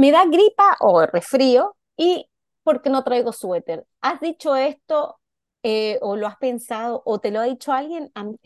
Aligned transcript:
me 0.00 0.10
da 0.12 0.24
gripa 0.24 0.76
o 0.80 1.04
resfrío 1.04 1.76
y 1.94 2.26
porque 2.62 2.88
no 2.88 3.04
traigo 3.04 3.32
suéter. 3.32 3.86
¿Has 4.00 4.18
dicho 4.20 4.56
esto 4.56 5.20
eh, 5.62 5.98
o 6.00 6.16
lo 6.16 6.26
has 6.26 6.38
pensado 6.38 7.02
o 7.04 7.18
te 7.18 7.30
lo 7.30 7.40
ha 7.40 7.44
dicho 7.44 7.70
alguien? 7.70 8.10
A 8.14 8.24
mí, 8.24 8.38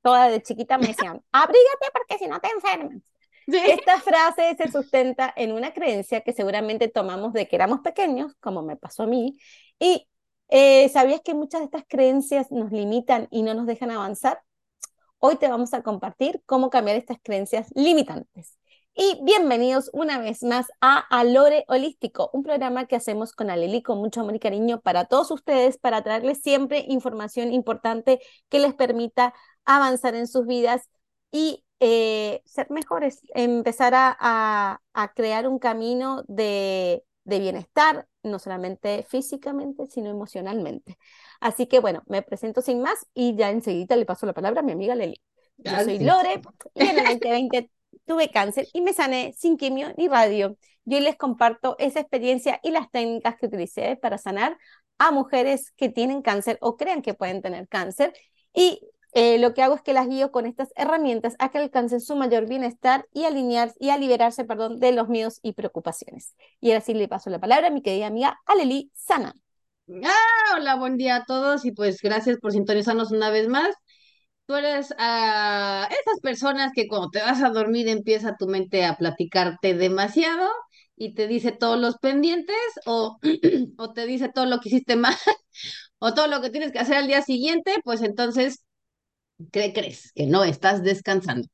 toda 0.00 0.30
de 0.30 0.42
chiquita 0.42 0.78
me 0.78 0.86
decían, 0.88 1.22
abrígate 1.32 1.86
porque 1.92 2.16
si 2.16 2.26
no 2.26 2.40
te 2.40 2.48
enfermas. 2.48 3.02
Esta 3.46 4.00
frase 4.00 4.56
se 4.56 4.72
sustenta 4.72 5.30
en 5.36 5.52
una 5.52 5.74
creencia 5.74 6.22
que 6.22 6.32
seguramente 6.32 6.88
tomamos 6.88 7.34
de 7.34 7.46
que 7.46 7.56
éramos 7.56 7.80
pequeños, 7.80 8.32
como 8.40 8.62
me 8.62 8.76
pasó 8.76 9.02
a 9.02 9.06
mí, 9.06 9.36
y 9.78 10.08
eh, 10.48 10.88
¿sabías 10.88 11.20
que 11.20 11.34
muchas 11.34 11.60
de 11.60 11.64
estas 11.66 11.84
creencias 11.86 12.50
nos 12.50 12.72
limitan 12.72 13.28
y 13.30 13.42
no 13.42 13.52
nos 13.52 13.66
dejan 13.66 13.90
avanzar? 13.90 14.40
Hoy 15.18 15.36
te 15.36 15.48
vamos 15.48 15.74
a 15.74 15.82
compartir 15.82 16.42
cómo 16.46 16.70
cambiar 16.70 16.96
estas 16.96 17.18
creencias 17.22 17.68
limitantes. 17.74 18.58
Y 18.96 19.18
bienvenidos 19.24 19.90
una 19.92 20.20
vez 20.20 20.44
más 20.44 20.66
a 20.80 20.98
Alore 20.98 21.64
Holístico, 21.66 22.30
un 22.32 22.44
programa 22.44 22.86
que 22.86 22.94
hacemos 22.94 23.32
con 23.32 23.50
Aleli 23.50 23.82
con 23.82 23.98
mucho 23.98 24.20
amor 24.20 24.36
y 24.36 24.38
cariño 24.38 24.80
para 24.82 25.06
todos 25.06 25.32
ustedes, 25.32 25.78
para 25.78 26.04
traerles 26.04 26.40
siempre 26.42 26.84
información 26.88 27.52
importante 27.52 28.20
que 28.48 28.60
les 28.60 28.72
permita 28.72 29.34
avanzar 29.64 30.14
en 30.14 30.28
sus 30.28 30.46
vidas 30.46 30.88
y 31.32 31.64
eh, 31.80 32.40
ser 32.44 32.70
mejores, 32.70 33.20
empezar 33.34 33.94
a, 33.96 34.80
crear 35.16 35.48
un 35.48 35.58
camino 35.58 36.22
de, 36.28 37.04
bienestar, 37.24 38.06
no 38.22 38.38
solamente 38.38 39.02
físicamente, 39.08 39.86
sino 39.86 40.08
emocionalmente. 40.08 40.98
Así 41.40 41.66
que 41.66 41.80
bueno, 41.80 42.04
me 42.06 42.22
presento 42.22 42.62
sin 42.62 42.80
más 42.80 43.08
y 43.12 43.34
ya 43.34 43.50
enseguida 43.50 43.96
le 43.96 44.06
paso 44.06 44.24
la 44.24 44.34
palabra 44.34 44.60
a 44.60 44.62
mi 44.62 44.70
amiga 44.70 44.94
Leli. 44.94 45.20
Yo 45.56 45.72
soy 45.82 45.98
Lore 45.98 46.42
y 46.74 46.82
en 46.84 46.98
el 46.98 47.18
2020 47.18 47.73
tuve 48.06 48.30
cáncer 48.30 48.66
y 48.72 48.80
me 48.80 48.92
sané 48.92 49.32
sin 49.36 49.56
quimio 49.56 49.92
ni 49.96 50.08
radio. 50.08 50.56
Yo 50.84 51.00
les 51.00 51.16
comparto 51.16 51.76
esa 51.78 52.00
experiencia 52.00 52.60
y 52.62 52.70
las 52.70 52.90
técnicas 52.90 53.36
que 53.36 53.46
utilicé 53.46 53.96
para 53.96 54.18
sanar 54.18 54.58
a 54.98 55.10
mujeres 55.10 55.72
que 55.76 55.88
tienen 55.88 56.22
cáncer 56.22 56.58
o 56.60 56.76
crean 56.76 57.02
que 57.02 57.14
pueden 57.14 57.42
tener 57.42 57.68
cáncer 57.68 58.12
y 58.52 58.80
eh, 59.16 59.38
lo 59.38 59.54
que 59.54 59.62
hago 59.62 59.76
es 59.76 59.82
que 59.82 59.92
las 59.92 60.08
guío 60.08 60.32
con 60.32 60.44
estas 60.44 60.72
herramientas 60.74 61.36
a 61.38 61.50
que 61.50 61.58
alcancen 61.58 62.00
su 62.00 62.16
mayor 62.16 62.48
bienestar 62.48 63.06
y 63.12 63.24
alinear 63.24 63.72
y 63.78 63.90
a 63.90 63.96
liberarse, 63.96 64.44
perdón, 64.44 64.80
de 64.80 64.90
los 64.90 65.08
miedos 65.08 65.38
y 65.40 65.52
preocupaciones. 65.52 66.34
Y 66.60 66.70
ahora 66.70 66.80
sí 66.80 66.94
le 66.94 67.06
paso 67.06 67.30
la 67.30 67.38
palabra 67.38 67.68
a 67.68 67.70
mi 67.70 67.80
querida 67.80 68.08
amiga 68.08 68.40
Aleli 68.44 68.90
Sana. 68.92 69.36
Ah, 70.02 70.56
hola, 70.56 70.74
buen 70.76 70.96
día 70.96 71.16
a 71.16 71.24
todos 71.26 71.64
y 71.64 71.70
pues 71.70 72.00
gracias 72.02 72.38
por 72.38 72.50
sintonizarnos 72.52 73.12
una 73.12 73.30
vez 73.30 73.46
más. 73.48 73.76
Tú 74.46 74.54
eres 74.56 74.94
a 74.98 75.88
esas 75.90 76.20
personas 76.20 76.72
que 76.74 76.86
cuando 76.86 77.08
te 77.10 77.20
vas 77.20 77.42
a 77.42 77.48
dormir 77.50 77.88
empieza 77.88 78.36
tu 78.36 78.46
mente 78.46 78.84
a 78.84 78.96
platicarte 78.96 79.72
demasiado 79.74 80.50
y 80.96 81.14
te 81.14 81.26
dice 81.26 81.52
todos 81.52 81.78
los 81.80 81.96
pendientes 81.98 82.56
o, 82.86 83.18
o 83.78 83.92
te 83.94 84.06
dice 84.06 84.28
todo 84.28 84.44
lo 84.46 84.60
que 84.60 84.68
hiciste 84.68 84.96
mal 84.96 85.14
o 85.98 86.14
todo 86.14 86.26
lo 86.28 86.42
que 86.42 86.50
tienes 86.50 86.72
que 86.72 86.78
hacer 86.80 86.96
al 86.96 87.06
día 87.08 87.22
siguiente, 87.22 87.76
pues 87.84 88.02
entonces 88.02 88.64
¿Qué 89.52 89.72
crees? 89.72 90.12
Que 90.14 90.26
no 90.26 90.44
estás 90.44 90.82
descansando. 90.84 91.48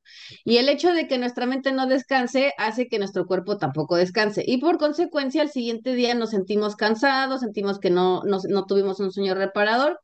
Y 0.44 0.58
el 0.58 0.68
hecho 0.68 0.92
de 0.92 1.08
que 1.08 1.16
nuestra 1.18 1.46
mente 1.46 1.72
no 1.72 1.86
descanse 1.86 2.52
hace 2.58 2.88
que 2.88 2.98
nuestro 2.98 3.26
cuerpo 3.26 3.56
tampoco 3.56 3.96
descanse. 3.96 4.44
Y 4.46 4.58
por 4.58 4.78
consecuencia, 4.78 5.40
al 5.42 5.50
siguiente 5.50 5.94
día 5.94 6.14
nos 6.14 6.30
sentimos 6.30 6.76
cansados, 6.76 7.40
sentimos 7.40 7.78
que 7.80 7.90
no, 7.90 8.22
no, 8.24 8.38
no 8.48 8.66
tuvimos 8.66 9.00
un 9.00 9.10
sueño 9.12 9.34
reparador. 9.34 9.98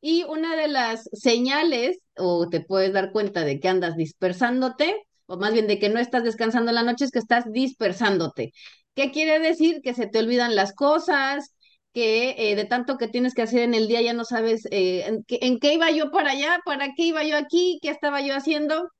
Y 0.00 0.24
una 0.24 0.56
de 0.56 0.68
las 0.68 1.08
señales, 1.12 1.98
o 2.16 2.48
te 2.48 2.60
puedes 2.60 2.92
dar 2.92 3.12
cuenta 3.12 3.44
de 3.44 3.60
que 3.60 3.68
andas 3.68 3.96
dispersándote, 3.96 4.94
o 5.26 5.36
más 5.36 5.52
bien 5.52 5.66
de 5.66 5.78
que 5.78 5.88
no 5.88 5.98
estás 5.98 6.24
descansando 6.24 6.70
en 6.70 6.76
la 6.76 6.82
noche, 6.82 7.04
es 7.04 7.10
que 7.10 7.18
estás 7.18 7.50
dispersándote. 7.50 8.52
¿Qué 8.94 9.10
quiere 9.10 9.38
decir? 9.40 9.80
Que 9.82 9.94
se 9.94 10.06
te 10.06 10.18
olvidan 10.18 10.54
las 10.54 10.72
cosas, 10.74 11.52
que 11.92 12.34
eh, 12.36 12.56
de 12.56 12.66
tanto 12.66 12.98
que 12.98 13.08
tienes 13.08 13.34
que 13.34 13.42
hacer 13.42 13.60
en 13.60 13.74
el 13.74 13.88
día 13.88 14.02
ya 14.02 14.12
no 14.12 14.24
sabes 14.24 14.68
eh, 14.70 15.06
en, 15.06 15.58
qué, 15.58 15.72
iba 15.72 15.90
yo 15.90 16.10
para 16.10 16.32
allá, 16.32 16.60
para 16.64 16.92
qué 16.94 17.04
iba 17.04 17.24
yo 17.24 17.36
aquí, 17.38 17.78
qué 17.82 17.88
estaba 17.90 18.20
yo 18.20 18.36
haciendo. 18.36 18.90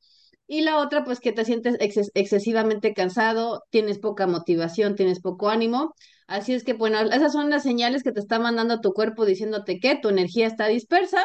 Y 0.48 0.60
la 0.60 0.78
otra, 0.78 1.04
pues 1.04 1.20
que 1.20 1.32
te 1.32 1.44
sientes 1.44 1.76
excesivamente 2.14 2.94
cansado, 2.94 3.64
tienes 3.70 3.98
poca 3.98 4.26
motivación, 4.26 4.94
tienes 4.94 5.20
poco 5.20 5.48
ánimo. 5.48 5.94
Así 6.28 6.54
es 6.54 6.64
que, 6.64 6.72
bueno, 6.72 7.00
esas 7.00 7.32
son 7.32 7.50
las 7.50 7.62
señales 7.64 8.02
que 8.02 8.12
te 8.12 8.20
está 8.20 8.38
mandando 8.38 8.80
tu 8.80 8.92
cuerpo 8.92 9.24
diciéndote 9.24 9.80
que 9.80 9.96
tu 9.96 10.08
energía 10.08 10.46
está 10.46 10.66
dispersa 10.68 11.24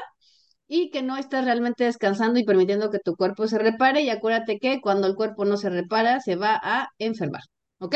y 0.67 0.89
que 0.91 1.03
no 1.03 1.17
estás 1.17 1.45
realmente 1.45 1.83
descansando 1.83 2.39
y 2.39 2.45
permitiendo 2.45 2.89
que 2.89 2.99
tu 2.99 3.15
cuerpo 3.15 3.47
se 3.47 3.59
repare. 3.59 4.01
Y 4.01 4.09
acuérdate 4.09 4.57
que 4.59 4.81
cuando 4.81 5.07
el 5.07 5.15
cuerpo 5.15 5.45
no 5.45 5.57
se 5.57 5.69
repara, 5.69 6.19
se 6.21 6.35
va 6.35 6.59
a 6.63 6.89
enfermar. 6.97 7.43
¿Ok? 7.79 7.95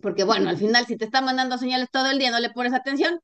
Porque 0.00 0.24
bueno, 0.24 0.50
al 0.50 0.58
final 0.58 0.86
si 0.86 0.96
te 0.96 1.04
está 1.06 1.20
mandando 1.22 1.56
señales 1.56 1.88
todo 1.90 2.10
el 2.10 2.18
día, 2.18 2.30
no 2.30 2.40
le 2.40 2.50
pones 2.50 2.74
atención, 2.74 3.18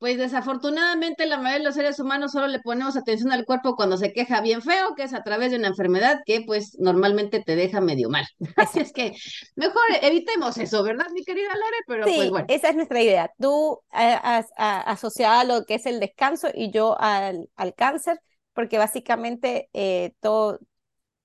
pues 0.00 0.16
desafortunadamente 0.16 1.26
la 1.26 1.36
mayoría 1.36 1.58
de 1.58 1.64
los 1.64 1.74
seres 1.74 2.00
humanos 2.00 2.32
solo 2.32 2.48
le 2.48 2.58
ponemos 2.60 2.96
atención 2.96 3.32
al 3.32 3.44
cuerpo 3.44 3.76
cuando 3.76 3.98
se 3.98 4.14
queja 4.14 4.40
bien 4.40 4.62
feo, 4.62 4.94
que 4.96 5.02
es 5.02 5.12
a 5.12 5.22
través 5.22 5.50
de 5.50 5.58
una 5.58 5.68
enfermedad 5.68 6.20
que 6.24 6.40
pues 6.40 6.78
normalmente 6.80 7.42
te 7.44 7.54
deja 7.54 7.82
medio 7.82 8.08
mal. 8.08 8.26
Así 8.56 8.80
es 8.80 8.92
que 8.94 9.12
mejor 9.56 9.82
evitemos 10.00 10.56
eso, 10.56 10.82
¿verdad, 10.82 11.04
mi 11.12 11.22
querida 11.22 11.48
Lore? 11.48 11.76
Pero 11.86 12.06
sí, 12.06 12.14
pues 12.16 12.30
bueno. 12.30 12.46
Esa 12.48 12.70
es 12.70 12.76
nuestra 12.76 13.02
idea. 13.02 13.30
Tú 13.38 13.78
eh, 13.92 14.16
has, 14.22 14.46
asociado 14.56 15.38
a 15.38 15.44
lo 15.44 15.66
que 15.66 15.74
es 15.74 15.84
el 15.84 16.00
descanso 16.00 16.48
y 16.54 16.70
yo 16.70 16.98
al, 16.98 17.50
al 17.54 17.74
cáncer, 17.74 18.22
porque 18.54 18.78
básicamente 18.78 19.68
eh, 19.74 20.14
todo, 20.20 20.60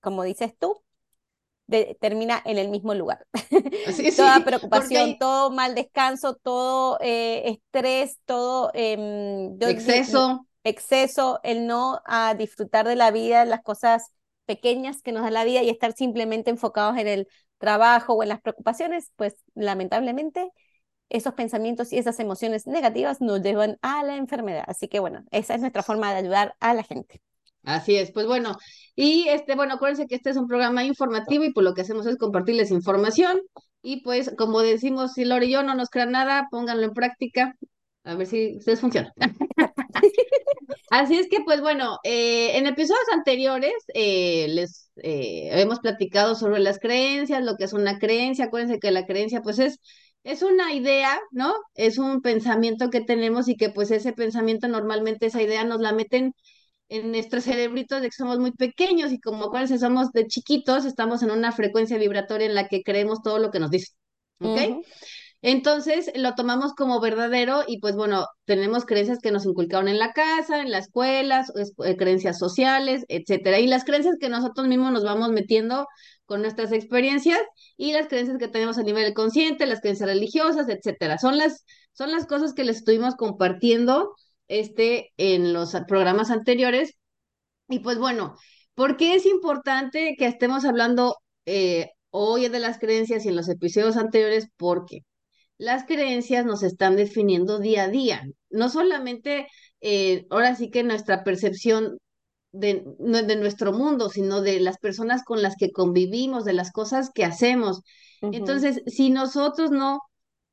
como 0.00 0.22
dices 0.22 0.52
tú, 0.58 0.82
termina 2.00 2.40
en 2.44 2.58
el 2.58 2.68
mismo 2.68 2.94
lugar. 2.94 3.26
Toda 4.16 4.44
preocupación, 4.44 5.18
todo 5.18 5.50
mal 5.50 5.74
descanso, 5.74 6.36
todo 6.36 6.98
eh, 7.00 7.48
estrés, 7.48 8.18
todo 8.24 8.70
em, 8.74 9.56
exceso. 9.60 10.46
exceso, 10.64 11.40
el 11.42 11.66
no 11.66 12.00
a 12.04 12.34
disfrutar 12.34 12.86
de 12.86 12.96
la 12.96 13.10
vida, 13.10 13.44
las 13.44 13.62
cosas 13.62 14.12
pequeñas 14.44 15.02
que 15.02 15.12
nos 15.12 15.22
da 15.22 15.30
la 15.30 15.44
vida 15.44 15.62
y 15.62 15.70
estar 15.70 15.92
simplemente 15.92 16.50
enfocados 16.50 16.96
en 16.98 17.08
el 17.08 17.28
trabajo 17.58 18.14
o 18.14 18.22
en 18.22 18.28
las 18.28 18.40
preocupaciones, 18.40 19.10
pues 19.16 19.34
lamentablemente 19.54 20.50
esos 21.08 21.34
pensamientos 21.34 21.92
y 21.92 21.98
esas 21.98 22.18
emociones 22.20 22.66
negativas 22.66 23.20
nos 23.20 23.40
llevan 23.40 23.78
a 23.82 24.02
la 24.02 24.16
enfermedad. 24.16 24.64
Así 24.66 24.88
que 24.88 25.00
bueno, 25.00 25.24
esa 25.30 25.54
es 25.54 25.60
nuestra 25.60 25.82
forma 25.82 26.12
de 26.12 26.18
ayudar 26.18 26.54
a 26.60 26.74
la 26.74 26.82
gente. 26.82 27.20
Así 27.66 27.96
es, 27.96 28.12
pues 28.12 28.26
bueno, 28.26 28.56
y 28.94 29.26
este, 29.28 29.56
bueno, 29.56 29.74
acuérdense 29.74 30.06
que 30.06 30.14
este 30.14 30.30
es 30.30 30.36
un 30.36 30.46
programa 30.46 30.84
informativo 30.84 31.42
y 31.42 31.52
pues 31.52 31.64
lo 31.64 31.74
que 31.74 31.80
hacemos 31.80 32.06
es 32.06 32.16
compartirles 32.16 32.70
información 32.70 33.40
y 33.82 34.02
pues 34.02 34.32
como 34.38 34.60
decimos, 34.60 35.14
si 35.14 35.24
Lore 35.24 35.46
y 35.46 35.50
yo 35.50 35.64
no 35.64 35.74
nos 35.74 35.90
crean 35.90 36.12
nada, 36.12 36.46
pónganlo 36.52 36.84
en 36.84 36.92
práctica, 36.92 37.56
a 38.04 38.14
ver 38.14 38.28
si 38.28 38.56
ustedes 38.58 38.80
funcionan. 38.80 39.12
Así 40.90 41.18
es 41.18 41.26
que, 41.28 41.40
pues 41.44 41.60
bueno, 41.60 41.98
eh, 42.04 42.56
en 42.56 42.68
episodios 42.68 43.08
anteriores 43.12 43.74
eh, 43.94 44.46
les 44.48 44.92
eh, 45.02 45.48
hemos 45.60 45.80
platicado 45.80 46.36
sobre 46.36 46.60
las 46.60 46.78
creencias, 46.78 47.42
lo 47.42 47.56
que 47.56 47.64
es 47.64 47.72
una 47.72 47.98
creencia. 47.98 48.44
Acuérdense 48.44 48.78
que 48.78 48.92
la 48.92 49.06
creencia, 49.06 49.42
pues 49.42 49.58
es, 49.58 49.80
es 50.22 50.42
una 50.42 50.72
idea, 50.72 51.18
¿no? 51.32 51.52
Es 51.74 51.98
un 51.98 52.22
pensamiento 52.22 52.90
que 52.90 53.00
tenemos 53.00 53.48
y 53.48 53.56
que 53.56 53.70
pues 53.70 53.90
ese 53.90 54.12
pensamiento 54.12 54.68
normalmente, 54.68 55.26
esa 55.26 55.42
idea 55.42 55.64
nos 55.64 55.80
la 55.80 55.92
meten 55.92 56.32
en 56.88 57.10
nuestros 57.10 57.44
cerebritos 57.44 58.00
de 58.00 58.08
que 58.08 58.16
somos 58.16 58.38
muy 58.38 58.52
pequeños 58.52 59.12
y 59.12 59.20
como 59.20 59.44
acuérdense, 59.46 59.78
somos 59.78 60.12
de 60.12 60.26
chiquitos, 60.26 60.84
estamos 60.84 61.22
en 61.22 61.30
una 61.30 61.52
frecuencia 61.52 61.98
vibratoria 61.98 62.46
en 62.46 62.54
la 62.54 62.68
que 62.68 62.82
creemos 62.82 63.22
todo 63.22 63.38
lo 63.38 63.50
que 63.50 63.60
nos 63.60 63.70
dicen. 63.70 63.96
¿Ok? 64.40 64.84
Entonces 65.42 66.10
lo 66.14 66.34
tomamos 66.34 66.72
como 66.74 67.00
verdadero 67.00 67.62
y 67.66 67.78
pues 67.78 67.94
bueno, 67.94 68.26
tenemos 68.46 68.84
creencias 68.84 69.18
que 69.20 69.30
nos 69.30 69.44
inculcaron 69.46 69.88
en 69.88 69.98
la 69.98 70.12
casa, 70.12 70.60
en 70.60 70.70
las 70.70 70.86
escuelas, 70.86 71.52
eh, 71.84 71.96
creencias 71.96 72.38
sociales, 72.38 73.04
etcétera. 73.08 73.60
Y 73.60 73.66
las 73.66 73.84
creencias 73.84 74.16
que 74.18 74.28
nosotros 74.28 74.66
mismos 74.66 74.92
nos 74.92 75.04
vamos 75.04 75.30
metiendo 75.30 75.86
con 76.24 76.42
nuestras 76.42 76.72
experiencias 76.72 77.38
y 77.76 77.92
las 77.92 78.08
creencias 78.08 78.38
que 78.38 78.48
tenemos 78.48 78.78
a 78.78 78.82
nivel 78.82 79.12
consciente, 79.14 79.66
las 79.66 79.80
creencias 79.80 80.08
religiosas, 80.08 80.68
etcétera. 80.68 81.18
Son 81.18 81.38
las, 81.38 81.64
son 81.92 82.10
las 82.10 82.26
cosas 82.26 82.52
que 82.52 82.64
les 82.64 82.78
estuvimos 82.78 83.14
compartiendo 83.14 84.14
este, 84.48 85.12
en 85.16 85.52
los 85.52 85.74
programas 85.88 86.30
anteriores. 86.30 86.94
Y 87.68 87.80
pues 87.80 87.98
bueno, 87.98 88.36
¿por 88.74 88.96
qué 88.96 89.14
es 89.14 89.26
importante 89.26 90.14
que 90.18 90.26
estemos 90.26 90.64
hablando 90.64 91.16
eh, 91.46 91.90
hoy 92.10 92.48
de 92.48 92.60
las 92.60 92.78
creencias 92.78 93.24
y 93.24 93.28
en 93.28 93.36
los 93.36 93.48
episodios 93.48 93.96
anteriores? 93.96 94.48
Porque 94.56 95.00
las 95.58 95.84
creencias 95.84 96.44
nos 96.44 96.62
están 96.62 96.96
definiendo 96.96 97.58
día 97.58 97.84
a 97.84 97.88
día. 97.88 98.22
No 98.50 98.68
solamente, 98.68 99.48
eh, 99.80 100.26
ahora 100.30 100.54
sí 100.54 100.70
que 100.70 100.82
nuestra 100.82 101.24
percepción 101.24 101.98
de, 102.52 102.84
de, 102.98 103.36
nuestro 103.36 103.72
mundo, 103.72 104.08
sino 104.08 104.40
de 104.40 104.60
las 104.60 104.78
personas 104.78 105.24
con 105.24 105.42
las 105.42 105.56
que 105.56 105.72
convivimos, 105.72 106.44
de 106.44 106.54
las 106.54 106.72
cosas 106.72 107.10
que 107.14 107.24
hacemos. 107.24 107.82
Entonces, 108.22 108.82
si 108.86 109.10
nosotros 109.10 109.70
no 109.70 110.00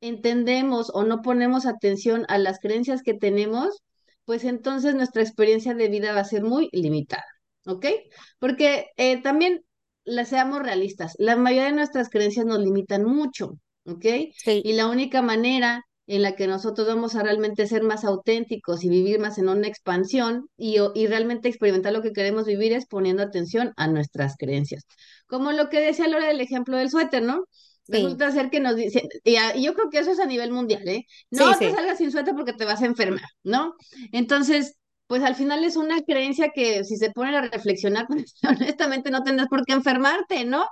entendemos 0.07 0.91
o 0.93 1.03
no 1.03 1.21
ponemos 1.21 1.65
atención 1.65 2.25
a 2.29 2.37
las 2.37 2.59
creencias 2.59 3.01
que 3.03 3.13
tenemos, 3.13 3.83
pues 4.25 4.43
entonces 4.43 4.95
nuestra 4.95 5.21
experiencia 5.21 5.73
de 5.73 5.89
vida 5.89 6.13
va 6.13 6.21
a 6.21 6.25
ser 6.25 6.43
muy 6.43 6.69
limitada, 6.71 7.25
¿ok? 7.65 7.85
Porque 8.39 8.87
eh, 8.97 9.21
también 9.21 9.61
la, 10.05 10.25
seamos 10.25 10.61
realistas, 10.61 11.13
la 11.17 11.35
mayoría 11.35 11.65
de 11.65 11.75
nuestras 11.75 12.09
creencias 12.09 12.45
nos 12.45 12.59
limitan 12.59 13.05
mucho. 13.05 13.57
¿ok? 13.85 14.05
Y 14.45 14.73
la 14.73 14.87
única 14.87 15.21
manera 15.21 15.83
en 16.05 16.21
la 16.21 16.35
que 16.35 16.47
nosotros 16.47 16.87
vamos 16.87 17.15
a 17.15 17.23
realmente 17.23 17.65
ser 17.65 17.81
más 17.83 18.03
auténticos 18.03 18.83
y 18.83 18.89
vivir 18.89 19.19
más 19.19 19.37
en 19.37 19.47
una 19.47 19.67
expansión 19.67 20.47
y, 20.57 20.77
y 20.95 21.07
realmente 21.07 21.47
experimentar 21.47 21.93
lo 21.93 22.01
que 22.01 22.11
queremos 22.11 22.45
vivir 22.45 22.73
es 22.73 22.85
poniendo 22.87 23.23
atención 23.23 23.71
a 23.77 23.87
nuestras 23.87 24.35
creencias. 24.37 24.85
Como 25.27 25.51
lo 25.53 25.69
que 25.69 25.79
decía 25.79 26.07
Laura 26.07 26.27
del 26.27 26.41
ejemplo 26.41 26.77
del 26.77 26.89
suéter, 26.89 27.23
¿no? 27.23 27.45
Resulta 27.87 28.31
ser 28.31 28.49
que 28.49 28.59
nos 28.59 28.75
dicen, 28.75 29.03
y, 29.23 29.35
yo 29.61 29.73
creo 29.73 29.89
que 29.89 29.99
eso 29.99 30.11
es 30.11 30.19
a 30.19 30.25
nivel 30.25 30.51
mundial, 30.51 30.87
¿eh? 30.87 31.05
No 31.31 31.57
te 31.57 31.73
salgas 31.73 31.97
sin 31.97 32.11
suéter 32.11 32.33
porque 32.33 32.53
te 32.53 32.65
vas 32.65 32.81
a 32.81 32.85
enfermar, 32.85 33.25
¿no? 33.43 33.75
Entonces, 34.11 34.77
pues 35.07 35.21
al 35.23 35.35
final 35.35 35.63
es 35.63 35.75
una 35.75 36.01
creencia 36.01 36.51
que 36.53 36.83
si 36.85 36.97
se 36.97 37.11
ponen 37.11 37.35
a 37.35 37.41
reflexionar, 37.41 38.05
pues 38.09 38.35
honestamente 38.47 39.11
no 39.11 39.23
tendrás 39.23 39.47
por 39.49 39.65
qué 39.65 39.73
enfermarte, 39.73 40.45
¿no? 40.45 40.67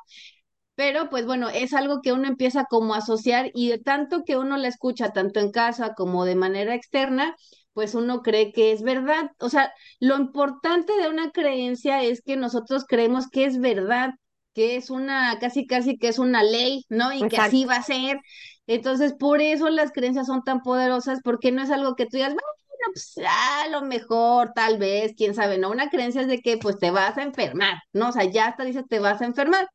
Pero 0.76 1.10
pues 1.10 1.26
bueno, 1.26 1.50
es 1.50 1.74
algo 1.74 2.02
que 2.02 2.14
uno 2.14 2.28
empieza 2.28 2.66
como 2.70 2.94
a 2.96 3.00
asociar 3.00 3.52
y 3.54 3.70
de 3.70 3.78
tanto 3.78 4.24
que 4.24 4.38
uno 4.38 4.58
la 4.58 4.70
escucha, 4.70 5.12
tanto 5.12 5.40
en 5.40 5.52
casa 5.52 5.94
como 5.96 6.26
de 6.26 6.36
manera 6.36 6.74
externa, 6.76 7.36
pues 7.74 7.94
uno 7.94 8.22
cree 8.22 8.52
que 8.52 8.72
es 8.72 8.82
verdad. 8.82 9.32
O 9.40 9.50
sea, 9.50 9.72
lo 10.00 10.18
importante 10.18 10.94
de 10.94 11.10
una 11.10 11.32
creencia 11.32 12.04
es 12.04 12.22
que 12.22 12.36
nosotros 12.38 12.86
creemos 12.88 13.30
que 13.30 13.46
es 13.46 13.60
verdad, 13.60 14.12
que 14.54 14.76
es 14.76 14.90
una, 14.90 15.38
casi 15.40 15.66
casi 15.68 15.98
que 15.98 16.10
es 16.10 16.20
una 16.20 16.44
ley, 16.44 16.86
¿no? 16.90 17.14
Y 17.14 17.28
que 17.28 17.38
así 17.38 17.66
va 17.66 17.78
a 17.78 17.84
ser. 17.84 18.20
Entonces, 18.68 19.14
por 19.14 19.42
eso 19.42 19.70
las 19.70 19.92
creencias 19.92 20.28
son 20.28 20.44
tan 20.44 20.62
poderosas, 20.62 21.20
porque 21.24 21.52
no 21.52 21.62
es 21.64 21.72
algo 21.72 21.96
que 21.96 22.06
tú 22.06 22.18
digas, 22.18 22.34
bueno, 22.34 22.48
pues 22.94 23.16
a 23.28 23.68
lo 23.70 23.82
mejor, 23.84 24.52
tal 24.56 24.78
vez, 24.78 25.14
quién 25.16 25.36
sabe, 25.36 25.58
no, 25.58 25.70
una 25.72 25.90
creencia 25.90 26.22
es 26.22 26.28
de 26.28 26.40
que 26.42 26.58
pues 26.58 26.78
te 26.78 26.92
vas 26.92 27.18
a 27.18 27.24
enfermar, 27.24 27.78
¿no? 27.94 28.10
O 28.10 28.12
sea, 28.12 28.26
ya 28.26 28.48
hasta 28.48 28.64
dices 28.64 28.86
te 28.90 29.00
vas 29.00 29.22
a 29.22 29.26
enfermar. 29.26 29.68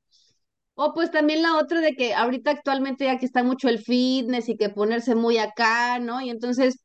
O 0.74 0.92
pues 0.94 1.10
también 1.10 1.42
la 1.42 1.56
otra 1.56 1.80
de 1.80 1.94
que 1.96 2.14
ahorita 2.14 2.50
actualmente 2.50 3.06
ya 3.06 3.18
que 3.18 3.26
está 3.26 3.42
mucho 3.42 3.68
el 3.68 3.80
fitness 3.80 4.48
y 4.48 4.56
que 4.56 4.68
ponerse 4.70 5.14
muy 5.14 5.38
acá, 5.38 5.98
¿no? 6.00 6.20
Y 6.20 6.30
entonces 6.30 6.78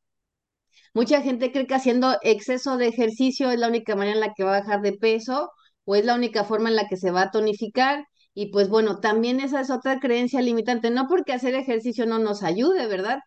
mucha 0.94 1.22
gente 1.22 1.52
cree 1.52 1.66
que 1.66 1.74
haciendo 1.74 2.18
exceso 2.22 2.76
de 2.76 2.88
ejercicio 2.88 3.50
es 3.50 3.58
la 3.58 3.68
única 3.68 3.96
manera 3.96 4.14
en 4.14 4.20
la 4.20 4.34
que 4.34 4.44
va 4.44 4.56
a 4.56 4.60
bajar 4.60 4.82
de 4.82 4.92
peso 4.94 5.50
o 5.84 5.94
es 5.96 6.04
la 6.04 6.14
única 6.14 6.44
forma 6.44 6.68
en 6.68 6.76
la 6.76 6.88
que 6.88 6.96
se 6.96 7.10
va 7.10 7.22
a 7.22 7.30
tonificar. 7.30 8.06
Y 8.34 8.46
pues 8.50 8.68
bueno, 8.68 9.00
también 9.00 9.40
esa 9.40 9.60
es 9.60 9.70
otra 9.70 10.00
creencia 10.00 10.40
limitante, 10.40 10.90
no 10.90 11.06
porque 11.08 11.32
hacer 11.32 11.54
ejercicio 11.54 12.06
no 12.06 12.18
nos 12.18 12.42
ayude, 12.42 12.86
¿verdad? 12.86 13.20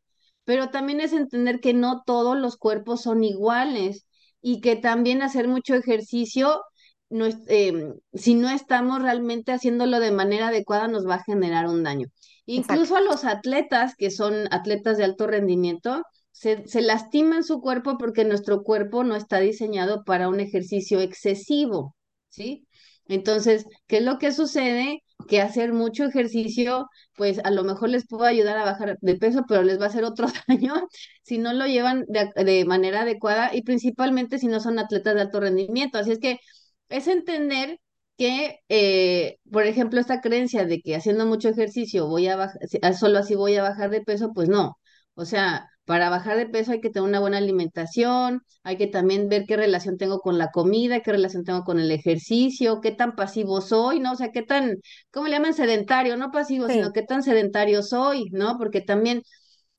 Pero 0.46 0.70
también 0.70 1.02
es 1.02 1.14
entender 1.14 1.60
que 1.60 1.74
no 1.74 2.04
todos 2.06 2.38
los 2.38 2.58
cuerpos 2.58 3.02
son 3.04 3.24
iguales 3.24 4.06
y 4.42 4.62
que 4.62 4.76
también 4.76 5.22
hacer 5.22 5.48
mucho 5.48 5.76
ejercicio, 5.76 6.62
no 7.10 7.28
em, 7.48 7.96
si 8.14 8.36
no 8.36 8.50
estamos 8.50 9.02
realmente 9.02 9.52
haciéndolo 9.52 10.00
de 10.00 10.12
manera 10.12 10.50
adecuada, 10.50 10.88
nos 10.88 11.08
va 11.08 11.16
a 11.16 11.24
generar 11.24 11.68
un 11.68 11.84
daño. 11.84 12.08
Incluso 12.46 12.96
a 12.96 13.02
los 13.02 13.26
atletas, 13.26 13.96
que 13.98 14.12
son 14.12 14.48
atletas 14.52 14.98
de 14.98 15.04
alto 15.06 15.28
rendimiento, 15.28 16.04
se, 16.32 16.68
se 16.68 16.82
lastiman 16.82 17.44
su 17.44 17.60
cuerpo 17.62 17.98
porque 17.98 18.26
nuestro 18.26 18.64
cuerpo 18.64 19.04
no 19.04 19.16
está 19.16 19.40
diseñado 19.40 20.04
para 20.04 20.30
un 20.30 20.40
ejercicio 20.40 21.00
excesivo. 21.00 21.95
¿Sí? 22.36 22.68
Entonces, 23.08 23.66
¿qué 23.88 23.98
es 23.98 24.04
lo 24.04 24.18
que 24.18 24.32
sucede? 24.32 25.04
Que 25.28 25.42
hacer 25.42 25.74
mucho 25.74 26.06
ejercicio, 26.06 26.88
pues 27.16 27.40
a 27.44 27.52
lo 27.52 27.64
mejor 27.64 27.90
les 27.90 28.08
puede 28.08 28.30
ayudar 28.30 28.58
a 28.58 28.66
bajar 28.66 28.98
de 29.02 29.16
peso, 29.16 29.44
pero 29.48 29.64
les 29.64 29.80
va 29.80 29.86
a 29.86 29.88
hacer 29.90 30.04
otro 30.04 30.28
daño 30.48 30.74
si 31.24 31.38
no 31.38 31.54
lo 31.54 31.66
llevan 31.68 32.06
de, 32.08 32.66
manera 32.66 33.02
adecuada 33.02 33.56
y 33.56 33.62
principalmente 33.64 34.40
si 34.40 34.48
no 34.48 34.60
son 34.60 34.80
atletas 34.80 35.16
de 35.16 35.22
alto 35.22 35.40
rendimiento. 35.40 35.98
Así 35.98 36.12
es 36.12 36.20
que 36.20 36.40
es 36.90 37.08
entender 37.08 37.80
que, 38.18 38.60
eh, 38.70 39.38
por 39.52 39.66
ejemplo, 39.66 40.00
esta 40.00 40.22
creencia 40.22 40.66
de 40.66 40.82
que 40.82 40.96
haciendo 40.96 41.26
mucho 41.26 41.50
ejercicio 41.50 42.08
voy 42.08 42.28
a 42.28 42.36
bajar, 42.38 42.60
solo 42.98 43.20
así 43.20 43.36
voy 43.36 43.56
a 43.56 43.64
bajar 43.64 43.90
de 43.90 44.02
peso, 44.02 44.32
pues 44.34 44.50
no. 44.50 44.78
O 45.16 45.26
sea, 45.26 45.70
para 45.86 46.10
bajar 46.10 46.38
de 46.38 46.48
peso 46.48 46.72
hay 46.72 46.82
que 46.82 46.90
tener 46.90 47.08
una 47.08 47.20
buena 47.20 47.38
alimentación, 47.38 48.42
hay 48.64 48.78
que 48.78 48.88
también 48.88 49.30
ver 49.30 49.46
qué 49.48 49.56
relación 49.58 49.98
tengo 49.98 50.20
con 50.20 50.38
la 50.38 50.50
comida, 50.52 51.02
qué 51.02 51.12
relación 51.12 51.44
tengo 51.44 51.64
con 51.64 51.80
el 51.80 51.92
ejercicio, 51.92 52.82
qué 52.82 52.92
tan 52.92 53.16
pasivo 53.16 53.62
soy, 53.62 54.00
¿no? 54.00 54.14
O 54.14 54.16
sea, 54.16 54.32
qué 54.32 54.42
tan, 54.44 54.78
¿cómo 55.12 55.28
le 55.28 55.34
llaman 55.34 55.54
sedentario? 55.54 56.18
No 56.18 56.32
pasivo, 56.32 56.70
sino 56.70 56.92
qué 56.92 57.04
tan 57.04 57.24
sedentario 57.24 57.84
soy, 57.84 58.26
¿no? 58.32 58.58
Porque 58.58 58.82
también 58.82 59.22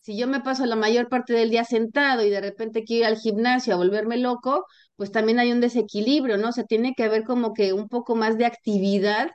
si 0.01 0.17
yo 0.17 0.29
me 0.29 0.41
paso 0.41 0.67
la 0.67 0.77
mayor 0.77 1.09
parte 1.09 1.33
del 1.33 1.51
día 1.51 1.65
sentado 1.65 2.25
y 2.25 2.31
de 2.31 2.41
repente 2.41 2.85
quiero 2.85 3.09
ir 3.09 3.15
al 3.15 3.19
gimnasio 3.21 3.75
a 3.75 3.77
volverme 3.77 4.17
loco, 4.19 4.65
pues 4.97 5.11
también 5.13 5.39
hay 5.41 5.53
un 5.53 5.61
desequilibrio, 5.61 6.37
¿no? 6.39 6.51
O 6.51 6.53
sea, 6.53 6.65
tiene 6.65 6.95
que 6.97 7.05
haber 7.05 7.25
como 7.25 7.53
que 7.55 7.73
un 7.73 7.89
poco 7.89 8.15
más 8.17 8.39
de 8.39 8.47
actividad 8.47 9.31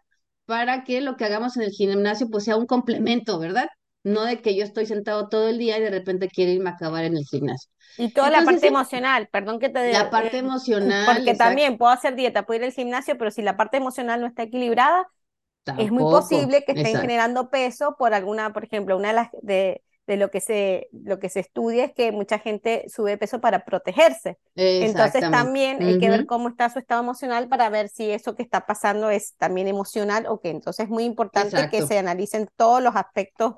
para 0.46 0.84
que 0.84 1.02
lo 1.02 1.16
que 1.18 1.26
hagamos 1.26 1.58
en 1.58 1.64
el 1.64 1.72
gimnasio 1.72 2.28
pues 2.30 2.46
sea 2.46 2.56
un 2.58 2.66
complemento, 2.68 3.40
¿verdad? 3.40 3.68
No 4.04 4.26
de 4.26 4.42
que 4.42 4.56
yo 4.56 4.64
estoy 4.64 4.86
sentado 4.86 5.30
todo 5.30 5.50
el 5.50 5.58
día 5.58 5.78
y 5.78 5.82
de 5.82 5.90
repente 5.90 6.30
quiero 6.30 6.52
irme 6.52 6.70
a 6.70 6.74
acabar 6.74 7.06
en 7.06 7.18
el 7.18 7.26
gimnasio. 7.26 7.70
Y 7.98 8.14
toda 8.14 8.30
la 8.30 8.44
parte 8.44 8.68
emocional, 8.68 9.28
perdón 9.32 9.60
que 9.60 9.70
te 9.70 9.92
La 9.92 10.10
parte 10.10 10.38
emocional. 10.38 11.16
Porque 11.16 11.36
también 11.36 11.78
puedo 11.78 11.92
hacer 11.92 12.16
dieta, 12.16 12.46
puedo 12.46 12.60
ir 12.60 12.66
al 12.66 12.72
gimnasio, 12.74 13.18
pero 13.18 13.32
si 13.32 13.42
la 13.42 13.58
parte 13.58 13.78
emocional 13.78 14.22
no 14.22 14.28
está 14.28 14.44
equilibrada, 14.44 15.08
es 15.78 15.92
muy 15.92 16.04
posible 16.04 16.64
que 16.66 16.74
estén 16.74 17.00
generando 17.00 17.50
peso 17.50 17.96
por 17.98 18.14
alguna, 18.14 18.54
por 18.54 18.64
ejemplo, 18.64 18.98
una 18.98 19.10
de 19.10 19.14
las 19.16 19.30
de, 19.42 19.84
de 20.08 20.18
lo 20.18 20.30
que 20.32 20.42
se 20.42 20.90
lo 20.92 21.20
que 21.20 21.30
se 21.30 21.40
estudia 21.42 21.86
es 21.86 21.94
que 21.94 22.12
mucha 22.12 22.40
gente 22.40 22.86
sube 22.90 23.18
peso 23.18 23.40
para 23.42 23.66
protegerse. 23.66 24.38
Entonces 24.80 25.30
también 25.30 25.82
hay 25.84 25.98
que 25.98 26.10
ver 26.10 26.26
cómo 26.26 26.50
está 26.50 26.70
su 26.70 26.80
estado 26.80 27.02
emocional 27.02 27.48
para 27.48 27.70
ver 27.70 27.90
si 27.90 28.12
eso 28.12 28.36
que 28.36 28.44
está 28.44 28.66
pasando 28.66 29.10
es 29.10 29.36
también 29.38 29.68
emocional 29.68 30.26
o 30.28 30.40
qué. 30.40 30.50
Entonces 30.50 30.86
es 30.86 30.90
muy 30.90 31.04
importante 31.04 31.68
que 31.70 31.82
se 31.84 31.98
analicen 31.98 32.48
todos 32.56 32.82
los 32.82 32.96
aspectos 32.96 33.56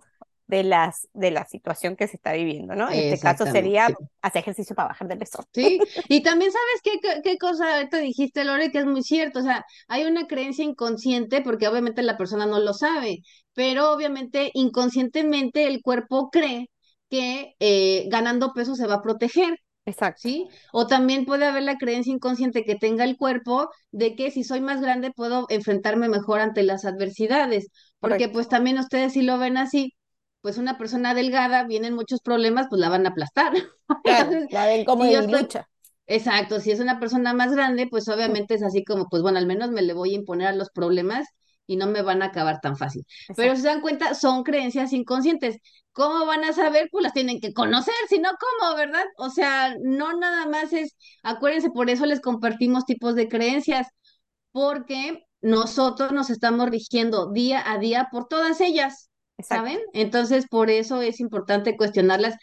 de, 0.48 0.64
las, 0.64 1.08
de 1.14 1.32
la 1.32 1.46
situación 1.46 1.96
que 1.96 2.08
se 2.08 2.18
está 2.18 2.34
viviendo, 2.34 2.76
¿no? 2.76 2.90
En 2.90 3.14
este 3.14 3.20
caso 3.20 3.46
sería 3.46 3.88
hacer 4.22 4.42
ejercicio 4.42 4.76
para 4.76 4.90
bajar 4.90 5.08
de 5.08 5.18
peso. 5.18 5.44
Sí, 5.54 5.80
y 6.10 6.22
también 6.22 6.52
sabes 6.52 6.82
qué, 6.84 7.22
qué 7.24 7.38
cosa 7.38 7.88
te 7.90 8.00
dijiste, 8.00 8.44
Lore, 8.44 8.72
que 8.72 8.80
es 8.80 8.86
muy 8.86 9.04
cierto, 9.04 9.40
o 9.40 9.44
sea, 9.44 9.66
hay 9.88 10.06
una 10.06 10.28
creencia 10.28 10.64
inconsciente, 10.66 11.42
porque 11.42 11.68
obviamente 11.68 12.02
la 12.04 12.18
persona 12.18 12.46
no 12.46 12.60
lo 12.60 12.74
sabe, 12.74 13.20
pero 13.54 13.92
obviamente 13.92 14.52
inconscientemente 14.54 15.68
el 15.68 15.82
cuerpo 15.82 16.30
cree 16.30 16.70
que 17.10 17.56
eh, 17.60 18.08
ganando 18.10 18.54
peso 18.54 18.76
se 18.76 18.88
va 18.88 18.96
a 18.96 19.02
proteger. 19.02 19.60
Exacto. 19.86 20.22
¿Sí? 20.24 20.48
O 20.72 20.88
también 20.88 21.26
puede 21.26 21.46
haber 21.46 21.64
la 21.64 21.78
creencia 21.78 22.14
inconsciente 22.14 22.64
que 22.64 22.76
tenga 22.76 23.04
el 23.04 23.18
cuerpo 23.18 23.70
de 23.92 24.16
que 24.16 24.32
si 24.32 24.44
soy 24.44 24.62
más 24.62 24.82
grande 24.82 25.12
puedo 25.12 25.46
enfrentarme 25.50 26.08
mejor 26.08 26.40
ante 26.40 26.64
las 26.64 26.86
adversidades, 26.86 27.68
porque 28.00 28.30
pues 28.30 28.48
también 28.48 28.80
ustedes 28.80 29.14
si 29.14 29.22
lo 29.24 29.38
ven 29.38 29.58
así, 29.58 29.94
pues 30.44 30.58
una 30.58 30.78
persona 30.78 31.14
delgada, 31.14 31.64
vienen 31.64 31.96
muchos 31.96 32.20
problemas, 32.20 32.68
pues 32.70 32.82
la 32.82 32.90
van 32.90 33.06
a 33.06 33.10
aplastar. 33.10 33.54
Claro, 34.04 34.32
la 34.50 34.66
ven 34.66 34.84
como 34.86 35.06
de 35.06 35.26
lucha. 35.28 35.70
Exacto, 36.06 36.60
si 36.60 36.72
es 36.72 36.82
una 36.82 37.00
persona 37.00 37.34
más 37.34 37.54
grande, 37.54 37.88
pues 37.90 38.10
obviamente 38.10 38.56
es 38.56 38.64
así 38.64 38.84
como, 38.84 39.08
pues 39.08 39.22
bueno, 39.22 39.38
al 39.38 39.46
menos 39.46 39.72
me 39.72 39.82
le 39.82 39.94
voy 39.94 40.12
a 40.12 40.16
imponer 40.16 40.48
a 40.48 40.54
los 40.54 40.70
problemas 40.72 41.28
y 41.66 41.78
no 41.78 41.88
me 41.88 42.02
van 42.02 42.22
a 42.22 42.26
acabar 42.26 42.60
tan 42.60 42.76
fácil. 42.76 43.06
Pero 43.38 43.56
si 43.56 43.62
se 43.62 43.70
dan 43.70 43.80
cuenta, 43.80 44.16
son 44.16 44.44
creencias 44.44 44.92
inconscientes. 44.92 45.60
¿Cómo 45.94 46.26
van 46.26 46.44
a 46.44 46.52
saber? 46.52 46.90
Pues 46.92 47.04
las 47.04 47.14
tienen 47.14 47.40
que 47.40 47.54
conocer, 47.54 47.94
si 48.10 48.20
no, 48.20 48.30
¿cómo, 48.60 48.76
verdad? 48.76 49.06
O 49.18 49.30
sea, 49.30 49.76
no 49.82 50.12
nada 50.18 50.46
más 50.48 50.74
es, 50.74 50.98
acuérdense, 51.22 51.70
por 51.70 51.90
eso 51.90 52.06
les 52.06 52.20
compartimos 52.20 52.86
tipos 52.86 53.16
de 53.16 53.30
creencias, 53.30 53.88
porque 54.52 55.24
nosotros 55.40 56.12
nos 56.12 56.30
estamos 56.30 56.70
rigiendo 56.70 57.32
día 57.32 57.64
a 57.72 57.78
día 57.78 58.10
por 58.12 58.28
todas 58.28 58.60
ellas. 58.60 59.10
¿Saben? 59.40 59.80
Entonces, 59.94 60.48
por 60.48 60.70
eso 60.70 61.02
es 61.02 61.20
importante 61.20 61.78
cuestionarlas 61.78 62.36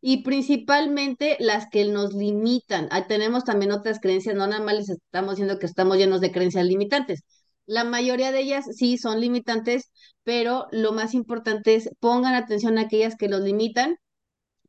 y 0.00 0.22
principalmente 0.22 1.36
las 1.40 1.68
que 1.70 1.84
nos 1.86 2.14
limitan. 2.14 2.88
Tenemos 3.08 3.44
también 3.44 3.72
otras 3.72 4.00
creencias, 4.00 4.34
no 4.36 4.46
nada 4.46 4.64
más 4.64 4.74
les 4.74 4.90
estamos 4.90 5.32
diciendo 5.32 5.58
que 5.58 5.66
estamos 5.66 5.96
llenos 5.96 6.20
de 6.20 6.32
creencias 6.32 6.66
limitantes. 6.66 7.22
La 7.66 7.84
mayoría 7.84 8.32
de 8.32 8.40
ellas 8.40 8.64
sí 8.74 8.96
son 8.98 9.20
limitantes, 9.20 9.90
pero 10.24 10.66
lo 10.72 10.92
más 10.92 11.14
importante 11.14 11.74
es 11.74 11.90
pongan 12.00 12.34
atención 12.34 12.78
a 12.78 12.82
aquellas 12.82 13.16
que 13.16 13.28
los 13.28 13.42
limitan 13.42 13.96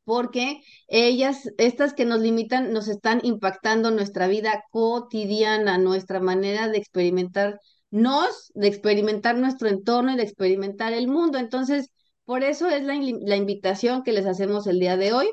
porque 0.10 0.62
ellas, 0.88 1.52
estas 1.60 1.94
que 1.94 2.04
nos 2.04 2.22
limitan, 2.22 2.74
nos 2.74 2.88
están 2.88 3.20
impactando 3.24 3.92
nuestra 3.92 4.28
vida 4.28 4.64
cotidiana, 4.72 5.78
nuestra 5.78 6.20
manera 6.20 6.68
de 6.68 6.80
experimentar 6.80 7.60
nos, 7.92 8.52
de 8.54 8.68
experimentar 8.68 9.38
nuestro 9.38 9.68
entorno 9.70 10.14
y 10.14 10.18
de 10.18 10.24
experimentar 10.24 10.94
el 10.94 11.08
mundo. 11.08 11.38
Entonces, 11.38 11.92
por 12.26 12.44
eso 12.44 12.70
es 12.70 12.84
la, 12.84 12.96
la 12.96 13.36
invitación 13.36 14.04
que 14.04 14.14
les 14.14 14.26
hacemos 14.26 14.68
el 14.68 14.80
día 14.80 14.98
de 14.98 15.14
hoy. 15.14 15.32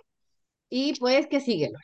Y 0.68 0.98
pues 0.98 1.26
que 1.26 1.40
síguelo. 1.40 1.78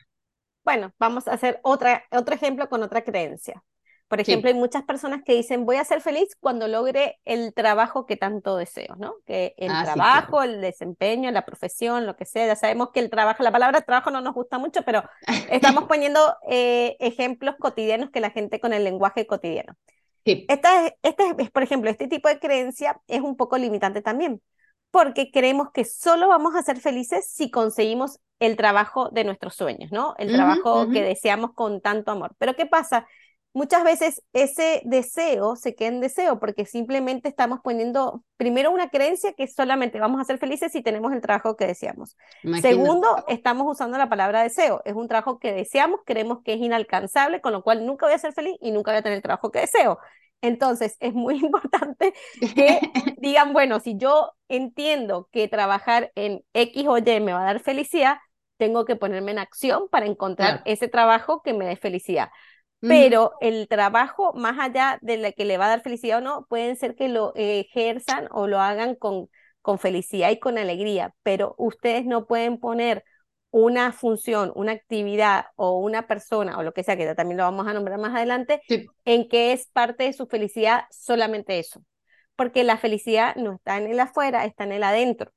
Bueno, 0.63 0.91
vamos 0.97 1.27
a 1.27 1.33
hacer 1.33 1.59
otra, 1.63 2.03
otro 2.11 2.35
ejemplo 2.35 2.69
con 2.69 2.83
otra 2.83 3.03
creencia. 3.03 3.63
Por 4.07 4.21
ejemplo, 4.21 4.47
hay 4.47 4.53
muchas 4.53 4.83
personas 4.83 5.21
que 5.25 5.33
dicen, 5.33 5.65
voy 5.65 5.77
a 5.77 5.83
ser 5.83 5.99
feliz 5.99 6.35
cuando 6.39 6.67
logre 6.67 7.19
el 7.25 7.51
trabajo 7.51 8.05
que 8.05 8.15
tanto 8.15 8.57
deseo, 8.57 8.95
¿no? 8.97 9.15
Que 9.25 9.55
el 9.57 9.71
ah, 9.71 9.83
trabajo, 9.83 10.43
el 10.43 10.61
desempeño, 10.61 11.31
la 11.31 11.45
profesión, 11.45 12.05
lo 12.05 12.15
que 12.15 12.25
sea, 12.25 12.45
ya 12.45 12.55
sabemos 12.55 12.89
que 12.93 12.99
el 12.99 13.09
trabajo, 13.09 13.41
la 13.41 13.51
palabra 13.51 13.81
trabajo 13.81 14.11
no 14.11 14.21
nos 14.21 14.35
gusta 14.35 14.59
mucho, 14.59 14.83
pero 14.83 15.03
estamos 15.49 15.85
poniendo 15.85 16.19
eh, 16.47 16.95
ejemplos 16.99 17.55
cotidianos 17.57 18.11
que 18.11 18.19
la 18.19 18.29
gente 18.29 18.59
con 18.59 18.73
el 18.73 18.83
lenguaje 18.83 19.25
cotidiano. 19.25 19.75
Esta, 20.47 20.93
este 21.03 21.23
es, 21.37 21.51
por 21.51 21.63
ejemplo, 21.63 21.89
este 21.89 22.07
tipo 22.07 22.27
de 22.29 22.39
creencia 22.39 23.01
es 23.07 23.21
un 23.21 23.35
poco 23.37 23.57
limitante 23.57 24.01
también, 24.01 24.41
porque 24.91 25.31
creemos 25.31 25.71
que 25.73 25.85
solo 25.85 26.27
vamos 26.27 26.55
a 26.55 26.63
ser 26.63 26.79
felices 26.79 27.27
si 27.29 27.49
conseguimos 27.49 28.19
el 28.39 28.57
trabajo 28.57 29.09
de 29.09 29.23
nuestros 29.23 29.55
sueños, 29.55 29.91
¿no? 29.91 30.15
El 30.17 30.31
trabajo 30.31 30.89
que 30.89 31.01
deseamos 31.01 31.53
con 31.53 31.81
tanto 31.81 32.11
amor. 32.11 32.35
Pero 32.37 32.55
¿qué 32.55 32.65
pasa? 32.65 33.07
Muchas 33.53 33.83
veces 33.83 34.23
ese 34.33 34.81
deseo 34.83 35.55
se 35.55 35.75
queda 35.75 35.89
en 35.89 36.01
deseo 36.01 36.39
porque 36.39 36.65
simplemente 36.65 37.29
estamos 37.29 37.59
poniendo 37.63 38.23
primero 38.35 38.71
una 38.71 38.89
creencia 38.89 39.33
que 39.33 39.47
solamente 39.47 39.99
vamos 39.99 40.19
a 40.19 40.23
ser 40.23 40.39
felices 40.39 40.71
si 40.71 40.81
tenemos 40.81 41.13
el 41.13 41.21
trabajo 41.21 41.55
que 41.55 41.67
deseamos. 41.67 42.17
Segundo, 42.61 43.23
estamos 43.27 43.67
usando 43.69 43.99
la 43.99 44.09
palabra 44.09 44.41
deseo. 44.41 44.81
Es 44.85 44.95
un 44.95 45.07
trabajo 45.07 45.37
que 45.37 45.53
deseamos, 45.53 45.99
creemos 46.03 46.39
que 46.43 46.53
es 46.53 46.59
inalcanzable, 46.59 47.41
con 47.41 47.53
lo 47.53 47.61
cual 47.61 47.85
nunca 47.85 48.07
voy 48.07 48.15
a 48.15 48.17
ser 48.17 48.33
feliz 48.33 48.55
y 48.59 48.71
nunca 48.71 48.91
voy 48.91 48.99
a 48.99 49.03
tener 49.03 49.17
el 49.17 49.23
trabajo 49.23 49.51
que 49.51 49.59
deseo. 49.59 49.99
Entonces, 50.41 50.97
es 50.99 51.13
muy 51.13 51.35
importante 51.43 52.13
que 52.55 52.79
digan, 53.17 53.53
bueno, 53.53 53.79
si 53.79 53.97
yo 53.97 54.31
entiendo 54.49 55.29
que 55.31 55.47
trabajar 55.47 56.11
en 56.15 56.43
X 56.53 56.85
o 56.87 56.97
Y 56.97 57.19
me 57.19 57.33
va 57.33 57.41
a 57.41 57.45
dar 57.45 57.59
felicidad, 57.59 58.17
tengo 58.57 58.85
que 58.85 58.95
ponerme 58.95 59.31
en 59.31 59.39
acción 59.39 59.89
para 59.89 60.05
encontrar 60.05 60.61
ese 60.65 60.87
trabajo 60.87 61.41
que 61.43 61.53
me 61.53 61.65
dé 61.65 61.75
felicidad. 61.75 62.29
Pero 62.85 63.33
el 63.39 63.67
trabajo, 63.67 64.33
más 64.33 64.59
allá 64.59 64.99
de 65.01 65.17
la 65.17 65.31
que 65.31 65.45
le 65.45 65.57
va 65.57 65.65
a 65.65 65.69
dar 65.69 65.81
felicidad 65.81 66.17
o 66.17 66.21
no, 66.21 66.45
pueden 66.49 66.75
ser 66.75 66.95
que 66.95 67.07
lo 67.07 67.31
ejerzan 67.35 68.27
o 68.31 68.47
lo 68.47 68.59
hagan 68.59 68.95
con, 68.95 69.29
con 69.61 69.79
felicidad 69.79 70.29
y 70.31 70.39
con 70.39 70.57
alegría, 70.57 71.15
pero 71.23 71.55
ustedes 71.57 72.05
no 72.05 72.25
pueden 72.25 72.59
poner 72.59 73.03
una 73.51 73.91
función, 73.93 74.51
una 74.55 74.73
actividad 74.73 75.45
o 75.55 75.79
una 75.79 76.07
persona 76.07 76.57
o 76.57 76.63
lo 76.63 76.73
que 76.73 76.83
sea, 76.83 76.97
que 76.97 77.13
también 77.15 77.37
lo 77.37 77.43
vamos 77.43 77.67
a 77.67 77.73
nombrar 77.73 77.99
más 77.99 78.15
adelante, 78.15 78.61
en 79.05 79.29
que 79.29 79.53
es 79.53 79.67
parte 79.67 80.03
de 80.05 80.13
su 80.13 80.27
felicidad 80.27 80.85
solamente 80.91 81.59
eso. 81.59 81.83
Porque 82.35 82.63
la 82.63 82.77
felicidad 82.77 83.35
no 83.35 83.53
está 83.53 83.77
en 83.77 83.91
el 83.91 83.99
afuera, 83.99 84.45
está 84.45 84.63
en 84.65 84.71
el 84.73 84.83
adentro. 84.83 85.31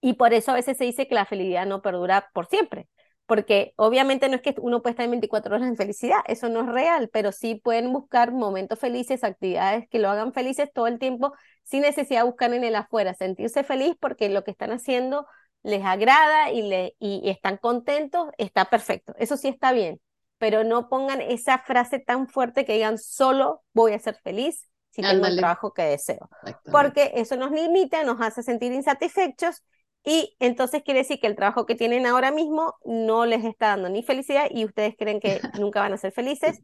Y 0.00 0.14
por 0.14 0.32
eso 0.32 0.52
a 0.52 0.54
veces 0.54 0.76
se 0.78 0.84
dice 0.84 1.08
que 1.08 1.14
la 1.14 1.26
felicidad 1.26 1.66
no 1.66 1.82
perdura 1.82 2.30
por 2.32 2.46
siempre. 2.46 2.88
Porque 3.26 3.72
obviamente 3.76 4.28
no 4.28 4.36
es 4.36 4.42
que 4.42 4.54
uno 4.58 4.82
pueda 4.82 4.92
estar 4.92 5.04
en 5.04 5.10
24 5.10 5.54
horas 5.54 5.66
en 5.66 5.76
felicidad, 5.76 6.20
eso 6.26 6.48
no 6.48 6.60
es 6.60 6.66
real, 6.68 7.10
pero 7.12 7.32
sí 7.32 7.56
pueden 7.56 7.92
buscar 7.92 8.32
momentos 8.32 8.78
felices, 8.78 9.24
actividades 9.24 9.88
que 9.88 9.98
lo 9.98 10.08
hagan 10.08 10.32
felices 10.32 10.70
todo 10.72 10.86
el 10.86 10.98
tiempo, 10.98 11.32
sin 11.64 11.82
necesidad 11.82 12.20
de 12.20 12.26
buscar 12.26 12.52
en 12.54 12.62
el 12.62 12.76
afuera, 12.76 13.14
sentirse 13.14 13.64
feliz 13.64 13.96
porque 14.00 14.28
lo 14.28 14.44
que 14.44 14.52
están 14.52 14.70
haciendo 14.70 15.26
les 15.64 15.84
agrada 15.84 16.52
y, 16.52 16.62
le, 16.62 16.94
y, 17.00 17.28
están 17.28 17.56
contentos, 17.56 18.28
está 18.38 18.66
perfecto. 18.66 19.14
Eso 19.18 19.36
sí 19.36 19.48
está 19.48 19.72
bien, 19.72 20.00
pero 20.38 20.62
no 20.62 20.88
pongan 20.88 21.20
esa 21.20 21.58
frase 21.58 21.98
tan 21.98 22.28
fuerte 22.28 22.64
que 22.64 22.74
digan 22.74 22.98
solo 22.98 23.64
voy 23.72 23.92
a 23.92 23.98
ser 23.98 24.14
feliz 24.22 24.68
si 24.90 25.02
tengo 25.02 25.26
el 25.26 25.36
trabajo 25.36 25.74
que 25.74 25.82
deseo. 25.82 26.30
Porque 26.70 27.10
eso 27.16 27.36
nos 27.36 27.50
limita, 27.50 28.04
nos 28.04 28.20
hace 28.20 28.44
sentir 28.44 28.72
insatisfechos 28.72 29.64
y 30.06 30.36
entonces 30.38 30.82
quiere 30.82 31.00
decir 31.00 31.20
que 31.20 31.26
el 31.26 31.36
trabajo 31.36 31.66
que 31.66 31.74
tienen 31.74 32.06
ahora 32.06 32.30
mismo 32.30 32.76
no 32.84 33.26
les 33.26 33.44
está 33.44 33.68
dando 33.68 33.90
ni 33.90 34.02
felicidad 34.02 34.46
y 34.50 34.64
ustedes 34.64 34.94
creen 34.96 35.20
que 35.20 35.40
nunca 35.60 35.80
van 35.80 35.92
a 35.92 35.98
ser 35.98 36.12
felices. 36.12 36.62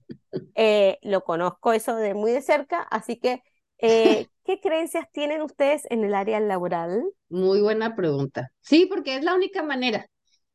Eh, 0.54 0.98
lo 1.02 1.24
conozco 1.24 1.74
eso 1.74 1.96
de 1.96 2.14
muy 2.14 2.32
de 2.32 2.40
cerca, 2.40 2.80
así 2.82 3.16
que 3.16 3.42
eh, 3.82 4.28
¿Qué 4.44 4.60
creencias 4.60 5.06
tienen 5.12 5.42
ustedes 5.42 5.82
en 5.90 6.04
el 6.04 6.14
área 6.14 6.40
laboral? 6.40 7.04
Muy 7.28 7.60
buena 7.60 7.94
pregunta. 7.94 8.50
Sí, 8.60 8.86
porque 8.86 9.16
es 9.16 9.24
la 9.24 9.34
única 9.34 9.62
manera, 9.62 10.06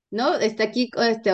¿no? 0.10 0.36
Está 0.36 0.64
aquí 0.64 0.90
este, 1.10 1.32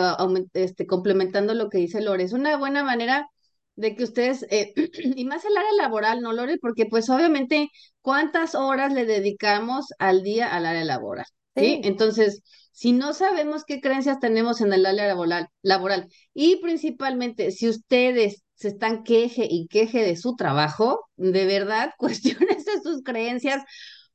este, 0.52 0.86
complementando 0.86 1.54
lo 1.54 1.68
que 1.68 1.78
dice 1.78 2.00
Lore. 2.00 2.24
Es 2.24 2.32
una 2.32 2.56
buena 2.56 2.84
manera 2.84 3.28
de 3.76 3.96
que 3.96 4.04
ustedes, 4.04 4.46
eh, 4.50 4.72
y 5.16 5.24
más 5.24 5.44
el 5.44 5.56
área 5.56 5.72
laboral, 5.72 6.20
¿no, 6.20 6.32
Lore? 6.32 6.58
Porque 6.58 6.86
pues 6.86 7.08
obviamente, 7.10 7.70
¿cuántas 8.00 8.54
horas 8.54 8.92
le 8.92 9.04
dedicamos 9.04 9.86
al 9.98 10.22
día 10.22 10.54
al 10.54 10.66
área 10.66 10.84
laboral? 10.84 11.26
¿Sí? 11.56 11.80
Entonces, 11.84 12.42
si 12.72 12.92
no 12.92 13.12
sabemos 13.12 13.64
qué 13.64 13.80
creencias 13.80 14.18
tenemos 14.20 14.60
en 14.60 14.72
el 14.72 14.86
área 14.86 15.06
laboral, 15.06 15.48
laboral 15.62 16.08
y 16.34 16.56
principalmente 16.56 17.50
si 17.52 17.68
ustedes 17.68 18.42
se 18.54 18.68
están 18.68 19.04
queje 19.04 19.46
y 19.48 19.66
queje 19.68 20.02
de 20.02 20.16
su 20.16 20.36
trabajo, 20.36 21.08
de 21.16 21.46
verdad, 21.46 21.92
cuestiones 21.98 22.64
sus 22.82 23.02
creencias, 23.02 23.62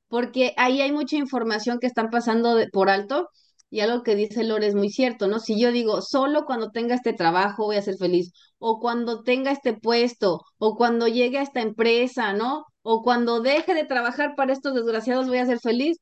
porque 0.07 0.53
ahí 0.57 0.81
hay 0.81 0.91
mucha 0.91 1.17
información 1.17 1.79
que 1.79 1.87
están 1.87 2.09
pasando 2.09 2.57
por 2.71 2.89
alto. 2.89 3.29
Y 3.71 3.81
algo 3.81 4.01
que 4.03 4.15
dice 4.15 4.43
Lore 4.43 4.65
es 4.67 4.73
muy 4.75 4.89
cierto, 4.89 5.27
¿no? 5.27 5.39
Si 5.39 5.59
yo 5.59 5.71
digo, 5.71 6.01
solo 6.01 6.45
cuando 6.45 6.71
tenga 6.71 6.95
este 6.95 7.13
trabajo 7.13 7.65
voy 7.65 7.75
a 7.77 7.83
ser 7.83 7.97
feliz, 7.97 8.31
o 8.57 8.79
cuando 8.79 9.21
tenga 9.23 9.51
este 9.51 9.73
puesto, 9.73 10.41
o 10.57 10.75
cuando 10.75 11.07
llegue 11.07 11.37
a 11.37 11.43
esta 11.43 11.61
empresa, 11.61 12.33
¿no? 12.33 12.65
O 12.81 13.03
cuando 13.03 13.41
deje 13.41 13.75
de 13.75 13.85
trabajar 13.85 14.33
para 14.35 14.53
estos 14.53 14.73
desgraciados 14.73 15.27
voy 15.27 15.37
a 15.37 15.45
ser 15.45 15.59
feliz, 15.59 15.99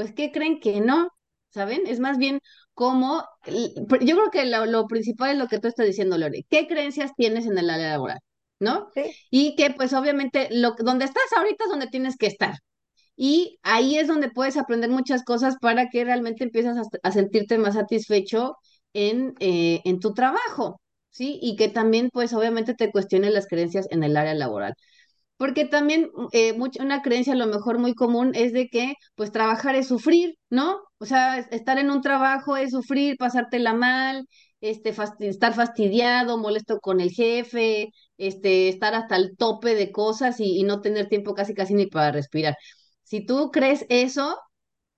pues 0.00 0.14
¿qué 0.14 0.32
creen 0.32 0.60
que 0.60 0.80
no? 0.80 1.10
¿Saben? 1.50 1.82
Es 1.86 2.00
más 2.00 2.16
bien 2.16 2.40
cómo, 2.72 3.22
yo 3.46 4.16
creo 4.16 4.30
que 4.32 4.46
lo, 4.46 4.86
principal 4.86 5.32
es 5.32 5.38
lo 5.38 5.46
que 5.46 5.58
tú 5.58 5.68
estás 5.68 5.86
diciendo, 5.86 6.16
Lore, 6.16 6.46
¿qué 6.48 6.66
creencias 6.66 7.12
tienes 7.16 7.44
en 7.44 7.58
el 7.58 7.68
área 7.68 7.90
laboral? 7.90 8.18
¿No? 8.60 8.88
Y 9.30 9.56
que 9.56 9.70
pues 9.70 9.92
obviamente 9.92 10.48
lo, 10.52 10.74
donde 10.78 11.04
estás 11.04 11.24
ahorita 11.36 11.64
es 11.64 11.70
donde 11.70 11.88
tienes 11.88 12.16
que 12.16 12.28
estar. 12.28 12.54
Y 13.14 13.58
ahí 13.62 13.98
es 13.98 14.08
donde 14.08 14.30
puedes 14.30 14.56
aprender 14.56 14.88
muchas 14.88 15.22
cosas 15.22 15.56
para 15.60 15.90
que 15.90 16.02
realmente 16.04 16.44
empieces 16.44 16.78
a, 17.02 17.12
sentirte 17.12 17.58
más 17.58 17.74
satisfecho 17.74 18.56
en, 18.94 19.34
eh, 19.40 19.82
en 19.84 20.00
tu 20.00 20.14
trabajo, 20.14 20.80
¿sí? 21.10 21.38
Y 21.42 21.56
que 21.56 21.68
también 21.68 22.08
pues 22.10 22.32
obviamente 22.32 22.74
te 22.74 22.90
cuestiones 22.90 23.32
las 23.34 23.46
creencias 23.46 23.86
en 23.90 24.02
el 24.04 24.16
área 24.16 24.34
laboral 24.34 24.74
porque 25.40 25.64
también 25.64 26.10
eh, 26.32 26.52
una 26.80 27.00
creencia 27.00 27.32
a 27.32 27.36
lo 27.36 27.46
mejor 27.46 27.78
muy 27.78 27.94
común 27.94 28.32
es 28.34 28.52
de 28.52 28.68
que 28.68 28.92
pues 29.14 29.32
trabajar 29.32 29.74
es 29.74 29.88
sufrir, 29.88 30.34
¿no? 30.50 30.80
O 30.98 31.06
sea, 31.06 31.38
estar 31.38 31.78
en 31.78 31.90
un 31.90 32.02
trabajo 32.02 32.58
es 32.58 32.72
sufrir, 32.72 33.16
pasártela 33.16 33.72
mal, 33.72 34.26
este, 34.60 34.94
estar 35.20 35.54
fastidiado, 35.54 36.36
molesto 36.36 36.78
con 36.78 37.00
el 37.00 37.10
jefe, 37.10 37.88
este, 38.18 38.68
estar 38.68 38.94
hasta 38.94 39.16
el 39.16 39.34
tope 39.38 39.74
de 39.74 39.90
cosas 39.92 40.40
y, 40.40 40.60
y 40.60 40.62
no 40.64 40.82
tener 40.82 41.08
tiempo 41.08 41.34
casi 41.34 41.54
casi 41.54 41.72
ni 41.72 41.86
para 41.86 42.12
respirar. 42.12 42.54
Si 43.04 43.24
tú 43.24 43.50
crees 43.50 43.86
eso, 43.88 44.38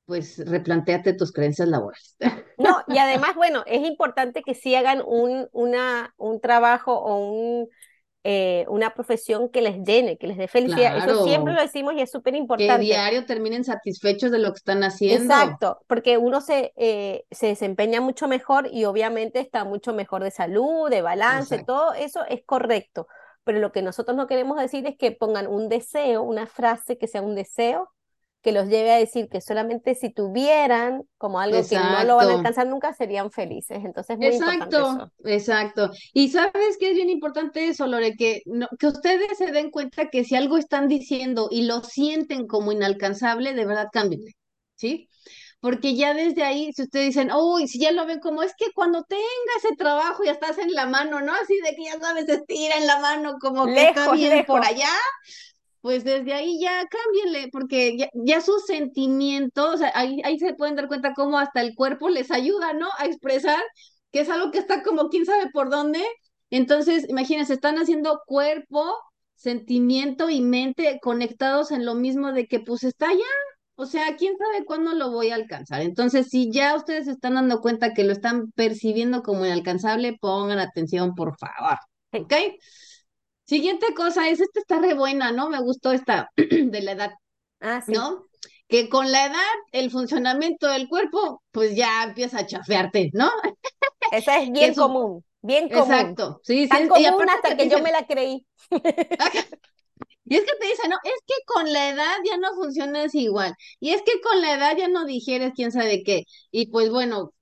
pues 0.06 0.38
replanteate 0.44 1.14
tus 1.14 1.32
creencias 1.32 1.68
laborales. 1.68 2.16
No, 2.58 2.82
y 2.86 2.98
además, 2.98 3.34
bueno, 3.34 3.64
es 3.66 3.82
importante 3.86 4.42
que 4.42 4.54
sí 4.54 4.74
hagan 4.74 5.02
un, 5.04 5.48
una, 5.52 6.14
un 6.16 6.40
trabajo 6.40 6.94
o 6.94 7.16
un 7.18 7.68
eh, 8.24 8.64
una 8.68 8.94
profesión 8.94 9.48
que 9.48 9.62
les 9.62 9.82
llene, 9.82 10.16
que 10.16 10.28
les 10.28 10.36
dé 10.36 10.46
felicidad. 10.46 10.96
Eso 10.96 11.24
siempre 11.24 11.54
lo 11.54 11.60
decimos 11.60 11.94
y 11.94 12.02
es 12.02 12.10
súper 12.10 12.36
importante. 12.36 12.74
Que 12.74 12.80
diario 12.80 13.26
terminen 13.26 13.64
satisfechos 13.64 14.30
de 14.30 14.38
lo 14.38 14.52
que 14.52 14.58
están 14.58 14.84
haciendo. 14.84 15.24
Exacto, 15.24 15.80
porque 15.88 16.18
uno 16.18 16.40
se, 16.40 16.72
eh, 16.76 17.24
se 17.32 17.48
desempeña 17.48 18.00
mucho 18.00 18.28
mejor 18.28 18.68
y 18.70 18.84
obviamente 18.84 19.40
está 19.40 19.64
mucho 19.64 19.92
mejor 19.92 20.22
de 20.22 20.30
salud, 20.30 20.88
de 20.88 21.02
balance, 21.02 21.64
todo 21.64 21.94
eso 21.94 22.24
es 22.28 22.44
correcto. 22.44 23.08
Pero 23.42 23.58
lo 23.58 23.72
que 23.72 23.82
nosotros 23.82 24.16
no 24.16 24.28
queremos 24.28 24.56
decir 24.56 24.86
es 24.86 24.96
que 24.96 25.10
pongan 25.10 25.48
un 25.48 25.68
deseo, 25.68 26.22
una 26.22 26.46
frase 26.46 26.98
que 26.98 27.08
sea 27.08 27.22
un 27.22 27.34
deseo 27.34 27.90
que 28.42 28.52
los 28.52 28.68
lleve 28.68 28.92
a 28.92 28.96
decir 28.98 29.28
que 29.28 29.40
solamente 29.40 29.94
si 29.94 30.12
tuvieran 30.12 31.04
como 31.16 31.38
algo 31.38 31.66
que 31.66 31.76
no 31.76 32.04
lo 32.04 32.16
van 32.16 32.28
a 32.28 32.34
alcanzar 32.34 32.66
nunca 32.66 32.92
serían 32.92 33.30
felices. 33.30 33.84
Entonces, 33.84 34.18
muy 34.18 34.26
exacto, 34.26 34.78
importante 34.78 35.14
eso. 35.24 35.28
exacto. 35.28 35.90
Y 36.12 36.28
sabes 36.28 36.76
que 36.78 36.90
es 36.90 36.96
bien 36.96 37.08
importante 37.08 37.68
eso, 37.68 37.86
Lore, 37.86 38.16
que, 38.16 38.42
que 38.78 38.86
ustedes 38.88 39.38
se 39.38 39.52
den 39.52 39.70
cuenta 39.70 40.10
que 40.10 40.24
si 40.24 40.34
algo 40.34 40.58
están 40.58 40.88
diciendo 40.88 41.48
y 41.50 41.62
lo 41.62 41.82
sienten 41.84 42.48
como 42.48 42.72
inalcanzable, 42.72 43.54
de 43.54 43.64
verdad 43.64 43.88
cámbienle, 43.92 44.32
¿sí? 44.74 45.08
Porque 45.60 45.94
ya 45.94 46.12
desde 46.12 46.42
ahí, 46.42 46.72
si 46.72 46.82
ustedes 46.82 47.06
dicen, 47.06 47.30
uy, 47.32 47.68
si 47.68 47.78
ya 47.78 47.92
lo 47.92 48.04
ven 48.04 48.18
como 48.18 48.42
es 48.42 48.52
que 48.58 48.72
cuando 48.74 49.04
tenga 49.04 49.22
ese 49.58 49.76
trabajo 49.76 50.24
ya 50.24 50.32
estás 50.32 50.58
en 50.58 50.72
la 50.72 50.86
mano, 50.86 51.20
¿no? 51.20 51.32
Así 51.34 51.54
de 51.60 51.76
que 51.76 51.84
ya 51.84 52.00
sabes, 52.00 52.28
estira 52.28 52.76
en 52.76 52.88
la 52.88 52.98
mano 52.98 53.36
como 53.40 53.66
que 53.66 53.90
está 53.90 54.10
bien 54.10 54.44
por 54.44 54.64
allá 54.64 54.90
pues 55.82 56.04
desde 56.04 56.32
ahí 56.32 56.58
ya 56.60 56.86
cámbienle, 56.88 57.48
porque 57.52 57.98
ya, 57.98 58.08
ya 58.14 58.40
sus 58.40 58.64
sentimientos, 58.66 59.74
o 59.74 59.78
sea, 59.78 59.92
ahí, 59.94 60.22
ahí 60.24 60.38
se 60.38 60.54
pueden 60.54 60.76
dar 60.76 60.88
cuenta 60.88 61.12
cómo 61.14 61.38
hasta 61.38 61.60
el 61.60 61.74
cuerpo 61.74 62.08
les 62.08 62.30
ayuda, 62.30 62.72
¿no? 62.72 62.88
A 62.98 63.06
expresar 63.06 63.60
que 64.12 64.20
es 64.20 64.30
algo 64.30 64.50
que 64.52 64.58
está 64.58 64.82
como 64.82 65.08
quién 65.08 65.26
sabe 65.26 65.50
por 65.52 65.70
dónde. 65.70 66.00
Entonces, 66.50 67.08
imagínense, 67.08 67.54
están 67.54 67.78
haciendo 67.78 68.22
cuerpo, 68.26 68.94
sentimiento 69.34 70.30
y 70.30 70.40
mente 70.40 70.98
conectados 71.02 71.72
en 71.72 71.84
lo 71.84 71.94
mismo 71.94 72.32
de 72.32 72.46
que 72.46 72.60
pues 72.60 72.84
está 72.84 73.12
ya, 73.12 73.24
o 73.74 73.86
sea, 73.86 74.16
quién 74.16 74.36
sabe 74.38 74.64
cuándo 74.64 74.92
lo 74.94 75.10
voy 75.10 75.30
a 75.30 75.34
alcanzar. 75.34 75.80
Entonces, 75.82 76.28
si 76.28 76.50
ya 76.52 76.76
ustedes 76.76 77.06
se 77.06 77.12
están 77.12 77.34
dando 77.34 77.60
cuenta 77.60 77.94
que 77.94 78.04
lo 78.04 78.12
están 78.12 78.52
percibiendo 78.52 79.22
como 79.22 79.44
inalcanzable, 79.44 80.16
pongan 80.20 80.60
atención, 80.60 81.14
por 81.14 81.36
favor. 81.38 81.78
¿Ok? 82.12 82.34
Siguiente 83.52 83.92
cosa 83.92 84.30
es, 84.30 84.40
esta 84.40 84.60
está 84.60 84.78
re 84.78 84.94
buena, 84.94 85.30
¿no? 85.30 85.50
Me 85.50 85.60
gustó 85.60 85.92
esta 85.92 86.30
de 86.36 86.80
la 86.80 86.92
edad. 86.92 87.10
Ah, 87.60 87.82
sí. 87.84 87.92
¿No? 87.92 88.24
Que 88.66 88.88
con 88.88 89.12
la 89.12 89.26
edad, 89.26 89.54
el 89.72 89.90
funcionamiento 89.90 90.68
del 90.68 90.88
cuerpo, 90.88 91.42
pues 91.50 91.76
ya 91.76 92.02
empieza 92.02 92.38
a 92.38 92.46
chafearte, 92.46 93.10
¿no? 93.12 93.30
Esa 94.10 94.38
es 94.38 94.50
bien 94.50 94.74
común, 94.74 95.22
bien 95.42 95.68
común. 95.68 95.82
Exacto, 95.82 96.40
sí, 96.42 96.62
sí. 96.62 96.68
Tan 96.70 96.88
común 96.88 97.28
hasta 97.28 97.54
que 97.54 97.68
yo 97.68 97.80
me 97.80 97.92
la 97.92 98.06
creí. 98.06 98.46
Y 100.24 100.36
es 100.36 100.44
que 100.44 100.56
te 100.58 100.66
dicen, 100.68 100.88
no, 100.88 100.96
es 101.04 101.20
que 101.26 101.34
con 101.44 101.70
la 101.70 101.90
edad 101.90 102.14
ya 102.24 102.38
no 102.38 102.54
funcionas 102.54 103.14
igual. 103.14 103.54
Y 103.80 103.90
es 103.90 104.00
que 104.00 104.18
con 104.22 104.40
la 104.40 104.54
edad 104.54 104.74
ya 104.78 104.88
no 104.88 105.04
digieres 105.04 105.52
quién 105.54 105.72
sabe 105.72 106.04
qué. 106.04 106.24
Y 106.50 106.70
pues 106.70 106.88
bueno, 106.88 107.34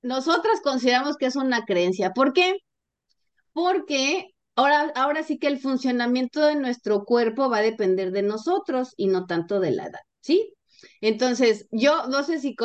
nosotras 0.00 0.62
consideramos 0.62 1.18
que 1.18 1.26
es 1.26 1.36
una 1.36 1.66
creencia. 1.66 2.14
¿Por 2.14 2.32
qué? 2.32 2.60
Porque 3.52 4.30
ahora, 4.58 4.92
ahora 4.96 5.22
sí 5.22 5.38
que 5.38 5.46
el 5.46 5.58
funcionamiento 5.58 6.44
de 6.44 6.56
nuestro 6.56 7.04
cuerpo 7.04 7.48
va 7.48 7.58
a 7.58 7.62
depender 7.62 8.10
de 8.10 8.22
nosotros 8.22 8.94
y 8.96 9.06
no 9.06 9.26
tanto 9.26 9.60
de 9.60 9.70
la 9.70 9.84
edad, 9.86 10.00
¿sí? 10.20 10.54
Entonces, 11.00 11.66
yo 11.70 12.06
no 12.08 12.22
sé 12.24 12.40
si 12.40 12.56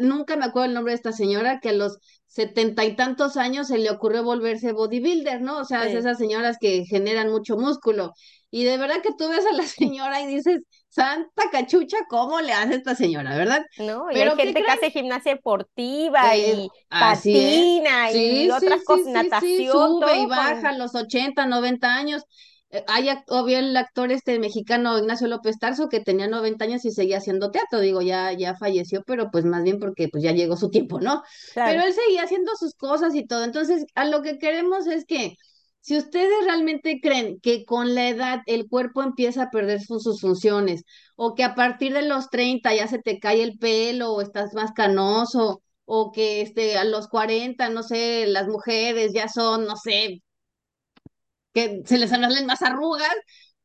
nunca 0.00 0.36
me 0.36 0.44
acuerdo 0.44 0.66
el 0.66 0.74
nombre 0.74 0.92
de 0.92 0.96
esta 0.96 1.12
señora 1.12 1.60
que 1.60 1.70
a 1.70 1.72
los 1.72 1.98
setenta 2.26 2.84
y 2.84 2.96
tantos 2.96 3.36
años 3.36 3.68
se 3.68 3.78
le 3.78 3.90
ocurrió 3.90 4.24
volverse 4.24 4.72
bodybuilder, 4.72 5.42
¿no? 5.42 5.58
O 5.58 5.64
sea, 5.64 5.86
esas 5.86 6.18
señoras 6.18 6.56
que 6.60 6.84
generan 6.86 7.30
mucho 7.30 7.56
músculo. 7.56 8.12
Y 8.50 8.64
de 8.64 8.78
verdad 8.78 9.02
que 9.02 9.12
tú 9.16 9.28
ves 9.28 9.44
a 9.46 9.52
la 9.52 9.66
señora 9.66 10.20
y 10.22 10.26
dices, 10.26 10.62
santa 10.92 11.44
cachucha, 11.50 11.96
¿cómo 12.08 12.40
le 12.40 12.52
hace 12.52 12.74
esta 12.74 12.94
señora, 12.94 13.34
verdad? 13.34 13.62
No, 13.78 14.10
y 14.10 14.20
hay 14.20 14.30
gente 14.36 14.62
que 14.62 14.70
hace 14.70 14.90
gimnasia 14.90 15.32
deportiva 15.32 16.36
y 16.36 16.68
patina 16.88 18.12
y 18.12 18.50
otras 18.50 18.84
cosas, 18.84 19.06
natación. 19.06 19.72
sube 19.72 20.18
y 20.18 20.26
baja 20.26 20.68
a 20.68 20.76
los 20.76 20.94
80, 20.94 21.46
90 21.46 21.94
años. 21.94 22.22
Eh, 22.68 22.84
hay 22.88 23.08
obvio 23.28 23.58
el 23.58 23.74
actor 23.74 24.12
este 24.12 24.38
mexicano 24.38 24.98
Ignacio 24.98 25.28
López 25.28 25.58
Tarso 25.58 25.88
que 25.88 26.00
tenía 26.00 26.28
90 26.28 26.62
años 26.64 26.84
y 26.84 26.90
seguía 26.90 27.18
haciendo 27.18 27.50
teatro, 27.50 27.80
digo, 27.80 28.02
ya, 28.02 28.32
ya 28.32 28.54
falleció, 28.54 29.02
pero 29.06 29.30
pues 29.30 29.46
más 29.46 29.62
bien 29.62 29.78
porque 29.78 30.08
pues 30.08 30.22
ya 30.22 30.32
llegó 30.32 30.58
su 30.58 30.68
tiempo, 30.68 31.00
¿no? 31.00 31.22
Pero 31.54 31.82
él 31.82 31.94
seguía 31.94 32.24
haciendo 32.24 32.52
sus 32.56 32.74
cosas 32.74 33.14
y 33.14 33.26
todo. 33.26 33.44
Entonces, 33.44 33.86
a 33.94 34.04
lo 34.04 34.20
que 34.20 34.38
queremos 34.38 34.86
es 34.86 35.06
que 35.06 35.36
si 35.82 35.98
ustedes 35.98 36.44
realmente 36.44 37.00
creen 37.02 37.40
que 37.40 37.64
con 37.64 37.94
la 37.94 38.08
edad 38.08 38.40
el 38.46 38.68
cuerpo 38.68 39.02
empieza 39.02 39.44
a 39.44 39.50
perder 39.50 39.80
sus, 39.82 40.20
funciones 40.20 40.84
o 41.16 41.34
que 41.34 41.44
a 41.44 41.54
partir 41.56 41.92
de 41.94 42.02
los 42.02 42.30
30 42.30 42.74
ya 42.74 42.88
se 42.88 43.00
te 43.00 43.18
cae 43.20 43.42
el 43.42 43.58
pelo 43.58 44.12
o 44.12 44.22
estás 44.22 44.54
más 44.54 44.72
canoso 44.72 45.62
o 45.84 46.12
que 46.12 46.42
este, 46.42 46.78
a 46.78 46.84
los 46.84 47.08
40, 47.08 47.68
no 47.70 47.82
sé, 47.82 48.26
las 48.28 48.48
mujeres 48.48 49.12
ya 49.14 49.28
son, 49.28 49.66
no 49.66 49.76
sé, 49.76 50.22
que 51.52 51.82
se 51.84 51.98
les 51.98 52.10
salen 52.10 52.46
más 52.46 52.62
arrugas, 52.62 53.12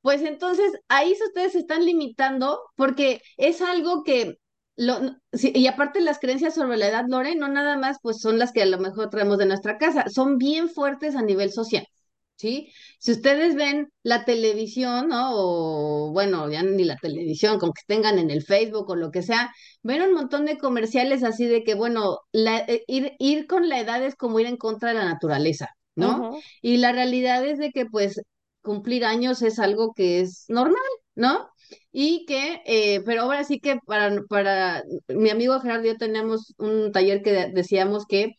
pues 0.02 0.22
entonces 0.22 0.72
ahí 0.88 1.14
ustedes 1.14 1.54
se 1.54 1.60
están 1.60 1.86
limitando 1.86 2.60
porque 2.76 3.22
es 3.38 3.62
algo 3.62 4.04
que 4.04 4.36
lo, 4.76 5.00
y 5.32 5.68
aparte 5.68 6.02
las 6.02 6.20
creencias 6.20 6.56
sobre 6.56 6.78
la 6.78 6.88
edad, 6.88 7.06
Lore, 7.08 7.36
no 7.36 7.48
nada 7.48 7.78
más 7.78 7.98
pues 8.02 8.20
son 8.22 8.40
las 8.40 8.52
que 8.54 8.62
a 8.64 8.66
lo 8.66 8.78
mejor 8.80 9.10
traemos 9.10 9.38
de 9.38 9.48
nuestra 9.48 9.78
casa, 9.78 10.06
son 10.10 10.38
bien 10.38 10.70
fuertes 10.70 11.16
a 11.16 11.22
nivel 11.24 11.52
social. 11.52 11.88
¿Sí? 12.38 12.72
Si 13.00 13.12
ustedes 13.14 13.56
ven 13.56 13.92
la 14.04 14.24
televisión, 14.24 15.10
¿no? 15.10 15.32
O 15.34 16.12
bueno, 16.14 16.50
ya 16.52 16.62
ni 16.64 16.84
la 16.84 16.96
televisión, 16.98 17.58
con 17.60 17.72
que 17.74 17.82
tengan 17.88 18.20
en 18.20 18.30
el 18.30 18.44
Facebook 18.44 18.90
o 18.90 18.96
lo 18.96 19.12
que 19.12 19.24
sea, 19.24 19.52
ven 19.82 20.04
un 20.04 20.14
montón 20.14 20.46
de 20.46 20.58
comerciales 20.60 21.24
así 21.24 21.46
de 21.48 21.64
que, 21.64 21.74
bueno, 21.76 22.20
la, 22.32 22.60
eh, 22.60 22.84
ir, 22.88 23.14
ir 23.20 23.48
con 23.48 23.70
la 23.70 23.80
edad 23.80 24.04
es 24.04 24.16
como 24.16 24.40
ir 24.40 24.46
en 24.48 24.58
contra 24.58 24.90
de 24.90 24.96
la 24.96 25.06
naturaleza. 25.06 25.70
¿no? 25.96 26.38
Y 26.62 26.78
la 26.78 26.92
realidad 26.92 27.44
es 27.46 27.58
de 27.58 27.72
que 27.72 27.86
pues 27.88 28.22
cumplir 28.62 29.04
años 29.06 29.42
es 29.42 29.60
algo 29.60 29.94
que 29.94 30.22
es 30.22 30.46
normal, 30.48 30.76
¿no? 31.16 31.50
Y 31.92 32.26
que, 32.26 32.62
eh, 32.66 33.02
pero 33.06 33.24
ahora 33.24 33.44
sí 33.44 33.60
que 33.60 33.78
para, 33.86 34.22
para 34.30 34.84
mi 35.08 35.30
amigo 35.30 35.60
Gerardo 35.60 35.86
y 35.86 35.88
yo 35.90 35.98
tenemos 35.98 36.54
un 36.58 36.92
taller 36.92 37.22
que 37.24 37.32
decíamos 37.54 38.06
que 38.06 38.34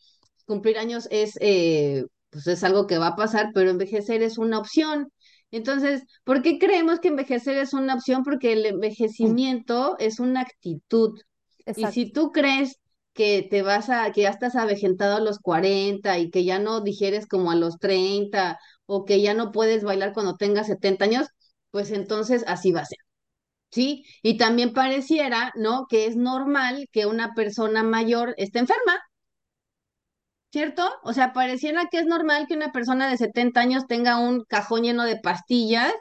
cumplir 0.45 0.77
años 0.77 1.07
es, 1.11 1.37
eh, 1.41 2.05
pues 2.29 2.47
es 2.47 2.63
algo 2.63 2.87
que 2.87 2.97
va 2.97 3.07
a 3.07 3.15
pasar, 3.15 3.51
pero 3.53 3.69
envejecer 3.69 4.21
es 4.23 4.37
una 4.37 4.59
opción. 4.59 5.11
Entonces, 5.51 6.03
¿por 6.23 6.41
qué 6.41 6.59
creemos 6.59 6.99
que 6.99 7.07
envejecer 7.07 7.57
es 7.57 7.73
una 7.73 7.95
opción? 7.95 8.23
Porque 8.23 8.53
el 8.53 8.65
envejecimiento 8.65 9.97
es 9.99 10.19
una 10.19 10.41
actitud. 10.41 11.19
Y 11.75 11.85
si 11.87 12.11
tú 12.11 12.31
crees 12.31 12.79
que 13.13 13.47
te 13.49 13.63
vas 13.63 13.89
a, 13.89 14.11
que 14.11 14.21
ya 14.21 14.29
estás 14.29 14.55
avejentado 14.55 15.17
a 15.17 15.19
los 15.19 15.39
40 15.39 16.19
y 16.19 16.29
que 16.29 16.43
ya 16.45 16.59
no 16.59 16.81
digieres 16.81 17.27
como 17.27 17.51
a 17.51 17.55
los 17.55 17.77
30 17.77 18.59
o 18.85 19.05
que 19.05 19.21
ya 19.21 19.33
no 19.33 19.51
puedes 19.51 19.83
bailar 19.83 20.13
cuando 20.13 20.35
tengas 20.35 20.67
70 20.67 21.05
años, 21.05 21.27
pues 21.71 21.91
entonces 21.91 22.43
así 22.47 22.71
va 22.71 22.81
a 22.81 22.85
ser. 22.85 22.99
¿Sí? 23.71 24.03
Y 24.23 24.37
también 24.37 24.73
pareciera, 24.73 25.51
¿no? 25.55 25.85
Que 25.87 26.05
es 26.07 26.15
normal 26.15 26.87
que 26.91 27.05
una 27.05 27.33
persona 27.35 27.83
mayor 27.83 28.33
esté 28.37 28.59
enferma, 28.59 28.99
¿cierto? 30.51 30.83
O 31.03 31.13
sea, 31.13 31.33
pareciera 31.33 31.87
que 31.91 31.99
es 31.99 32.05
normal 32.05 32.45
que 32.47 32.55
una 32.55 32.71
persona 32.71 33.09
de 33.09 33.17
70 33.17 33.61
años 33.61 33.85
tenga 33.87 34.17
un 34.19 34.43
cajón 34.45 34.83
lleno 34.83 35.03
de 35.03 35.17
pastillas 35.19 35.93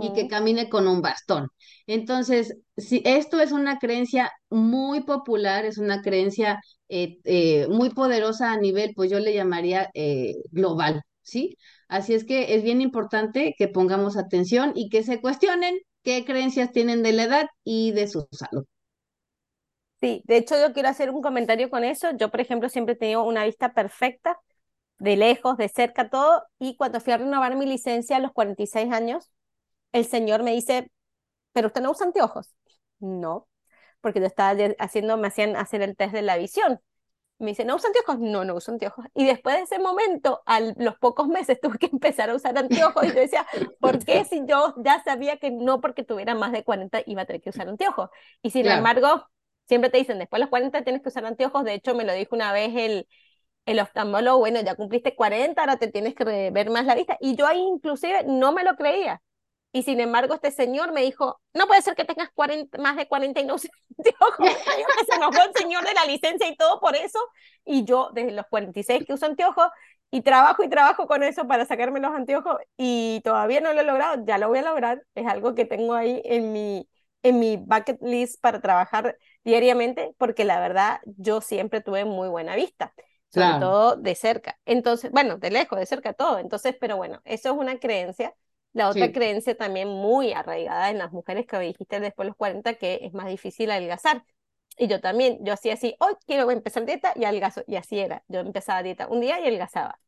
y 0.00 0.12
que 0.12 0.28
camine 0.28 0.68
con 0.68 0.88
un 0.88 1.00
bastón. 1.02 1.48
Entonces, 1.86 2.56
si 2.76 3.02
esto 3.04 3.40
es 3.40 3.52
una 3.52 3.78
creencia 3.78 4.32
muy 4.50 5.02
popular, 5.02 5.64
es 5.64 5.78
una 5.78 6.02
creencia 6.02 6.60
eh, 6.88 7.18
eh, 7.24 7.66
muy 7.68 7.90
poderosa 7.90 8.52
a 8.52 8.58
nivel, 8.58 8.92
pues 8.94 9.10
yo 9.10 9.20
le 9.20 9.34
llamaría 9.34 9.90
eh, 9.94 10.36
global, 10.50 11.02
¿sí? 11.22 11.56
Así 11.88 12.14
es 12.14 12.24
que 12.24 12.54
es 12.54 12.62
bien 12.62 12.80
importante 12.80 13.54
que 13.58 13.68
pongamos 13.68 14.16
atención 14.16 14.72
y 14.74 14.88
que 14.88 15.02
se 15.02 15.20
cuestionen 15.20 15.76
qué 16.02 16.24
creencias 16.24 16.72
tienen 16.72 17.02
de 17.02 17.12
la 17.12 17.24
edad 17.24 17.46
y 17.64 17.92
de 17.92 18.08
su 18.08 18.26
salud. 18.32 18.64
Sí, 20.04 20.22
de 20.26 20.36
hecho 20.36 20.54
yo 20.60 20.74
quiero 20.74 20.90
hacer 20.90 21.08
un 21.08 21.22
comentario 21.22 21.70
con 21.70 21.82
eso. 21.82 22.10
Yo, 22.18 22.30
por 22.30 22.42
ejemplo, 22.42 22.68
siempre 22.68 22.92
he 22.92 22.96
tenido 22.98 23.24
una 23.24 23.46
vista 23.46 23.72
perfecta, 23.72 24.38
de 24.98 25.16
lejos, 25.16 25.56
de 25.56 25.70
cerca, 25.70 26.10
todo, 26.10 26.44
y 26.58 26.76
cuando 26.76 27.00
fui 27.00 27.14
a 27.14 27.16
renovar 27.16 27.56
mi 27.56 27.64
licencia 27.64 28.16
a 28.18 28.20
los 28.20 28.32
46 28.32 28.92
años, 28.92 29.30
el 29.92 30.04
señor 30.04 30.42
me 30.42 30.52
dice, 30.52 30.90
pero 31.54 31.68
usted 31.68 31.80
no 31.80 31.90
usa 31.92 32.06
anteojos. 32.06 32.54
No, 32.98 33.48
porque 34.02 34.20
yo 34.20 34.26
estaba 34.26 34.54
haciendo, 34.78 35.16
me 35.16 35.28
hacían 35.28 35.56
hacer 35.56 35.80
el 35.80 35.96
test 35.96 36.12
de 36.12 36.20
la 36.20 36.36
visión. 36.36 36.80
Me 37.38 37.52
dice, 37.52 37.64
¿no 37.64 37.76
usa 37.76 37.88
anteojos? 37.88 38.18
No, 38.20 38.44
no 38.44 38.56
uso 38.56 38.72
anteojos. 38.72 39.06
Y 39.14 39.24
después 39.24 39.56
de 39.56 39.62
ese 39.62 39.78
momento, 39.78 40.42
a 40.44 40.60
los 40.60 40.98
pocos 40.98 41.28
meses, 41.28 41.60
tuve 41.62 41.78
que 41.78 41.86
empezar 41.86 42.28
a 42.28 42.34
usar 42.34 42.58
anteojos. 42.58 43.04
Y 43.04 43.08
yo 43.08 43.14
decía, 43.14 43.46
¿por 43.80 44.04
qué 44.04 44.26
si 44.26 44.44
yo 44.46 44.74
ya 44.84 45.02
sabía 45.02 45.38
que 45.38 45.50
no 45.50 45.80
porque 45.80 46.04
tuviera 46.04 46.34
más 46.34 46.52
de 46.52 46.62
40 46.62 47.00
iba 47.06 47.22
a 47.22 47.24
tener 47.24 47.40
que 47.40 47.50
usar 47.50 47.68
anteojos? 47.70 48.10
Y 48.42 48.50
sin 48.50 48.66
embargo, 48.66 49.26
siempre 49.66 49.90
te 49.90 49.98
dicen, 49.98 50.18
después 50.18 50.38
de 50.38 50.44
los 50.44 50.50
40 50.50 50.82
tienes 50.84 51.02
que 51.02 51.08
usar 51.08 51.24
anteojos. 51.24 51.64
De 51.64 51.74
hecho, 51.74 51.94
me 51.94 52.04
lo 52.04 52.12
dijo 52.12 52.34
una 52.34 52.52
vez 52.52 52.70
el, 52.76 53.08
el 53.66 53.80
oftalmólogo, 53.80 54.38
bueno, 54.38 54.60
ya 54.62 54.74
cumpliste 54.76 55.14
40, 55.16 55.60
ahora 55.62 55.78
te 55.78 55.88
tienes 55.88 56.14
que 56.14 56.24
ver 56.24 56.70
más 56.70 56.86
la 56.86 56.94
vista. 56.94 57.16
Y 57.20 57.36
yo 57.36 57.46
ahí 57.46 57.60
inclusive 57.60 58.24
no 58.26 58.52
me 58.52 58.64
lo 58.64 58.76
creía. 58.76 59.22
Y 59.72 59.82
sin 59.82 59.98
embargo, 60.00 60.34
este 60.34 60.52
señor 60.52 60.92
me 60.92 61.02
dijo, 61.02 61.40
no 61.52 61.66
puede 61.66 61.82
ser 61.82 61.96
que 61.96 62.04
tengas 62.04 62.30
40, 62.32 62.78
más 62.78 62.96
de 62.96 63.08
40 63.08 63.40
y 63.40 63.44
no 63.44 63.56
uses 63.56 63.70
anteojos. 63.98 64.36
se 65.08 65.16
enojó 65.16 65.42
el 65.48 65.54
señor 65.54 65.84
de 65.84 65.94
la 65.94 66.04
licencia 66.06 66.48
y 66.48 66.56
todo 66.56 66.80
por 66.80 66.94
eso. 66.94 67.18
Y 67.64 67.84
yo 67.84 68.10
desde 68.14 68.32
los 68.32 68.46
46 68.48 69.04
que 69.04 69.14
uso 69.14 69.26
anteojos 69.26 69.68
y 70.12 70.22
trabajo 70.22 70.62
y 70.62 70.68
trabajo 70.68 71.06
con 71.08 71.24
eso 71.24 71.46
para 71.48 71.64
sacarme 71.66 71.98
los 72.00 72.12
anteojos 72.14 72.56
y 72.76 73.20
todavía 73.24 73.60
no 73.60 73.72
lo 73.72 73.80
he 73.80 73.84
logrado, 73.84 74.24
ya 74.24 74.38
lo 74.38 74.48
voy 74.48 74.58
a 74.60 74.62
lograr. 74.62 75.02
Es 75.16 75.26
algo 75.26 75.54
que 75.56 75.64
tengo 75.64 75.94
ahí 75.94 76.22
en 76.24 76.52
mi, 76.52 76.88
en 77.24 77.40
mi 77.40 77.56
bucket 77.56 77.98
list 78.02 78.40
para 78.40 78.60
trabajar 78.60 79.18
diariamente, 79.44 80.14
porque 80.18 80.44
la 80.44 80.60
verdad 80.60 81.00
yo 81.06 81.40
siempre 81.40 81.80
tuve 81.80 82.04
muy 82.04 82.28
buena 82.28 82.54
vista, 82.56 82.94
sobre 83.28 83.56
todo 83.56 83.96
de 83.96 84.14
cerca. 84.14 84.60
Entonces, 84.66 85.10
bueno, 85.10 85.38
de 85.38 85.50
lejos, 85.50 85.78
de 85.80 85.86
cerca, 85.86 86.12
todo. 86.12 86.38
Entonces, 86.38 86.76
pero 86.80 86.96
bueno, 86.96 87.20
eso 87.24 87.50
es 87.52 87.56
una 87.58 87.78
creencia. 87.80 88.34
La 88.74 88.88
otra 88.90 89.10
creencia 89.12 89.56
también 89.56 89.88
muy 89.88 90.32
arraigada 90.32 90.90
en 90.90 90.98
las 90.98 91.12
mujeres 91.12 91.46
que 91.46 91.58
dijiste 91.58 92.00
después 92.00 92.26
de 92.26 92.30
los 92.30 92.36
40, 92.36 92.74
que 92.74 93.00
es 93.02 93.14
más 93.14 93.26
difícil 93.28 93.70
adelgazar. 93.70 94.24
Y 94.76 94.88
yo 94.88 95.00
también, 95.00 95.38
yo 95.44 95.52
hacía 95.54 95.74
así, 95.74 95.96
hoy 96.00 96.14
quiero 96.26 96.50
empezar 96.50 96.84
dieta 96.86 97.12
y 97.16 97.24
adelgazo. 97.24 97.62
Y 97.66 97.76
así 97.76 97.98
era, 98.00 98.24
yo 98.28 98.40
empezaba 98.40 98.82
dieta 98.82 99.08
un 99.08 99.20
día 99.20 99.38
y 99.40 99.44
adelgazaba 99.44 100.00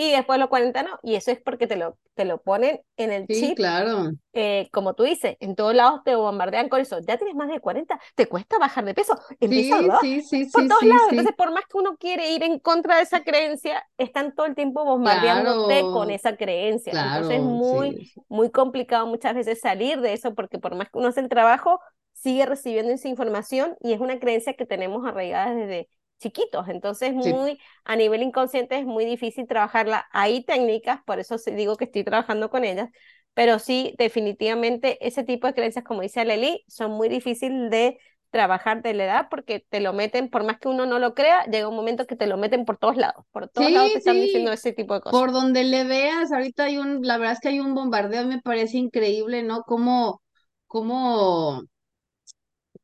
y 0.00 0.12
después 0.12 0.38
los 0.38 0.48
40 0.48 0.82
no, 0.82 0.98
y 1.02 1.14
eso 1.14 1.30
es 1.30 1.42
porque 1.42 1.66
te 1.66 1.76
lo, 1.76 1.98
te 2.14 2.24
lo 2.24 2.40
ponen 2.40 2.80
en 2.96 3.12
el 3.12 3.26
sí, 3.28 3.48
chip. 3.48 3.56
claro. 3.56 4.12
Eh, 4.32 4.70
como 4.72 4.94
tú 4.94 5.02
dices, 5.02 5.36
en 5.40 5.54
todos 5.54 5.74
lados 5.74 6.00
te 6.06 6.14
bombardean 6.14 6.70
con 6.70 6.80
eso. 6.80 7.00
Ya 7.06 7.18
tienes 7.18 7.36
más 7.36 7.48
de 7.48 7.60
40, 7.60 8.00
te 8.14 8.26
cuesta 8.26 8.56
bajar 8.58 8.86
de 8.86 8.94
peso. 8.94 9.14
Empieza 9.40 10.00
sí, 10.00 10.22
sí, 10.22 10.44
sí, 10.46 10.50
por 10.50 10.66
todos 10.66 10.84
lados. 10.84 11.08
Entonces, 11.10 11.34
por 11.36 11.52
más 11.52 11.64
que 11.66 11.76
uno 11.76 11.98
quiere 11.98 12.30
ir 12.30 12.42
en 12.44 12.60
contra 12.60 12.96
de 12.96 13.02
esa 13.02 13.22
creencia, 13.24 13.84
están 13.98 14.34
todo 14.34 14.46
el 14.46 14.54
tiempo 14.54 14.86
bombardeándote 14.86 15.82
con 15.82 16.10
esa 16.10 16.34
creencia. 16.34 16.92
Entonces, 16.92 17.36
es 17.36 17.42
muy, 17.42 18.10
muy 18.28 18.50
complicado 18.50 19.06
muchas 19.06 19.34
veces 19.34 19.60
salir 19.60 20.00
de 20.00 20.14
eso, 20.14 20.34
porque 20.34 20.58
por 20.58 20.76
más 20.76 20.88
que 20.88 20.96
uno 20.96 21.08
hace 21.08 21.20
el 21.20 21.28
trabajo, 21.28 21.78
sigue 22.14 22.46
recibiendo 22.46 22.90
esa 22.92 23.08
información 23.08 23.76
y 23.80 23.92
es 23.92 24.00
una 24.00 24.18
creencia 24.18 24.54
que 24.54 24.64
tenemos 24.64 25.06
arraigada 25.06 25.54
desde 25.54 25.88
chiquitos, 26.20 26.68
entonces 26.68 27.12
muy 27.14 27.58
a 27.84 27.96
nivel 27.96 28.22
inconsciente 28.22 28.78
es 28.78 28.86
muy 28.86 29.04
difícil 29.04 29.46
trabajarla. 29.48 30.06
Hay 30.12 30.44
técnicas, 30.44 31.00
por 31.04 31.18
eso 31.18 31.36
digo 31.56 31.76
que 31.76 31.86
estoy 31.86 32.04
trabajando 32.04 32.50
con 32.50 32.64
ellas, 32.64 32.88
pero 33.34 33.58
sí, 33.58 33.94
definitivamente 33.98 35.04
ese 35.06 35.24
tipo 35.24 35.46
de 35.46 35.54
creencias, 35.54 35.84
como 35.84 36.02
dice 36.02 36.24
Leli, 36.24 36.64
son 36.68 36.92
muy 36.92 37.08
difíciles 37.08 37.70
de 37.70 37.98
trabajar 38.30 38.82
de 38.82 38.94
la 38.94 39.04
edad 39.04 39.26
porque 39.28 39.66
te 39.68 39.80
lo 39.80 39.92
meten, 39.92 40.30
por 40.30 40.44
más 40.44 40.58
que 40.58 40.68
uno 40.68 40.86
no 40.86 40.98
lo 40.98 41.14
crea, 41.14 41.44
llega 41.46 41.68
un 41.68 41.74
momento 41.74 42.06
que 42.06 42.16
te 42.16 42.26
lo 42.26 42.36
meten 42.36 42.64
por 42.64 42.76
todos 42.76 42.96
lados, 42.96 43.24
por 43.32 43.48
todos 43.48 43.72
lados 43.72 43.92
te 43.92 43.98
están 43.98 44.14
diciendo 44.16 44.52
ese 44.52 44.72
tipo 44.72 44.94
de 44.94 45.00
cosas. 45.00 45.20
Por 45.20 45.32
donde 45.32 45.64
le 45.64 45.84
veas, 45.84 46.30
ahorita 46.32 46.64
hay 46.64 46.78
un, 46.78 47.02
la 47.02 47.18
verdad 47.18 47.34
es 47.34 47.40
que 47.40 47.48
hay 47.48 47.60
un 47.60 47.74
bombardeo, 47.74 48.26
me 48.26 48.40
parece 48.40 48.78
increíble, 48.78 49.42
¿no? 49.42 49.62
Cómo, 49.62 50.22
cómo 50.68 51.62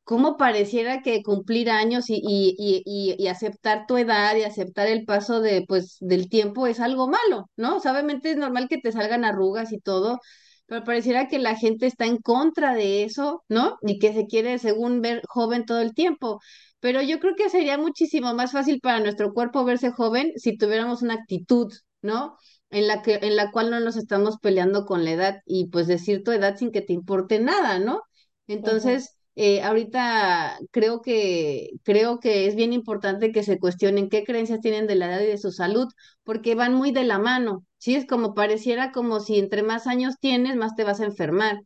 cómo 0.07 0.37
pareciera 0.37 1.01
que 1.01 1.21
cumplir 1.21 1.69
años 1.69 2.09
y, 2.09 2.15
y, 2.15 2.55
y, 2.85 3.15
y, 3.19 3.27
aceptar 3.27 3.85
tu 3.87 3.97
edad 3.97 4.37
y 4.37 4.43
aceptar 4.43 4.87
el 4.87 5.03
paso 5.03 5.41
de, 5.41 5.65
pues, 5.67 5.97
del 5.99 6.29
tiempo 6.29 6.65
es 6.65 6.79
algo 6.79 7.09
malo, 7.09 7.49
¿no? 7.57 7.75
O 7.77 7.79
sea, 7.81 7.91
obviamente 7.91 8.31
es 8.31 8.37
normal 8.37 8.69
que 8.69 8.77
te 8.77 8.93
salgan 8.93 9.25
arrugas 9.25 9.73
y 9.73 9.79
todo, 9.81 10.21
pero 10.65 10.85
pareciera 10.85 11.27
que 11.27 11.39
la 11.39 11.57
gente 11.57 11.87
está 11.87 12.05
en 12.05 12.17
contra 12.19 12.73
de 12.73 13.03
eso, 13.03 13.43
¿no? 13.49 13.77
Y 13.81 13.99
que 13.99 14.13
se 14.13 14.27
quiere, 14.27 14.59
según 14.59 15.01
ver 15.01 15.21
joven 15.27 15.65
todo 15.65 15.81
el 15.81 15.93
tiempo. 15.93 16.39
Pero 16.79 17.01
yo 17.01 17.19
creo 17.19 17.35
que 17.35 17.49
sería 17.49 17.77
muchísimo 17.77 18.33
más 18.33 18.53
fácil 18.53 18.79
para 18.81 19.01
nuestro 19.01 19.33
cuerpo 19.33 19.65
verse 19.65 19.91
joven 19.91 20.31
si 20.37 20.57
tuviéramos 20.57 21.01
una 21.01 21.15
actitud, 21.15 21.73
¿no? 22.01 22.37
En 22.69 22.87
la 22.87 23.01
que, 23.01 23.15
en 23.21 23.35
la 23.35 23.51
cual 23.51 23.71
no 23.71 23.81
nos 23.81 23.97
estamos 23.97 24.37
peleando 24.41 24.85
con 24.85 25.03
la 25.03 25.11
edad 25.11 25.41
y 25.45 25.67
pues 25.69 25.87
decir 25.87 26.23
tu 26.23 26.31
edad 26.31 26.55
sin 26.57 26.71
que 26.71 26.81
te 26.81 26.93
importe 26.93 27.39
nada, 27.39 27.79
¿no? 27.79 28.03
Entonces, 28.47 29.17
eh, 29.39 29.61
ahorita 29.61 30.57
creo 30.71 31.01
que, 31.01 31.69
creo 31.83 32.19
que 32.19 32.47
es 32.47 32.55
bien 32.55 32.73
importante 32.73 33.31
que 33.31 33.43
se 33.43 33.59
cuestionen 33.59 34.09
qué 34.09 34.23
creencias 34.23 34.61
tienen 34.61 34.87
de 34.87 34.95
la 34.95 35.05
edad 35.07 35.21
y 35.21 35.27
de 35.27 35.37
su 35.37 35.51
salud, 35.51 35.87
porque 36.23 36.55
van 36.55 36.73
muy 36.73 36.91
de 36.91 37.03
la 37.03 37.19
mano, 37.19 37.63
¿sí? 37.77 37.93
Es 37.95 38.07
como 38.07 38.33
pareciera 38.33 38.91
como 38.91 39.19
si 39.19 39.37
entre 39.37 39.61
más 39.61 39.85
años 39.85 40.15
tienes, 40.19 40.55
más 40.55 40.75
te 40.75 40.83
vas 40.83 41.01
a 41.01 41.05
enfermar. 41.05 41.61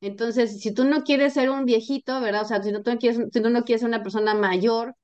Entonces, 0.00 0.60
si 0.60 0.74
tú 0.74 0.84
no 0.84 1.04
quieres 1.04 1.34
ser 1.34 1.50
un 1.50 1.64
viejito, 1.64 2.20
¿verdad? 2.20 2.42
O 2.42 2.44
sea, 2.44 2.60
si 2.60 2.72
no, 2.72 2.82
tú 2.82 2.90
no 2.90 2.98
quieres, 2.98 3.20
si 3.32 3.40
tú 3.40 3.50
no 3.50 3.62
quieres 3.62 3.82
ser 3.82 3.88
una 3.88 4.02
persona 4.02 4.34
mayor, 4.34 4.96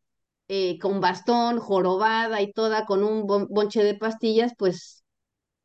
eh, 0.49 0.77
con 0.81 1.01
bastón, 1.01 1.61
jorobada 1.61 2.43
y 2.43 2.53
toda, 2.53 2.85
con 2.85 3.05
un 3.05 3.29
bonche 3.29 3.85
de 3.85 3.95
pastillas, 3.95 4.55
pues 4.59 5.05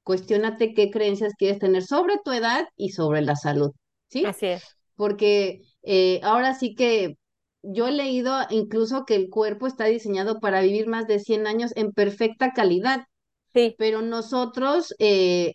cuestionate 0.03 0.75
qué 0.75 0.91
creencias 0.91 1.33
quieres 1.35 1.57
tener 1.57 1.81
sobre 1.81 2.17
tu 2.23 2.31
edad 2.31 2.67
y 2.75 2.89
sobre 2.89 3.21
la 3.23 3.35
salud, 3.35 3.71
¿sí? 4.09 4.23
Así 4.23 4.45
es. 4.45 4.63
Porque 4.95 5.61
eh, 5.83 6.19
ahora 6.23 6.53
sí 6.55 6.75
que 6.75 7.17
yo 7.61 7.87
he 7.87 7.91
leído 7.91 8.35
incluso 8.49 9.05
que 9.05 9.15
el 9.15 9.29
cuerpo 9.29 9.67
está 9.67 9.85
diseñado 9.85 10.39
para 10.39 10.61
vivir 10.61 10.87
más 10.87 11.07
de 11.07 11.19
100 11.19 11.47
años 11.47 11.71
en 11.75 11.91
perfecta 11.93 12.53
calidad. 12.53 13.05
Sí. 13.53 13.75
Pero 13.77 14.01
nosotros 14.01 14.93
eh, 14.99 15.53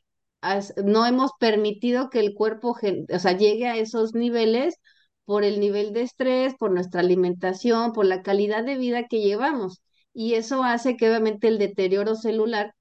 no 0.84 1.06
hemos 1.06 1.32
permitido 1.38 2.10
que 2.10 2.20
el 2.20 2.34
cuerpo, 2.34 2.76
o 3.12 3.18
sea, 3.18 3.36
llegue 3.36 3.66
a 3.66 3.76
esos 3.76 4.14
niveles 4.14 4.76
por 5.24 5.44
el 5.44 5.60
nivel 5.60 5.92
de 5.92 6.02
estrés, 6.02 6.54
por 6.58 6.70
nuestra 6.72 7.00
alimentación, 7.00 7.92
por 7.92 8.06
la 8.06 8.22
calidad 8.22 8.64
de 8.64 8.76
vida 8.78 9.06
que 9.08 9.20
llevamos. 9.20 9.82
Y 10.14 10.34
eso 10.34 10.64
hace 10.64 10.96
que 10.96 11.08
obviamente 11.08 11.48
el 11.48 11.58
deterioro 11.58 12.14
celular, 12.14 12.74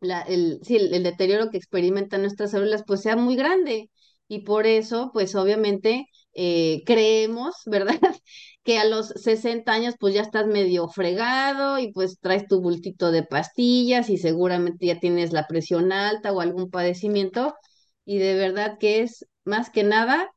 la, 0.00 0.22
el, 0.22 0.60
sí, 0.62 0.76
el 0.76 1.02
deterioro 1.02 1.50
que 1.50 1.58
experimentan 1.58 2.22
nuestras 2.22 2.50
células, 2.52 2.84
pues 2.86 3.02
sea 3.02 3.16
muy 3.16 3.36
grande. 3.36 3.90
Y 4.28 4.40
por 4.40 4.66
eso, 4.66 5.10
pues 5.12 5.34
obviamente, 5.34 6.06
eh, 6.36 6.82
creemos, 6.86 7.56
¿verdad? 7.66 7.98
que 8.62 8.78
a 8.78 8.84
los 8.84 9.08
60 9.10 9.72
años 9.72 9.94
pues 9.98 10.12
ya 10.12 10.22
estás 10.22 10.46
medio 10.46 10.88
fregado 10.88 11.78
y 11.78 11.92
pues 11.92 12.18
traes 12.20 12.48
tu 12.48 12.60
bultito 12.60 13.12
de 13.12 13.22
pastillas 13.22 14.10
y 14.10 14.18
seguramente 14.18 14.86
ya 14.86 14.98
tienes 14.98 15.32
la 15.32 15.46
presión 15.46 15.92
alta 15.92 16.32
o 16.32 16.40
algún 16.40 16.68
padecimiento 16.68 17.54
y 18.04 18.18
de 18.18 18.34
verdad 18.34 18.78
que 18.78 19.02
es 19.02 19.26
más 19.44 19.70
que 19.70 19.84
nada 19.84 20.32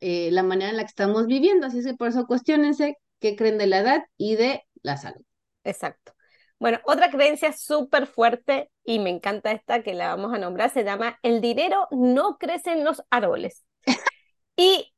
eh, 0.00 0.30
la 0.30 0.44
manera 0.44 0.70
en 0.70 0.76
la 0.76 0.84
que 0.84 0.90
estamos 0.90 1.26
viviendo. 1.26 1.66
Así 1.66 1.78
es 1.78 1.86
que 1.86 1.94
por 1.94 2.08
eso 2.08 2.26
cuestionense 2.26 2.98
qué 3.18 3.34
creen 3.36 3.58
de 3.58 3.66
la 3.66 3.78
edad 3.78 4.02
y 4.16 4.36
de 4.36 4.62
la 4.82 4.96
salud. 4.96 5.24
Exacto. 5.64 6.12
Bueno, 6.60 6.78
otra 6.84 7.10
creencia 7.10 7.52
súper 7.52 8.06
fuerte, 8.06 8.70
y 8.84 9.00
me 9.00 9.10
encanta 9.10 9.50
esta 9.50 9.82
que 9.82 9.94
la 9.94 10.14
vamos 10.14 10.32
a 10.32 10.38
nombrar, 10.38 10.70
se 10.70 10.84
llama 10.84 11.18
el 11.22 11.40
dinero 11.40 11.88
no 11.90 12.38
crece 12.38 12.70
en 12.70 12.84
los 12.84 13.02
árboles. 13.10 13.64
y 14.56 14.91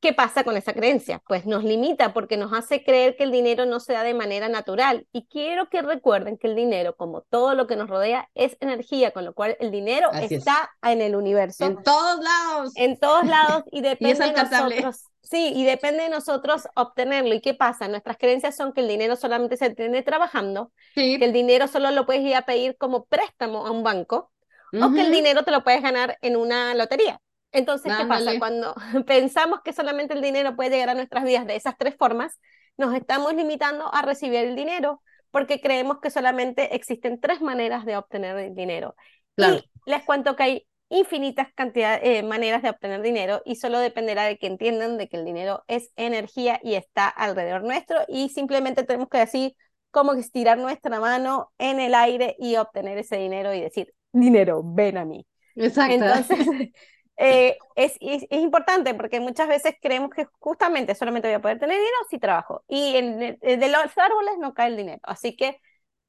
¿Qué 0.00 0.12
pasa 0.12 0.44
con 0.44 0.56
esa 0.56 0.74
creencia? 0.74 1.20
Pues 1.26 1.44
nos 1.44 1.64
limita 1.64 2.12
porque 2.12 2.36
nos 2.36 2.52
hace 2.52 2.84
creer 2.84 3.16
que 3.16 3.24
el 3.24 3.32
dinero 3.32 3.66
no 3.66 3.80
se 3.80 3.94
da 3.94 4.04
de 4.04 4.14
manera 4.14 4.48
natural. 4.48 5.08
Y 5.12 5.26
quiero 5.26 5.68
que 5.68 5.82
recuerden 5.82 6.38
que 6.38 6.46
el 6.46 6.54
dinero, 6.54 6.94
como 6.94 7.22
todo 7.22 7.56
lo 7.56 7.66
que 7.66 7.74
nos 7.74 7.90
rodea, 7.90 8.28
es 8.34 8.56
energía, 8.60 9.10
con 9.10 9.24
lo 9.24 9.34
cual 9.34 9.56
el 9.58 9.72
dinero 9.72 10.10
está 10.12 10.70
en 10.82 11.02
el 11.02 11.16
universo. 11.16 11.64
En 11.64 11.82
todos 11.82 12.20
lados. 12.22 12.72
En 12.76 12.98
todos 12.98 13.26
lados 13.26 13.64
y 13.72 13.80
depende 13.82 14.24
de 14.24 14.32
nosotros. 14.32 15.04
Sí, 15.20 15.52
y 15.54 15.64
depende 15.64 16.04
de 16.04 16.10
nosotros 16.10 16.68
obtenerlo. 16.76 17.34
¿Y 17.34 17.40
qué 17.40 17.54
pasa? 17.54 17.88
Nuestras 17.88 18.18
creencias 18.18 18.56
son 18.56 18.72
que 18.72 18.82
el 18.82 18.88
dinero 18.88 19.16
solamente 19.16 19.56
se 19.56 19.70
tiene 19.70 20.02
trabajando, 20.02 20.70
que 20.94 21.16
el 21.16 21.32
dinero 21.32 21.66
solo 21.66 21.90
lo 21.90 22.06
puedes 22.06 22.22
ir 22.22 22.36
a 22.36 22.42
pedir 22.42 22.76
como 22.78 23.04
préstamo 23.04 23.66
a 23.66 23.72
un 23.72 23.82
banco, 23.82 24.30
o 24.72 24.92
que 24.92 25.00
el 25.00 25.10
dinero 25.10 25.42
te 25.42 25.50
lo 25.50 25.64
puedes 25.64 25.82
ganar 25.82 26.18
en 26.22 26.36
una 26.36 26.74
lotería. 26.74 27.20
Entonces, 27.52 27.92
¿qué 27.96 28.04
pasa? 28.06 28.38
Cuando 28.38 28.74
pensamos 29.06 29.60
que 29.64 29.72
solamente 29.72 30.14
el 30.14 30.22
dinero 30.22 30.56
puede 30.56 30.70
llegar 30.70 30.90
a 30.90 30.94
nuestras 30.94 31.24
vidas 31.24 31.46
de 31.46 31.56
esas 31.56 31.76
tres 31.78 31.96
formas, 31.96 32.38
nos 32.76 32.94
estamos 32.94 33.34
limitando 33.34 33.92
a 33.92 34.02
recibir 34.02 34.40
el 34.40 34.56
dinero 34.56 35.02
porque 35.30 35.60
creemos 35.60 35.98
que 36.00 36.10
solamente 36.10 36.74
existen 36.74 37.20
tres 37.20 37.40
maneras 37.40 37.84
de 37.84 37.96
obtener 37.96 38.36
el 38.38 38.54
dinero. 38.54 38.94
Y 39.36 39.70
les 39.86 40.02
cuento 40.04 40.34
que 40.34 40.42
hay 40.42 40.66
infinitas 40.88 41.48
cantidades, 41.54 42.00
eh, 42.02 42.22
maneras 42.22 42.62
de 42.62 42.70
obtener 42.70 43.02
dinero 43.02 43.42
y 43.44 43.56
solo 43.56 43.78
dependerá 43.78 44.24
de 44.24 44.38
que 44.38 44.46
entiendan 44.46 44.96
de 44.96 45.08
que 45.08 45.18
el 45.18 45.24
dinero 45.24 45.64
es 45.68 45.92
energía 45.96 46.60
y 46.62 46.74
está 46.74 47.08
alrededor 47.08 47.62
nuestro 47.62 47.98
y 48.08 48.30
simplemente 48.30 48.84
tenemos 48.84 49.08
que 49.08 49.18
decir 49.18 49.54
cómo 49.90 50.14
estirar 50.14 50.58
nuestra 50.58 50.98
mano 50.98 51.52
en 51.58 51.78
el 51.78 51.94
aire 51.94 52.36
y 52.38 52.56
obtener 52.56 52.98
ese 52.98 53.16
dinero 53.16 53.52
y 53.54 53.60
decir, 53.60 53.94
dinero, 54.12 54.62
ven 54.64 54.96
a 54.96 55.04
mí. 55.04 55.26
Exacto. 55.56 55.94
Entonces, 55.94 56.38
Eh, 57.20 57.58
es, 57.74 57.96
es, 58.00 58.26
importante 58.30 58.94
porque 58.94 59.18
muchas 59.20 59.48
veces 59.48 59.74
creemos 59.82 60.10
que 60.10 60.26
justamente 60.38 60.94
solamente 60.94 61.28
voy 61.28 61.34
a 61.34 61.40
poder 61.40 61.58
tener 61.58 61.76
dinero 61.76 61.96
si 62.08 62.18
trabajo. 62.18 62.64
Y 62.68 62.96
en, 62.96 63.18
de 63.18 63.68
los 63.68 63.98
árboles 63.98 64.34
no 64.38 64.54
cae 64.54 64.68
el 64.68 64.76
dinero. 64.76 65.00
Así 65.02 65.36
que 65.36 65.60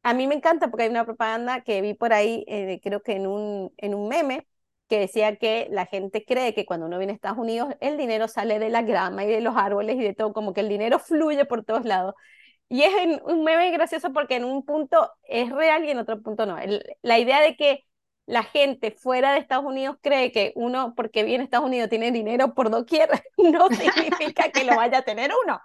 a 0.04 0.14
mí 0.14 0.28
me 0.28 0.36
encanta 0.36 0.70
porque 0.70 0.84
hay 0.84 0.90
una 0.90 1.06
propaganda 1.06 1.62
que 1.62 1.82
vi 1.82 1.94
por 1.96 2.14
ahí, 2.14 2.46
eh, 2.48 2.80
creo 2.84 3.02
que 3.02 3.14
en 3.14 3.28
un, 3.28 3.74
en 3.78 3.96
un 3.96 4.08
meme, 4.08 4.48
que 4.88 5.00
decía 5.00 5.36
que 5.38 5.68
la 5.72 5.86
gente 5.86 6.26
cree 6.26 6.54
que 6.56 6.66
cuando 6.66 6.88
uno 6.88 6.98
viene 6.98 7.14
a 7.14 7.16
Estados 7.16 7.38
Unidos 7.38 7.76
el 7.80 7.98
dinero 7.98 8.28
sale 8.28 8.60
de 8.60 8.70
la 8.70 8.82
grama 8.82 9.24
y 9.24 9.28
de 9.28 9.42
los 9.42 9.56
árboles 9.56 9.96
y 9.98 10.00
de 10.04 10.16
todo, 10.16 10.34
como 10.34 10.54
que 10.54 10.62
el 10.62 10.70
dinero 10.70 11.00
fluye 11.00 11.46
por 11.46 11.64
todos 11.64 11.86
lados. 11.86 12.16
Y 12.70 12.84
es 12.84 12.94
un 13.26 13.44
meme 13.44 13.72
gracioso 13.72 14.14
porque 14.14 14.36
en 14.36 14.46
un 14.46 14.66
punto 14.66 15.12
es 15.24 15.52
real 15.52 15.86
y 15.86 15.92
en 15.92 16.00
otro 16.00 16.22
punto 16.22 16.46
no. 16.46 16.58
la 17.02 17.20
idea 17.20 17.42
de 17.42 17.56
que 17.56 17.86
la 18.30 18.44
gente 18.44 18.92
fuera 18.92 19.32
de 19.34 19.40
Estados 19.40 19.66
Unidos 19.66 19.98
cree 20.02 20.32
que 20.32 20.54
uno, 20.56 20.94
porque 20.96 21.24
viene 21.24 21.42
a 21.42 21.46
Estados 21.46 21.66
Unidos, 21.66 21.90
tiene 21.90 22.12
dinero 22.12 22.54
por 22.54 22.70
doquier, 22.70 23.10
no 23.38 23.68
significa 23.70 24.52
que 24.52 24.64
lo 24.64 24.76
vaya 24.76 25.00
a 25.00 25.02
tener 25.02 25.32
uno. 25.46 25.60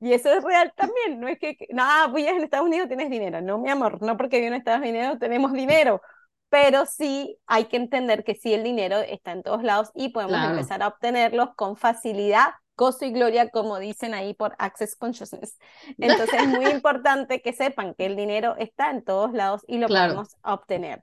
Y 0.00 0.12
eso 0.12 0.30
es 0.30 0.44
real 0.44 0.70
también, 0.76 1.18
no 1.18 1.28
es 1.28 1.38
que, 1.38 1.56
no, 1.70 1.82
pues 2.10 2.26
en 2.26 2.42
Estados 2.42 2.66
Unidos 2.66 2.88
tienes 2.88 3.08
dinero. 3.08 3.40
No, 3.40 3.56
mi 3.56 3.70
amor, 3.70 4.02
no 4.02 4.18
porque 4.18 4.38
viene 4.38 4.56
a 4.56 4.58
Estados 4.58 4.86
Unidos 4.86 5.18
tenemos 5.18 5.54
dinero. 5.54 6.02
Pero 6.50 6.84
sí 6.84 7.38
hay 7.46 7.66
que 7.66 7.76
entender 7.76 8.22
que 8.22 8.34
sí 8.34 8.52
el 8.52 8.64
dinero 8.64 8.98
está 8.98 9.32
en 9.32 9.42
todos 9.42 9.62
lados 9.62 9.90
y 9.94 10.10
podemos 10.10 10.44
empezar 10.44 10.82
a 10.82 10.88
obtenerlos 10.88 11.54
con 11.54 11.76
facilidad, 11.76 12.48
gozo 12.76 13.06
y 13.06 13.12
gloria, 13.12 13.48
como 13.48 13.78
dicen 13.78 14.12
ahí 14.12 14.34
por 14.34 14.56
Access 14.58 14.94
Consciousness. 14.94 15.56
Entonces 15.96 16.42
es 16.42 16.48
muy 16.48 16.66
importante 16.70 17.40
que 17.40 17.54
sepan 17.54 17.94
que 17.94 18.04
el 18.04 18.16
dinero 18.16 18.56
está 18.58 18.90
en 18.90 19.04
todos 19.04 19.32
lados 19.32 19.62
y 19.66 19.78
lo 19.78 19.86
podemos 19.86 20.36
obtener. 20.42 21.02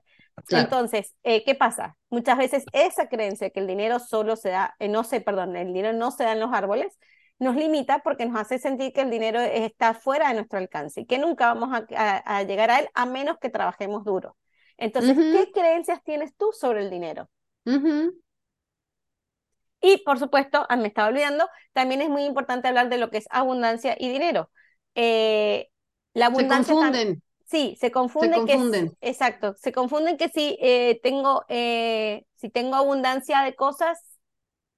Entonces, 0.50 1.14
eh, 1.22 1.44
¿qué 1.44 1.54
pasa? 1.54 1.96
Muchas 2.10 2.38
veces 2.38 2.64
esa 2.72 3.08
creencia 3.08 3.50
que 3.50 3.60
el 3.60 3.66
dinero 3.66 3.98
solo 3.98 4.36
se 4.36 4.50
da, 4.50 4.74
eh, 4.78 4.88
no 4.88 5.04
sé, 5.04 5.20
perdón, 5.20 5.56
el 5.56 5.72
dinero 5.72 5.92
no 5.92 6.10
se 6.10 6.24
da 6.24 6.32
en 6.32 6.40
los 6.40 6.52
árboles, 6.52 6.98
nos 7.38 7.56
limita 7.56 8.00
porque 8.00 8.26
nos 8.26 8.40
hace 8.40 8.58
sentir 8.58 8.92
que 8.92 9.02
el 9.02 9.10
dinero 9.10 9.40
está 9.40 9.94
fuera 9.94 10.28
de 10.28 10.34
nuestro 10.34 10.58
alcance 10.58 11.02
y 11.02 11.06
que 11.06 11.18
nunca 11.18 11.46
vamos 11.46 11.70
a, 11.72 12.42
llegar 12.42 12.70
a 12.70 12.80
él 12.80 12.88
a 12.94 13.06
menos 13.06 13.38
que 13.38 13.48
trabajemos 13.48 14.04
duro. 14.04 14.36
Entonces, 14.76 15.16
¿qué 15.16 15.50
creencias 15.52 16.02
tienes 16.02 16.34
tú 16.36 16.50
sobre 16.52 16.82
el 16.82 16.90
dinero? 16.90 17.28
Y 19.80 19.98
por 19.98 20.18
supuesto, 20.18 20.66
ah, 20.68 20.76
me 20.76 20.88
estaba 20.88 21.08
olvidando, 21.08 21.48
también 21.72 22.02
es 22.02 22.08
muy 22.08 22.24
importante 22.24 22.66
hablar 22.68 22.88
de 22.88 22.98
lo 22.98 23.10
que 23.10 23.18
es 23.18 23.26
abundancia 23.30 23.96
y 23.98 24.08
dinero. 24.08 24.50
Eh, 24.94 25.68
la 26.14 26.26
abundancia. 26.26 26.74
Se 26.74 27.20
Sí, 27.48 27.76
se 27.80 27.90
confunden. 27.90 28.44
Que, 28.46 28.90
exacto, 29.00 29.54
se 29.56 29.72
confunden 29.72 30.18
que 30.18 30.28
si 30.28 30.58
eh, 30.60 31.00
tengo, 31.02 31.44
eh, 31.48 32.26
si 32.34 32.50
tengo 32.50 32.76
abundancia 32.76 33.40
de 33.42 33.54
cosas 33.54 33.98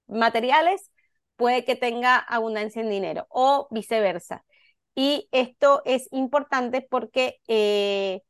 materiales, 0.07 0.89
puede 1.35 1.65
que 1.65 1.75
tenga 1.75 2.17
abundancia 2.17 2.81
en 2.81 2.89
dinero 2.89 3.27
o 3.29 3.67
viceversa. 3.71 4.45
Y 4.95 5.27
esto 5.31 5.81
es 5.85 6.07
importante 6.11 6.81
porque 6.81 7.41
eh, 7.47 8.21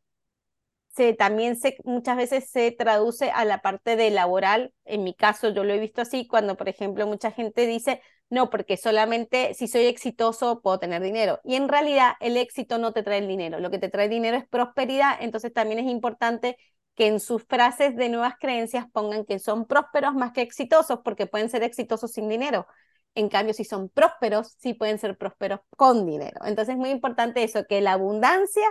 se, 0.90 1.14
también 1.14 1.56
se, 1.56 1.78
muchas 1.84 2.18
veces 2.18 2.50
se 2.50 2.72
traduce 2.72 3.32
a 3.32 3.46
la 3.46 3.62
parte 3.62 3.96
de 3.96 4.10
laboral. 4.10 4.74
En 4.86 5.04
mi 5.04 5.14
caso, 5.14 5.50
yo 5.50 5.64
lo 5.64 5.74
he 5.74 5.80
visto 5.80 6.02
así, 6.02 6.28
cuando, 6.28 6.58
por 6.58 6.68
ejemplo, 6.68 7.06
mucha 7.08 7.32
gente 7.32 7.68
dice, 7.68 8.02
no, 8.32 8.50
porque 8.50 8.78
solamente 8.78 9.54
si 9.54 9.68
soy 9.68 9.86
exitoso 9.86 10.62
puedo 10.62 10.80
tener 10.80 11.04
dinero. 11.04 11.42
Y 11.44 11.56
en 11.56 11.68
realidad 11.68 12.14
el 12.22 12.38
éxito 12.38 12.78
no 12.78 12.94
te 12.94 13.04
trae 13.04 13.20
el 13.20 13.28
dinero, 13.28 13.60
lo 13.60 13.70
que 13.70 13.78
te 13.78 13.90
trae 13.90 14.08
dinero 14.08 14.38
es 14.38 14.48
prosperidad, 14.48 15.18
entonces 15.20 15.54
también 15.54 15.80
es 15.80 15.92
importante 15.92 16.58
que 16.96 17.08
en 17.08 17.20
sus 17.20 17.44
frases 17.44 17.96
de 17.98 18.08
nuevas 18.08 18.36
creencias 18.40 18.86
pongan 18.92 19.26
que 19.26 19.38
son 19.38 19.66
prósperos 19.66 20.14
más 20.14 20.32
que 20.32 20.42
exitosos, 20.42 21.00
porque 21.04 21.28
pueden 21.28 21.50
ser 21.50 21.64
exitosos 21.64 22.12
sin 22.14 22.30
dinero. 22.30 22.68
En 23.16 23.28
cambio, 23.28 23.54
si 23.54 23.66
son 23.66 23.90
prósperos, 23.90 24.56
sí 24.60 24.74
pueden 24.74 24.98
ser 24.98 25.18
prósperos 25.18 25.60
con 25.76 26.06
dinero. 26.06 26.40
Entonces 26.46 26.76
es 26.76 26.80
muy 26.80 26.90
importante 26.90 27.44
eso, 27.44 27.66
que 27.68 27.82
la 27.82 27.94
abundancia 27.94 28.64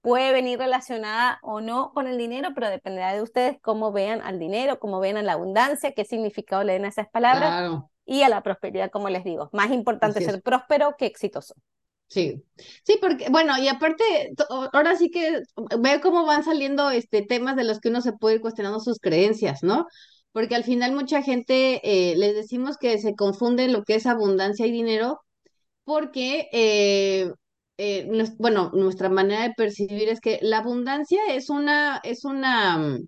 puede 0.00 0.32
venir 0.32 0.58
relacionada 0.58 1.38
o 1.42 1.60
no 1.60 1.92
con 1.94 2.08
el 2.08 2.18
dinero, 2.18 2.48
pero 2.52 2.68
dependerá 2.68 3.14
de 3.14 3.22
ustedes 3.22 3.58
cómo 3.62 3.92
vean 3.92 4.20
al 4.22 4.40
dinero, 4.40 4.80
cómo 4.80 4.98
vean 4.98 5.18
a 5.18 5.22
la 5.22 5.34
abundancia, 5.34 5.92
qué 5.92 6.04
significado 6.04 6.64
le 6.64 6.72
den 6.72 6.84
a 6.84 6.88
esas 6.88 7.08
palabras 7.08 7.84
y 8.06 8.22
a 8.22 8.28
la 8.28 8.42
prosperidad, 8.42 8.90
como 8.90 9.08
les 9.08 9.24
digo. 9.24 9.50
Más 9.52 9.70
importante 9.70 10.20
ser 10.20 10.42
próspero 10.42 10.96
que 10.98 11.06
exitoso. 11.06 11.54
Sí, 12.08 12.44
sí, 12.84 12.98
porque, 13.00 13.28
bueno, 13.30 13.58
y 13.58 13.68
aparte, 13.68 14.04
ahora 14.72 14.96
sí 14.96 15.10
que 15.10 15.40
veo 15.80 16.00
cómo 16.00 16.26
van 16.26 16.44
saliendo 16.44 16.90
este 16.90 17.22
temas 17.22 17.56
de 17.56 17.64
los 17.64 17.80
que 17.80 17.88
uno 17.88 18.02
se 18.02 18.12
puede 18.12 18.36
ir 18.36 18.40
cuestionando 18.40 18.78
sus 18.80 18.98
creencias, 19.00 19.62
¿no? 19.62 19.86
Porque 20.32 20.54
al 20.54 20.64
final 20.64 20.92
mucha 20.92 21.22
gente 21.22 21.80
eh, 21.82 22.16
les 22.16 22.34
decimos 22.34 22.76
que 22.78 22.98
se 22.98 23.14
confunde 23.14 23.68
lo 23.68 23.84
que 23.84 23.96
es 23.96 24.06
abundancia 24.06 24.66
y 24.66 24.70
dinero, 24.72 25.20
porque, 25.84 26.48
eh, 26.52 27.32
eh, 27.78 28.08
bueno, 28.38 28.70
nuestra 28.74 29.08
manera 29.08 29.42
de 29.42 29.54
percibir 29.56 30.08
es 30.08 30.20
que 30.20 30.38
la 30.42 30.58
abundancia 30.58 31.20
es 31.30 31.50
una, 31.50 32.00
es 32.04 32.24
una, 32.24 32.98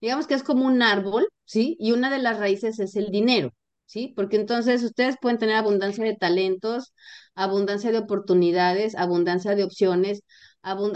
digamos 0.00 0.26
que 0.26 0.34
es 0.34 0.42
como 0.42 0.66
un 0.66 0.82
árbol, 0.82 1.28
¿sí? 1.44 1.76
Y 1.78 1.92
una 1.92 2.10
de 2.10 2.18
las 2.18 2.38
raíces 2.38 2.78
es 2.80 2.96
el 2.96 3.10
dinero. 3.10 3.52
¿Sí? 3.88 4.12
Porque 4.14 4.36
entonces 4.36 4.82
ustedes 4.84 5.16
pueden 5.20 5.38
tener 5.38 5.56
abundancia 5.56 6.04
de 6.04 6.14
talentos, 6.14 6.92
abundancia 7.34 7.90
de 7.90 7.98
oportunidades, 7.98 8.94
abundancia 8.94 9.54
de 9.54 9.64
opciones, 9.64 10.22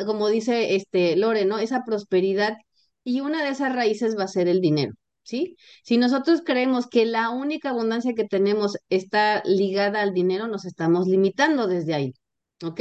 como 0.06 0.28
dice 0.28 0.76
este 0.76 1.16
Lore, 1.16 1.46
¿no? 1.46 1.58
Esa 1.58 1.84
prosperidad 1.84 2.56
y 3.02 3.20
una 3.20 3.42
de 3.42 3.50
esas 3.50 3.74
raíces 3.74 4.16
va 4.18 4.24
a 4.24 4.28
ser 4.28 4.46
el 4.48 4.60
dinero, 4.60 4.92
¿sí? 5.22 5.56
Si 5.82 5.96
nosotros 5.96 6.42
creemos 6.44 6.86
que 6.86 7.06
la 7.06 7.30
única 7.30 7.70
abundancia 7.70 8.14
que 8.14 8.24
tenemos 8.26 8.76
está 8.90 9.42
ligada 9.46 10.02
al 10.02 10.12
dinero, 10.12 10.46
nos 10.46 10.66
estamos 10.66 11.06
limitando 11.08 11.66
desde 11.68 11.94
ahí, 11.94 12.12
¿ok? 12.62 12.80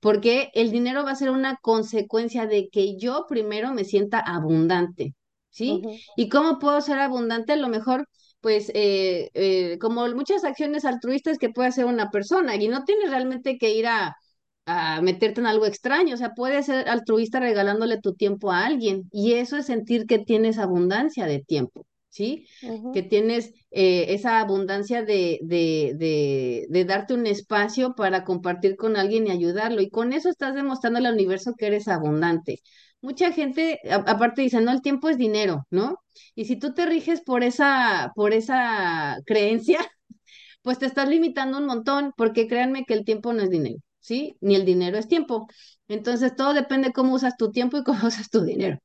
Porque 0.00 0.50
el 0.54 0.70
dinero 0.70 1.02
va 1.04 1.12
a 1.12 1.16
ser 1.16 1.30
una 1.30 1.56
consecuencia 1.62 2.46
de 2.46 2.68
que 2.68 2.98
yo 2.98 3.24
primero 3.26 3.72
me 3.72 3.84
sienta 3.84 4.18
abundante, 4.20 5.14
¿sí? 5.48 5.80
¿Y 6.16 6.28
cómo 6.28 6.58
puedo 6.58 6.80
ser 6.82 6.98
abundante? 6.98 7.54
A 7.54 7.56
lo 7.56 7.68
mejor 7.68 8.06
pues 8.40 8.70
eh, 8.74 9.30
eh, 9.34 9.78
como 9.80 10.06
muchas 10.08 10.44
acciones 10.44 10.84
altruistas 10.84 11.38
que 11.38 11.50
puede 11.50 11.68
hacer 11.68 11.84
una 11.86 12.10
persona 12.10 12.56
y 12.56 12.68
no 12.68 12.84
tienes 12.84 13.10
realmente 13.10 13.58
que 13.58 13.74
ir 13.74 13.86
a, 13.86 14.16
a 14.66 15.00
meterte 15.02 15.40
en 15.40 15.46
algo 15.46 15.66
extraño, 15.66 16.14
o 16.14 16.18
sea, 16.18 16.34
puedes 16.34 16.66
ser 16.66 16.88
altruista 16.88 17.40
regalándole 17.40 17.98
tu 18.00 18.14
tiempo 18.14 18.52
a 18.52 18.64
alguien 18.66 19.08
y 19.12 19.34
eso 19.34 19.56
es 19.56 19.66
sentir 19.66 20.06
que 20.06 20.18
tienes 20.18 20.58
abundancia 20.58 21.26
de 21.26 21.40
tiempo. 21.40 21.86
¿Sí? 22.12 22.44
Que 22.92 23.02
tienes 23.04 23.52
eh, 23.70 24.06
esa 24.14 24.40
abundancia 24.40 25.02
de, 25.04 25.38
de, 25.42 25.92
de, 25.96 26.66
de 26.68 26.84
darte 26.84 27.14
un 27.14 27.24
espacio 27.26 27.94
para 27.94 28.24
compartir 28.24 28.74
con 28.76 28.96
alguien 28.96 29.28
y 29.28 29.30
ayudarlo. 29.30 29.80
Y 29.80 29.90
con 29.90 30.12
eso 30.12 30.28
estás 30.28 30.56
demostrando 30.56 30.98
al 30.98 31.12
universo 31.14 31.54
que 31.56 31.66
eres 31.68 31.86
abundante 31.86 32.60
mucha 33.00 33.32
gente, 33.32 33.80
aparte 33.90 34.42
dice, 34.42 34.60
no, 34.60 34.72
el 34.72 34.82
tiempo 34.82 35.08
es 35.08 35.18
dinero, 35.18 35.66
¿no? 35.70 35.98
Y 36.34 36.44
si 36.46 36.56
tú 36.56 36.74
te 36.74 36.86
riges 36.86 37.20
por 37.22 37.44
esa, 37.44 38.12
por 38.14 38.32
esa 38.34 39.16
creencia, 39.26 39.80
pues 40.62 40.78
te 40.78 40.86
estás 40.86 41.08
limitando 41.08 41.58
un 41.58 41.66
montón, 41.66 42.12
porque 42.16 42.46
créanme 42.48 42.84
que 42.84 42.94
el 42.94 43.04
tiempo 43.04 43.32
no 43.32 43.42
es 43.42 43.50
dinero, 43.50 43.78
¿sí? 44.00 44.36
Ni 44.40 44.54
el 44.56 44.64
dinero 44.64 44.98
es 44.98 45.08
tiempo. 45.08 45.46
Entonces, 45.88 46.36
todo 46.36 46.54
depende 46.54 46.92
cómo 46.92 47.14
usas 47.14 47.36
tu 47.36 47.50
tiempo 47.50 47.78
y 47.78 47.84
cómo 47.84 48.00
usas 48.08 48.30
tu 48.30 48.42
dinero. 48.44 48.78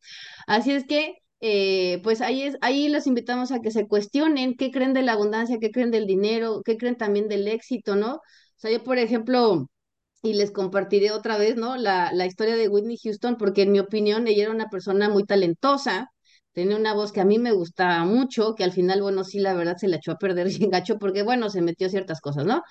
Así 0.47 0.71
es 0.71 0.85
que, 0.85 1.15
eh, 1.41 1.99
pues 2.03 2.21
ahí, 2.21 2.43
es, 2.43 2.57
ahí 2.61 2.89
los 2.89 3.07
invitamos 3.07 3.51
a 3.51 3.59
que 3.61 3.71
se 3.71 3.87
cuestionen 3.87 4.55
qué 4.55 4.71
creen 4.71 4.93
de 4.93 5.01
la 5.03 5.13
abundancia, 5.13 5.57
qué 5.59 5.71
creen 5.71 5.91
del 5.91 6.07
dinero, 6.07 6.61
qué 6.65 6.77
creen 6.77 6.95
también 6.97 7.27
del 7.27 7.47
éxito, 7.47 7.95
¿no? 7.95 8.15
O 8.15 8.21
sea, 8.57 8.71
yo, 8.71 8.83
por 8.83 8.97
ejemplo, 8.97 9.67
y 10.25 10.33
les 10.33 10.51
compartiré 10.51 11.11
otra 11.11 11.37
vez, 11.37 11.55
¿no? 11.57 11.77
La, 11.77 12.11
la 12.13 12.25
historia 12.25 12.55
de 12.55 12.67
Whitney 12.69 12.97
Houston, 13.03 13.37
porque 13.37 13.63
en 13.63 13.71
mi 13.71 13.79
opinión 13.79 14.27
ella 14.27 14.43
era 14.43 14.51
una 14.51 14.69
persona 14.69 15.09
muy 15.09 15.23
talentosa, 15.25 16.09
tenía 16.53 16.75
una 16.77 16.93
voz 16.93 17.11
que 17.11 17.21
a 17.21 17.25
mí 17.25 17.39
me 17.39 17.51
gustaba 17.53 18.03
mucho, 18.05 18.55
que 18.55 18.63
al 18.63 18.71
final, 18.73 19.01
bueno, 19.01 19.23
sí, 19.23 19.39
la 19.39 19.53
verdad 19.53 19.77
se 19.77 19.87
la 19.87 19.97
echó 19.97 20.13
a 20.13 20.17
perder 20.17 20.49
sin 20.51 20.69
gacho, 20.69 20.97
porque 20.99 21.23
bueno, 21.23 21.49
se 21.49 21.61
metió 21.61 21.89
ciertas 21.89 22.21
cosas, 22.21 22.45
¿no? 22.45 22.63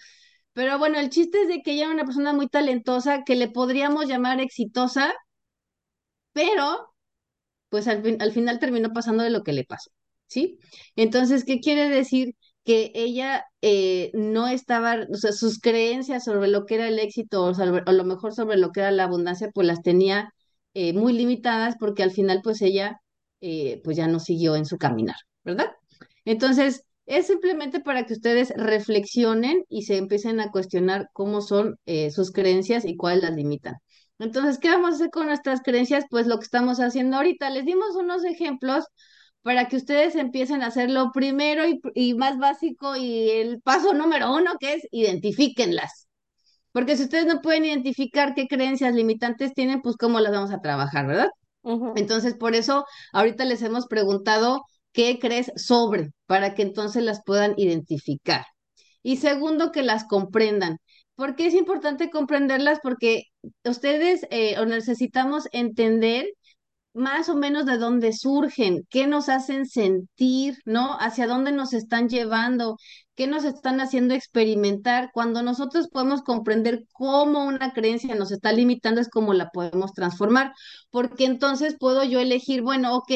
Pero 0.55 0.79
bueno, 0.79 0.99
el 1.01 1.11
chiste 1.11 1.43
es 1.43 1.49
de 1.49 1.63
que 1.63 1.73
ella 1.73 1.85
era 1.87 1.95
una 1.95 2.05
persona 2.07 2.33
muy 2.35 2.49
talentosa, 2.49 3.25
que 3.25 3.37
le 3.37 3.49
podríamos 3.51 4.07
llamar 4.09 4.41
exitosa, 4.41 5.13
pero 6.33 6.93
pues 7.71 7.89
al, 7.89 8.19
al 8.21 8.33
final 8.33 8.59
terminó 8.61 8.93
pasando 8.93 9.23
de 9.25 9.31
lo 9.31 9.43
que 9.45 9.53
le 9.53 9.65
pasó, 9.65 9.91
¿sí? 10.29 10.59
Entonces, 10.97 11.45
¿qué 11.45 11.61
quiere 11.61 11.89
decir? 11.89 12.35
Que 12.65 12.93
ella 12.95 13.45
eh, 13.63 14.11
no 14.15 14.49
estaba, 14.49 15.07
o 15.13 15.17
sea, 15.17 15.33
sus 15.33 15.61
creencias 15.61 16.25
sobre 16.25 16.49
lo 16.49 16.67
que 16.67 16.77
era 16.77 16.89
el 16.89 16.99
éxito 16.99 17.45
o, 17.45 17.53
a 17.55 17.93
lo 17.93 18.05
mejor 18.05 18.35
sobre 18.35 18.57
lo 18.57 18.71
que 18.73 18.81
era 18.81 18.91
la 18.91 19.05
abundancia, 19.05 19.51
pues 19.55 19.67
las 19.67 19.83
tenía 19.83 20.33
eh, 20.75 20.93
muy 20.95 21.13
limitadas 21.13 21.77
porque 21.79 22.03
al 22.03 22.11
final 22.11 22.41
pues 22.43 22.63
ella 22.63 23.01
eh, 23.41 23.81
pues 23.85 23.97
ya 23.97 24.09
no 24.09 24.21
siguió 24.21 24.57
en 24.57 24.67
su 24.67 24.79
caminar, 24.79 25.17
¿verdad? 25.45 25.73
Entonces, 26.25 26.85
es 27.07 27.27
simplemente 27.27 27.81
para 27.81 28.07
que 28.07 28.15
ustedes 28.15 28.53
reflexionen 28.57 29.65
y 29.69 29.83
se 29.83 29.99
empiecen 29.99 30.41
a 30.41 30.51
cuestionar 30.51 31.11
cómo 31.13 31.43
son 31.43 31.79
sus 32.11 32.33
creencias 32.33 32.87
y 32.87 32.97
cuáles 32.97 33.23
las 33.25 33.35
limitan. 33.35 33.75
Entonces, 34.19 34.59
¿qué 34.59 34.71
vamos 34.71 34.93
a 34.93 34.95
hacer 34.95 35.11
con 35.11 35.27
nuestras 35.27 35.61
creencias? 35.63 36.05
Pues 36.09 36.27
lo 36.27 36.39
que 36.39 36.45
estamos 36.45 36.79
haciendo 36.79 37.19
ahorita. 37.19 37.51
Les 37.51 37.67
dimos 37.67 37.95
unos 37.97 38.25
ejemplos 38.25 38.87
para 39.45 39.69
que 39.69 39.77
ustedes 39.77 40.17
empiecen 40.17 40.63
a 40.63 40.69
hacer 40.69 40.91
lo 40.91 41.13
primero 41.13 41.65
y, 41.95 42.15
más 42.15 42.39
básico 42.39 42.97
y 42.97 43.29
el 43.29 43.61
paso 43.61 43.93
número 43.93 44.35
uno, 44.35 44.53
que 44.59 44.73
es 44.73 44.89
identifíquenlas. 44.91 46.09
Porque 46.73 46.97
si 46.97 47.03
ustedes 47.05 47.27
no 47.27 47.43
pueden 47.43 47.67
identificar 47.67 48.35
qué 48.35 48.49
creencias 48.49 48.95
limitantes 48.95 49.53
tienen, 49.53 49.83
pues 49.83 49.97
cómo 49.97 50.19
las 50.21 50.33
vamos 50.33 50.51
a 50.51 50.63
trabajar, 50.63 51.07
¿verdad? 51.07 51.29
Entonces, 51.95 52.35
por 52.35 52.55
eso 52.55 52.87
ahorita 53.13 53.45
les 53.45 53.61
hemos 53.61 53.87
preguntado 53.87 54.65
qué 54.93 55.19
crees 55.19 55.53
sobre, 55.57 56.13
para 56.25 56.55
que 56.55 56.63
entonces 56.63 57.03
las 57.03 57.23
puedan 57.23 57.53
identificar. 57.59 58.47
Y 59.03 59.19
segundo, 59.19 59.73
que 59.73 59.83
las 59.83 60.05
comprendan. 60.05 60.79
¿Por 61.17 61.37
qué 61.37 61.49
es 61.49 61.55
importante 61.55 62.09
comprenderlas? 62.09 62.79
Porque 62.83 63.25
ustedes 63.63 64.27
eh, 64.31 64.57
necesitamos 64.67 65.49
entender 65.53 66.25
más 66.95 67.29
o 67.29 67.37
menos 67.37 67.67
de 67.67 67.79
dónde 67.79 68.13
surgen, 68.13 68.87
qué 68.91 69.07
nos 69.07 69.29
hacen 69.29 69.67
sentir, 69.67 70.57
¿no? 70.65 70.97
Hacia 71.01 71.27
dónde 71.27 71.53
nos 71.53 71.73
están 71.75 72.09
llevando, 72.09 72.77
qué 73.17 73.27
nos 73.27 73.45
están 73.45 73.81
haciendo 73.81 74.15
experimentar. 74.15 75.11
Cuando 75.13 75.43
nosotros 75.43 75.89
podemos 75.89 76.23
comprender 76.23 76.85
cómo 76.93 77.45
una 77.47 77.73
creencia 77.73 78.15
nos 78.15 78.33
está 78.33 78.53
limitando, 78.53 79.01
es 79.01 79.11
como 79.11 79.35
la 79.35 79.51
podemos 79.51 79.93
transformar, 79.93 80.53
porque 80.91 81.25
entonces 81.27 81.77
puedo 81.79 82.05
yo 82.05 82.21
elegir, 82.21 82.63
bueno, 82.63 82.95
ok, 82.97 83.11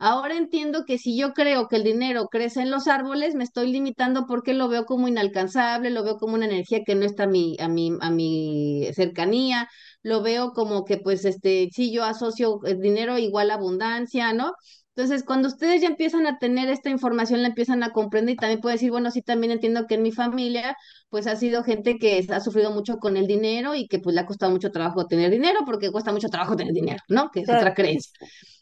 ahora 0.00 0.36
entiendo 0.36 0.84
que 0.86 0.98
si 0.98 1.16
yo 1.18 1.32
creo 1.32 1.68
que 1.68 1.76
el 1.76 1.84
dinero 1.84 2.26
crece 2.28 2.60
en 2.62 2.70
los 2.70 2.86
árboles, 2.88 3.34
me 3.34 3.44
estoy 3.44 3.72
limitando 3.72 4.26
porque 4.26 4.54
lo 4.54 4.68
veo 4.68 4.84
como 4.86 5.08
inalcanzable, 5.08 5.90
lo 5.90 6.02
veo 6.04 6.16
como 6.18 6.34
una 6.34 6.46
energía 6.46 6.82
que 6.84 6.94
no 6.94 7.04
está 7.04 7.24
a 7.24 7.26
mi, 7.26 7.56
a 7.60 7.68
mi, 7.68 7.92
a 8.00 8.10
mi 8.10 8.88
cercanía, 8.94 9.68
lo 10.02 10.22
veo 10.22 10.52
como 10.52 10.84
que 10.84 10.98
pues 10.98 11.24
este, 11.24 11.68
si 11.72 11.92
yo 11.92 12.04
asocio 12.04 12.60
el 12.64 12.80
dinero 12.80 13.18
igual 13.18 13.50
a 13.50 13.54
abundancia, 13.54 14.32
¿no? 14.32 14.52
Entonces, 14.94 15.24
cuando 15.24 15.48
ustedes 15.48 15.82
ya 15.82 15.88
empiezan 15.88 16.26
a 16.26 16.38
tener 16.38 16.70
esta 16.70 16.88
información, 16.88 17.42
la 17.42 17.48
empiezan 17.48 17.82
a 17.82 17.90
comprender 17.92 18.32
y 18.34 18.36
también 18.38 18.60
puede 18.62 18.76
decir, 18.76 18.90
bueno, 18.90 19.10
sí, 19.10 19.20
también 19.20 19.52
entiendo 19.52 19.86
que 19.86 19.96
en 19.96 20.02
mi 20.02 20.10
familia, 20.10 20.74
pues 21.10 21.26
ha 21.26 21.36
sido 21.36 21.62
gente 21.64 21.98
que 21.98 22.26
ha 22.30 22.40
sufrido 22.40 22.70
mucho 22.70 22.96
con 22.98 23.16
el 23.18 23.26
dinero 23.26 23.74
y 23.74 23.88
que 23.88 23.98
pues 23.98 24.14
le 24.14 24.22
ha 24.22 24.26
costado 24.26 24.52
mucho 24.52 24.70
trabajo 24.70 25.06
tener 25.06 25.30
dinero 25.30 25.60
porque 25.66 25.90
cuesta 25.92 26.12
mucho 26.12 26.28
trabajo 26.28 26.56
tener 26.56 26.72
dinero, 26.72 27.02
¿no? 27.08 27.30
Que 27.30 27.40
es 27.40 27.50
otra 27.50 27.74
creencia. 27.74 28.10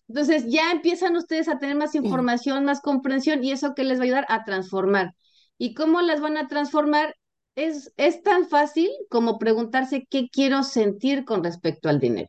Entonces, 0.08 0.44
ya 0.48 0.70
empiezan 0.70 1.16
ustedes 1.16 1.48
a 1.48 1.58
tener 1.58 1.76
más 1.76 1.94
información, 1.94 2.64
más 2.64 2.80
comprensión 2.80 3.42
y 3.42 3.52
eso 3.52 3.74
que 3.74 3.84
les 3.84 3.98
va 3.98 4.02
a 4.02 4.04
ayudar 4.04 4.26
a 4.28 4.44
transformar. 4.44 5.14
¿Y 5.58 5.74
cómo 5.74 6.00
las 6.02 6.20
van 6.20 6.36
a 6.36 6.48
transformar? 6.48 7.14
es, 7.56 7.92
es 7.96 8.22
tan 8.22 8.48
fácil 8.48 8.90
como 9.08 9.38
preguntarse 9.38 10.06
qué 10.10 10.28
quiero 10.30 10.62
sentir 10.62 11.24
con 11.24 11.44
respecto 11.44 11.88
al 11.88 12.00
dinero. 12.00 12.28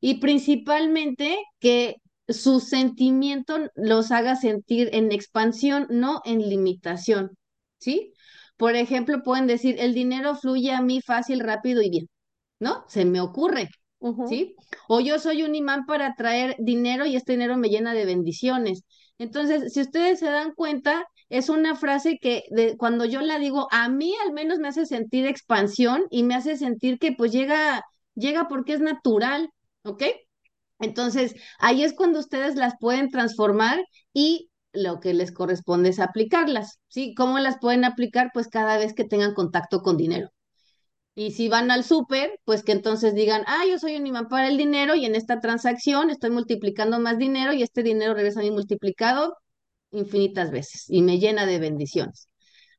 Y 0.00 0.20
principalmente 0.20 1.38
que 1.60 1.96
su 2.28 2.60
sentimiento 2.60 3.70
los 3.74 4.10
haga 4.12 4.36
sentir 4.36 4.90
en 4.92 5.12
expansión, 5.12 5.86
no 5.90 6.22
en 6.24 6.48
limitación, 6.48 7.36
¿sí? 7.78 8.12
Por 8.56 8.74
ejemplo, 8.76 9.22
pueden 9.22 9.46
decir, 9.46 9.76
el 9.78 9.94
dinero 9.94 10.34
fluye 10.34 10.72
a 10.72 10.82
mí 10.82 11.00
fácil, 11.02 11.40
rápido 11.40 11.82
y 11.82 11.90
bien, 11.90 12.08
¿no? 12.60 12.84
Se 12.88 13.04
me 13.04 13.20
ocurre, 13.20 13.70
¿sí? 14.28 14.54
O 14.88 15.00
yo 15.00 15.18
soy 15.18 15.42
un 15.42 15.54
imán 15.54 15.86
para 15.86 16.14
traer 16.14 16.56
dinero 16.58 17.06
y 17.06 17.16
este 17.16 17.32
dinero 17.32 17.56
me 17.56 17.68
llena 17.68 17.94
de 17.94 18.04
bendiciones. 18.04 18.84
Entonces, 19.18 19.72
si 19.72 19.80
ustedes 19.80 20.18
se 20.18 20.26
dan 20.26 20.52
cuenta, 20.54 21.06
es 21.28 21.48
una 21.48 21.74
frase 21.74 22.18
que 22.20 22.44
de, 22.50 22.76
cuando 22.76 23.04
yo 23.04 23.20
la 23.22 23.38
digo, 23.38 23.68
a 23.70 23.88
mí 23.88 24.14
al 24.24 24.32
menos 24.32 24.58
me 24.58 24.68
hace 24.68 24.86
sentir 24.86 25.26
expansión 25.26 26.04
y 26.10 26.22
me 26.22 26.34
hace 26.34 26.56
sentir 26.56 26.98
que 26.98 27.12
pues 27.12 27.32
llega, 27.32 27.82
llega 28.14 28.48
porque 28.48 28.74
es 28.74 28.80
natural, 28.80 29.50
¿ok? 29.82 30.02
Entonces, 30.78 31.34
ahí 31.58 31.82
es 31.82 31.94
cuando 31.94 32.20
ustedes 32.20 32.56
las 32.56 32.74
pueden 32.78 33.10
transformar 33.10 33.80
y 34.12 34.50
lo 34.72 35.00
que 35.00 35.14
les 35.14 35.32
corresponde 35.32 35.88
es 35.90 36.00
aplicarlas, 36.00 36.80
¿sí? 36.88 37.14
¿Cómo 37.14 37.38
las 37.38 37.58
pueden 37.58 37.84
aplicar? 37.84 38.30
Pues 38.34 38.48
cada 38.48 38.76
vez 38.76 38.92
que 38.94 39.04
tengan 39.04 39.34
contacto 39.34 39.80
con 39.82 39.96
dinero. 39.96 40.30
Y 41.18 41.30
si 41.30 41.48
van 41.48 41.70
al 41.70 41.82
súper, 41.82 42.38
pues 42.44 42.62
que 42.62 42.72
entonces 42.72 43.14
digan, 43.14 43.42
ah, 43.46 43.64
yo 43.68 43.78
soy 43.78 43.96
un 43.96 44.06
imán 44.06 44.28
para 44.28 44.48
el 44.48 44.58
dinero 44.58 44.94
y 44.94 45.06
en 45.06 45.14
esta 45.14 45.40
transacción 45.40 46.10
estoy 46.10 46.28
multiplicando 46.28 47.00
más 47.00 47.16
dinero 47.16 47.54
y 47.54 47.62
este 47.62 47.82
dinero 47.82 48.12
regresa 48.12 48.40
a 48.40 48.42
mí 48.42 48.50
multiplicado 48.50 49.34
infinitas 49.92 50.50
veces 50.50 50.84
y 50.88 51.00
me 51.00 51.18
llena 51.18 51.46
de 51.46 51.58
bendiciones. 51.58 52.28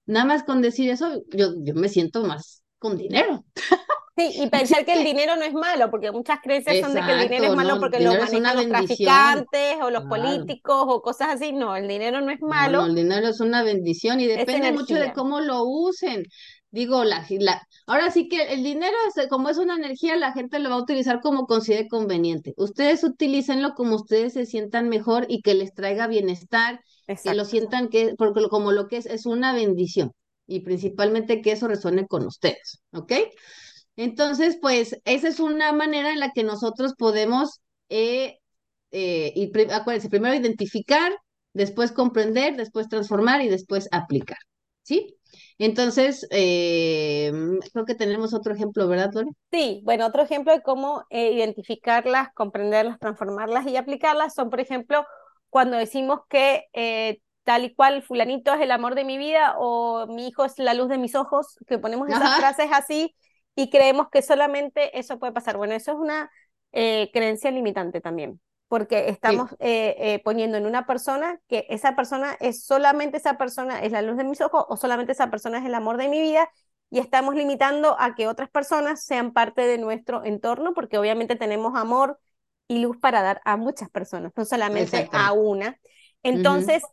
Nada 0.06 0.26
más 0.26 0.44
con 0.44 0.62
decir 0.62 0.92
eso, 0.92 1.24
yo, 1.32 1.56
yo 1.58 1.74
me 1.74 1.90
siento 1.90 2.24
más 2.26 2.64
con 2.78 2.96
dinero. 2.96 3.44
Sí, 4.16 4.32
y 4.36 4.48
pensar 4.52 4.86
que 4.86 4.94
el 4.94 5.04
dinero 5.04 5.36
no 5.36 5.44
es 5.44 5.54
malo, 5.54 5.90
porque 5.90 6.12
muchas 6.12 6.40
creencias 6.42 6.80
son 6.80 6.94
de 6.94 7.02
que 7.02 7.12
el 7.12 7.22
dinero 7.22 7.46
es 7.46 7.56
malo 7.56 7.80
porque 7.80 8.00
lo 8.00 8.12
manejan 8.12 8.56
los 8.56 8.68
traficantes 8.68 9.78
o 9.82 9.90
los 9.90 10.04
políticos 10.06 10.86
o 10.88 11.02
cosas 11.02 11.30
así. 11.30 11.54
No, 11.54 11.76
el 11.76 11.88
dinero 11.88 12.22
no 12.22 12.32
es 12.32 12.42
malo. 12.42 12.82
No, 12.82 12.86
el 12.86 12.96
dinero 12.96 13.28
es 13.28 13.40
una 13.40 13.64
bendición 13.64 14.20
y 14.20 14.28
depende 14.28 14.72
mucho 14.72 14.94
de 14.94 15.12
cómo 15.12 15.40
lo 15.40 15.64
usen. 15.64 16.24
Digo, 16.70 17.04
la, 17.06 17.26
la, 17.40 17.62
ahora 17.86 18.12
sí 18.12 18.28
que 18.28 18.54
el 18.54 18.62
dinero, 18.64 18.96
es, 19.16 19.28
como 19.30 19.50
es 19.50 19.58
una 19.58 19.76
energía, 19.76 20.18
la 20.18 20.34
gente 20.34 20.60
lo 20.60 20.70
va 20.70 20.76
a 20.76 20.82
utilizar 20.82 21.22
como 21.22 21.48
considere 21.48 21.88
conveniente. 21.88 22.54
Ustedes 22.58 23.04
utilícenlo 23.04 23.74
como 23.74 23.96
ustedes 23.96 24.34
se 24.34 24.46
sientan 24.46 24.90
mejor 24.90 25.26
y 25.30 25.42
que 25.42 25.54
les 25.54 25.74
traiga 25.74 26.08
bienestar, 26.08 26.82
que 27.24 27.34
lo 27.34 27.46
sientan 27.46 27.88
que, 27.88 28.16
porque 28.18 28.48
como 28.50 28.74
lo 28.74 28.88
que 28.88 28.98
es, 28.98 29.06
es 29.06 29.26
una 29.26 29.54
bendición 29.54 30.12
y 30.46 30.60
principalmente 30.62 31.42
que 31.42 31.54
eso 31.54 31.68
resuene 31.68 32.06
con 32.06 32.26
ustedes, 32.26 32.82
¿ok? 32.92 33.14
Entonces, 33.96 34.58
pues 34.62 34.98
esa 35.06 35.28
es 35.28 35.40
una 35.40 35.74
manera 35.74 36.12
en 36.12 36.20
la 36.20 36.32
que 36.32 36.44
nosotros 36.44 36.94
podemos, 36.98 37.62
eh, 37.90 38.38
eh, 38.92 39.34
y 39.36 39.52
acuérdense, 39.72 40.10
primero 40.10 40.36
identificar, 40.36 41.14
después 41.54 41.92
comprender, 41.92 42.56
después 42.56 42.88
transformar 42.90 43.42
y 43.42 43.50
después 43.50 43.88
aplicar. 43.92 44.38
¿Sí? 44.84 45.18
Entonces, 45.60 46.28
eh, 46.32 47.32
creo 47.74 47.86
que 47.86 47.96
tenemos 47.96 48.34
otro 48.34 48.54
ejemplo, 48.54 48.88
¿verdad, 48.88 49.12
Lore? 49.14 49.32
Sí, 49.52 49.82
bueno, 49.84 50.06
otro 50.06 50.22
ejemplo 50.22 50.54
de 50.54 50.62
cómo 50.62 51.06
identificarlas, 51.10 52.30
comprenderlas, 52.34 53.00
transformarlas 53.00 53.66
y 53.68 53.76
aplicarlas 53.76 54.34
son, 54.34 54.50
por 54.50 54.60
ejemplo, 54.60 55.06
cuando 55.50 55.78
decimos 55.78 56.22
que 56.30 56.66
tal 57.48 57.64
y 57.64 57.74
cual 57.74 58.04
fulanito 58.04 58.54
es 58.54 58.60
el 58.60 58.72
amor 58.72 58.94
de 58.94 59.06
mi 59.06 59.18
vida 59.18 59.56
o 59.58 60.06
mi 60.08 60.28
hijo 60.28 60.44
es 60.44 60.60
la 60.60 60.74
luz 60.74 60.90
de 60.90 60.98
mis 60.98 61.16
ojos, 61.16 61.58
que 61.66 61.80
ponemos 61.80 62.10
esas 62.10 62.36
frases 62.38 62.68
así 62.74 63.16
y 63.56 63.70
creemos 63.70 64.08
que 64.12 64.22
solamente 64.22 65.00
eso 65.00 65.18
puede 65.18 65.32
pasar. 65.32 65.56
Bueno, 65.56 65.74
eso 65.74 65.94
es 65.94 65.98
una 65.98 66.30
eh, 66.74 67.10
creencia 67.14 67.50
limitante 67.50 68.02
también, 68.02 68.42
porque 68.68 69.10
estamos 69.10 69.52
eh, 69.60 69.96
eh, 69.98 70.22
poniendo 70.24 70.58
en 70.58 70.66
una 70.66 70.86
persona 70.86 71.40
que 71.48 71.66
esa 71.70 71.96
persona 71.96 72.36
es 72.40 72.66
solamente 72.66 73.18
esa 73.18 73.38
persona, 73.38 73.82
es 73.82 73.92
la 73.92 74.02
luz 74.02 74.18
de 74.18 74.24
mis 74.24 74.42
ojos, 74.42 74.66
o 74.68 74.76
solamente 74.76 75.14
esa 75.14 75.30
persona 75.30 75.60
es 75.60 75.66
el 75.66 75.74
amor 75.74 75.98
de 75.98 76.10
mi 76.10 76.20
vida, 76.20 76.50
y 76.90 77.00
estamos 77.00 77.36
limitando 77.36 77.96
a 78.00 78.16
que 78.16 78.28
otras 78.28 78.50
personas 78.50 79.04
sean 79.04 79.32
parte 79.34 79.62
de 79.62 79.78
nuestro 79.78 80.24
entorno, 80.24 80.74
porque 80.74 80.98
obviamente 80.98 81.36
tenemos 81.36 81.76
amor 81.76 82.20
y 82.68 82.80
luz 82.80 82.98
para 82.98 83.22
dar 83.22 83.42
a 83.46 83.58
muchas 83.58 83.90
personas, 83.90 84.32
no 84.36 84.46
solamente 84.46 85.10
a 85.12 85.32
una. 85.34 85.80
Entonces, 86.24 86.84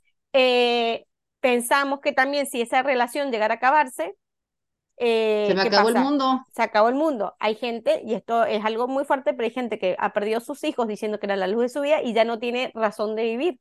pensamos 1.41 2.01
que 2.01 2.13
también 2.13 2.47
si 2.47 2.61
esa 2.61 2.83
relación 2.83 3.31
llegara 3.31 3.55
a 3.55 3.57
acabarse, 3.57 4.17
eh, 4.97 5.47
se 5.49 5.55
me 5.55 5.63
acabó 5.63 5.89
el 5.89 5.97
mundo. 5.97 6.45
Se 6.55 6.63
acabó 6.63 6.89
el 6.89 6.95
mundo. 6.95 7.35
Hay 7.41 7.55
gente, 7.57 8.03
y 8.05 8.15
esto 8.15 8.45
es 8.45 8.65
algo 8.65 8.89
muy 8.89 9.05
fuerte, 9.05 9.33
pero 9.33 9.45
hay 9.45 9.53
gente 9.53 9.79
que 9.79 9.97
ha 9.99 10.13
perdido 10.13 10.41
sus 10.41 10.63
hijos 10.65 10.89
diciendo 10.89 11.19
que 11.19 11.27
era 11.27 11.37
la 11.37 11.47
luz 11.47 11.63
de 11.63 11.69
su 11.69 11.81
vida 11.81 12.03
y 12.03 12.13
ya 12.13 12.25
no 12.25 12.39
tiene 12.39 12.71
razón 12.75 13.17
de 13.17 13.25
vivir. 13.25 13.61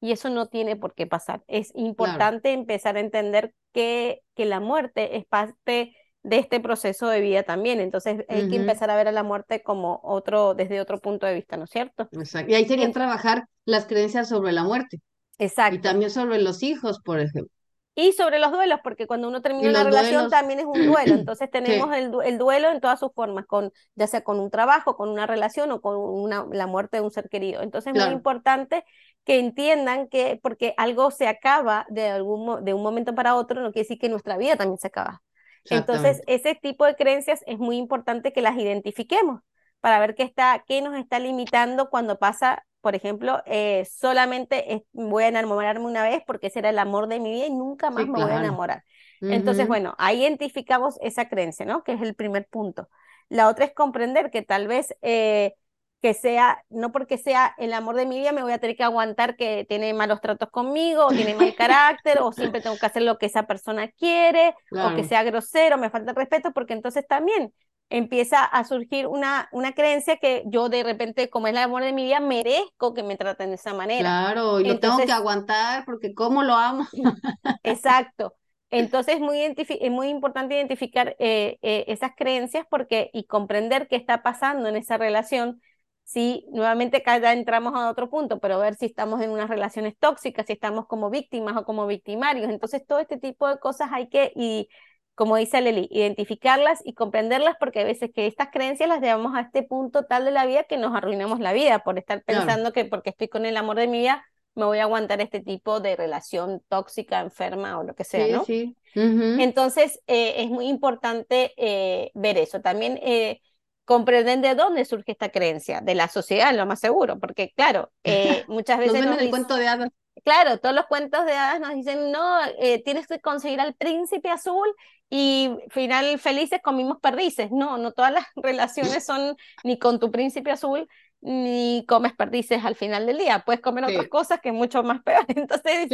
Y 0.00 0.10
eso 0.10 0.30
no 0.30 0.48
tiene 0.48 0.74
por 0.74 0.94
qué 0.94 1.06
pasar. 1.06 1.42
Es 1.46 1.70
importante 1.76 2.52
empezar 2.52 2.96
a 2.96 3.00
entender 3.00 3.54
que, 3.72 4.22
que 4.34 4.46
la 4.46 4.58
muerte 4.58 5.16
es 5.16 5.24
parte 5.26 5.94
de 6.24 6.38
este 6.38 6.58
proceso 6.58 7.08
de 7.08 7.20
vida 7.20 7.44
también. 7.44 7.80
Entonces 7.80 8.24
hay 8.28 8.48
que 8.48 8.56
empezar 8.56 8.90
a 8.90 8.96
ver 8.96 9.06
a 9.06 9.12
la 9.12 9.22
muerte 9.22 9.62
como 9.62 10.00
otro, 10.02 10.54
desde 10.54 10.80
otro 10.80 10.98
punto 10.98 11.26
de 11.26 11.34
vista, 11.34 11.56
¿no 11.56 11.64
es 11.64 11.70
cierto? 11.70 12.08
Exacto. 12.12 12.50
Y 12.50 12.54
ahí 12.54 12.66
sería 12.66 12.90
trabajar 12.90 13.44
las 13.64 13.86
creencias 13.86 14.28
sobre 14.28 14.50
la 14.50 14.64
muerte. 14.64 15.00
Exacto. 15.38 15.76
Y 15.76 15.80
también 15.80 16.10
sobre 16.10 16.40
los 16.40 16.64
hijos, 16.64 17.00
por 17.04 17.20
ejemplo. 17.20 17.52
Y 17.94 18.12
sobre 18.12 18.38
los 18.38 18.50
duelos, 18.50 18.80
porque 18.82 19.06
cuando 19.06 19.28
uno 19.28 19.42
termina 19.42 19.68
una 19.68 19.84
relación 19.84 20.30
también 20.30 20.60
es 20.60 20.64
un 20.64 20.72
duelo, 20.86 21.14
entonces 21.14 21.50
tenemos 21.50 21.94
el, 21.94 22.10
el, 22.24 22.38
duelo 22.38 22.70
en 22.70 22.80
todas 22.80 22.98
sus 22.98 23.12
formas, 23.12 23.44
con, 23.46 23.70
ya 23.94 24.06
sea 24.06 24.24
con 24.24 24.40
un 24.40 24.50
trabajo, 24.50 24.96
con 24.96 25.10
una 25.10 25.26
relación 25.26 25.70
o 25.72 25.82
con 25.82 25.96
una, 25.96 26.46
la 26.50 26.66
muerte 26.66 26.96
de 26.96 27.02
un 27.02 27.10
ser 27.10 27.28
querido. 27.28 27.60
Entonces 27.60 27.92
es 27.94 28.02
muy 28.02 28.12
importante 28.12 28.84
que 29.24 29.38
entiendan 29.38 30.08
que 30.08 30.40
porque 30.42 30.74
algo 30.78 31.10
se 31.10 31.28
acaba 31.28 31.86
de, 31.90 32.08
algún, 32.08 32.64
de 32.64 32.72
un 32.72 32.82
momento 32.82 33.14
para 33.14 33.36
otro, 33.36 33.60
no 33.60 33.72
quiere 33.72 33.84
decir 33.84 33.98
que 33.98 34.08
nuestra 34.08 34.38
vida 34.38 34.56
también 34.56 34.78
se 34.78 34.88
acaba. 34.88 35.22
Entonces 35.68 36.22
ese 36.26 36.54
tipo 36.54 36.86
de 36.86 36.96
creencias 36.96 37.40
es 37.46 37.58
muy 37.58 37.76
importante 37.76 38.32
que 38.32 38.42
las 38.42 38.56
identifiquemos 38.56 39.42
para 39.80 40.00
ver 40.00 40.14
qué, 40.14 40.22
está, 40.22 40.64
qué 40.66 40.80
nos 40.80 40.96
está 40.96 41.18
limitando 41.18 41.90
cuando 41.90 42.18
pasa 42.18 42.64
por 42.82 42.94
ejemplo, 42.94 43.42
eh, 43.46 43.86
solamente 43.90 44.84
voy 44.92 45.24
a 45.24 45.28
enamorarme 45.28 45.86
una 45.86 46.02
vez 46.02 46.22
porque 46.26 46.48
ese 46.48 46.58
era 46.58 46.70
el 46.70 46.78
amor 46.78 47.08
de 47.08 47.20
mi 47.20 47.30
vida 47.30 47.46
y 47.46 47.50
nunca 47.50 47.90
más 47.90 48.06
me 48.08 48.20
voy 48.20 48.32
a 48.32 48.36
enamorar. 48.36 48.84
Entonces, 49.20 49.68
bueno, 49.68 49.94
ahí 49.98 50.22
identificamos 50.22 50.98
esa 51.00 51.28
creencia, 51.28 51.64
¿no? 51.64 51.84
Que 51.84 51.92
es 51.92 52.02
el 52.02 52.14
primer 52.14 52.48
punto. 52.48 52.88
La 53.28 53.48
otra 53.48 53.64
es 53.64 53.72
comprender 53.72 54.32
que 54.32 54.42
tal 54.42 54.66
vez 54.66 54.96
eh, 55.00 55.54
que 56.02 56.12
sea, 56.12 56.64
no 56.68 56.90
porque 56.90 57.16
sea 57.16 57.54
el 57.56 57.72
amor 57.72 57.94
de 57.94 58.04
mi 58.04 58.18
vida, 58.18 58.32
me 58.32 58.42
voy 58.42 58.50
a 58.50 58.58
tener 58.58 58.76
que 58.76 58.82
aguantar 58.82 59.36
que 59.36 59.64
tiene 59.68 59.94
malos 59.94 60.20
tratos 60.20 60.50
conmigo, 60.50 61.06
o 61.06 61.10
tiene 61.10 61.34
mal 61.34 61.54
carácter, 61.54 62.18
o 62.20 62.32
siempre 62.32 62.60
tengo 62.60 62.76
que 62.76 62.86
hacer 62.86 63.02
lo 63.02 63.18
que 63.18 63.26
esa 63.26 63.44
persona 63.44 63.88
quiere, 63.92 64.56
o 64.72 64.96
que 64.96 65.04
sea 65.04 65.22
grosero, 65.22 65.78
me 65.78 65.90
falta 65.90 66.12
respeto, 66.12 66.52
porque 66.52 66.72
entonces 66.72 67.06
también 67.06 67.54
empieza 67.92 68.42
a 68.42 68.64
surgir 68.64 69.06
una, 69.06 69.48
una 69.52 69.72
creencia 69.72 70.16
que 70.16 70.42
yo 70.46 70.70
de 70.70 70.82
repente, 70.82 71.28
como 71.28 71.46
es 71.46 71.52
el 71.52 71.58
amor 71.58 71.84
de 71.84 71.92
mi 71.92 72.04
vida, 72.04 72.20
merezco 72.20 72.94
que 72.94 73.02
me 73.02 73.16
traten 73.16 73.50
de 73.50 73.56
esa 73.56 73.74
manera. 73.74 74.00
Claro, 74.00 74.60
y 74.60 74.64
lo 74.64 74.78
tengo 74.80 74.96
que 74.96 75.12
aguantar 75.12 75.84
porque 75.84 76.14
cómo 76.14 76.42
lo 76.42 76.54
amo. 76.54 76.86
Exacto. 77.62 78.34
Entonces 78.70 79.16
es 79.16 79.20
muy, 79.20 79.38
es 79.42 79.90
muy 79.90 80.08
importante 80.08 80.54
identificar 80.54 81.14
eh, 81.18 81.58
eh, 81.60 81.84
esas 81.88 82.12
creencias 82.16 82.66
porque, 82.70 83.10
y 83.12 83.26
comprender 83.26 83.86
qué 83.88 83.96
está 83.96 84.22
pasando 84.22 84.70
en 84.70 84.76
esa 84.76 84.96
relación. 84.96 85.60
Si 86.04 86.46
nuevamente 86.50 87.02
ya 87.04 87.32
entramos 87.34 87.74
a 87.74 87.90
otro 87.90 88.08
punto, 88.08 88.40
pero 88.40 88.58
ver 88.58 88.74
si 88.74 88.86
estamos 88.86 89.20
en 89.20 89.30
unas 89.30 89.50
relaciones 89.50 89.98
tóxicas, 89.98 90.46
si 90.46 90.54
estamos 90.54 90.86
como 90.86 91.10
víctimas 91.10 91.58
o 91.58 91.64
como 91.64 91.86
victimarios. 91.86 92.48
Entonces 92.48 92.86
todo 92.86 93.00
este 93.00 93.18
tipo 93.18 93.46
de 93.46 93.58
cosas 93.58 93.90
hay 93.92 94.08
que, 94.08 94.32
y 94.34 94.68
como 95.14 95.36
dice 95.36 95.60
Leli, 95.60 95.88
identificarlas 95.90 96.80
y 96.84 96.94
comprenderlas 96.94 97.56
porque 97.60 97.80
a 97.80 97.84
veces 97.84 98.10
que 98.14 98.26
estas 98.26 98.48
creencias 98.50 98.88
las 98.88 99.00
llevamos 99.00 99.34
a 99.34 99.42
este 99.42 99.62
punto 99.62 100.04
tal 100.04 100.24
de 100.24 100.30
la 100.30 100.46
vida 100.46 100.64
que 100.64 100.78
nos 100.78 100.94
arruinamos 100.94 101.40
la 101.40 101.52
vida 101.52 101.80
por 101.80 101.98
estar 101.98 102.22
pensando 102.24 102.72
que 102.72 102.84
porque 102.86 103.10
estoy 103.10 103.28
con 103.28 103.44
el 103.44 103.56
amor 103.56 103.76
de 103.76 103.88
mi 103.88 103.98
vida 103.98 104.24
me 104.54 104.64
voy 104.64 104.78
a 104.78 104.82
aguantar 104.82 105.20
este 105.20 105.40
tipo 105.40 105.80
de 105.80 105.96
relación 105.96 106.62
tóxica, 106.68 107.20
enferma 107.20 107.78
o 107.78 107.84
lo 107.84 107.94
que 107.94 108.04
sea, 108.04 108.26
¿no? 108.36 108.44
Sí. 108.44 108.76
Entonces 108.94 110.00
eh, 110.06 110.34
es 110.38 110.50
muy 110.50 110.66
importante 110.66 111.54
eh, 111.56 112.10
ver 112.14 112.36
eso. 112.36 112.60
También 112.60 112.98
eh, 113.02 113.40
comprender 113.84 114.40
de 114.40 114.54
dónde 114.54 114.84
surge 114.84 115.12
esta 115.12 115.30
creencia, 115.30 115.80
de 115.80 115.94
la 115.94 116.08
sociedad, 116.08 116.54
lo 116.54 116.66
más 116.66 116.80
seguro, 116.80 117.18
porque 117.18 117.52
claro, 117.56 117.90
muchas 118.48 118.78
veces... 118.78 119.04
Nos 119.04 119.18
el 119.18 119.30
cuento 119.30 119.56
de 119.56 119.68
hadas. 119.68 119.90
Claro, 120.24 120.58
todos 120.58 120.74
los 120.74 120.86
cuentos 120.86 121.26
de 121.26 121.32
hadas 121.32 121.60
nos 121.60 121.74
dicen, 121.74 122.12
no, 122.12 122.38
tienes 122.84 123.06
que 123.06 123.20
conseguir 123.20 123.60
al 123.60 123.74
príncipe 123.74 124.30
azul 124.30 124.68
y 125.14 125.50
final 125.68 126.18
felices 126.18 126.60
comimos 126.62 126.98
perdices. 126.98 127.50
No, 127.50 127.76
no 127.76 127.92
todas 127.92 128.12
las 128.12 128.24
relaciones 128.36 129.04
son 129.04 129.36
ni 129.62 129.78
con 129.78 130.00
tu 130.00 130.10
príncipe 130.10 130.50
azul 130.50 130.88
ni 131.20 131.84
comes 131.86 132.14
perdices 132.14 132.64
al 132.64 132.76
final 132.76 133.04
del 133.04 133.18
día. 133.18 133.42
Puedes 133.44 133.60
comer 133.60 133.84
otras 133.84 134.08
cosas 134.08 134.40
que 134.40 134.48
es 134.48 134.54
mucho 134.54 134.82
más 134.82 135.02
peor. 135.02 135.24
Entonces, 135.28 135.86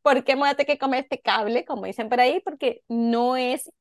¿por 0.00 0.22
qué 0.22 0.36
me 0.36 0.42
voy 0.42 0.50
a 0.50 0.54
tener 0.54 0.68
que 0.68 0.78
comer 0.78 1.02
este 1.02 1.20
cable, 1.20 1.64
como 1.64 1.86
dicen 1.86 2.08
por 2.08 2.20
ahí? 2.20 2.40
Porque 2.40 2.82
no 2.86 3.36
es 3.36 3.72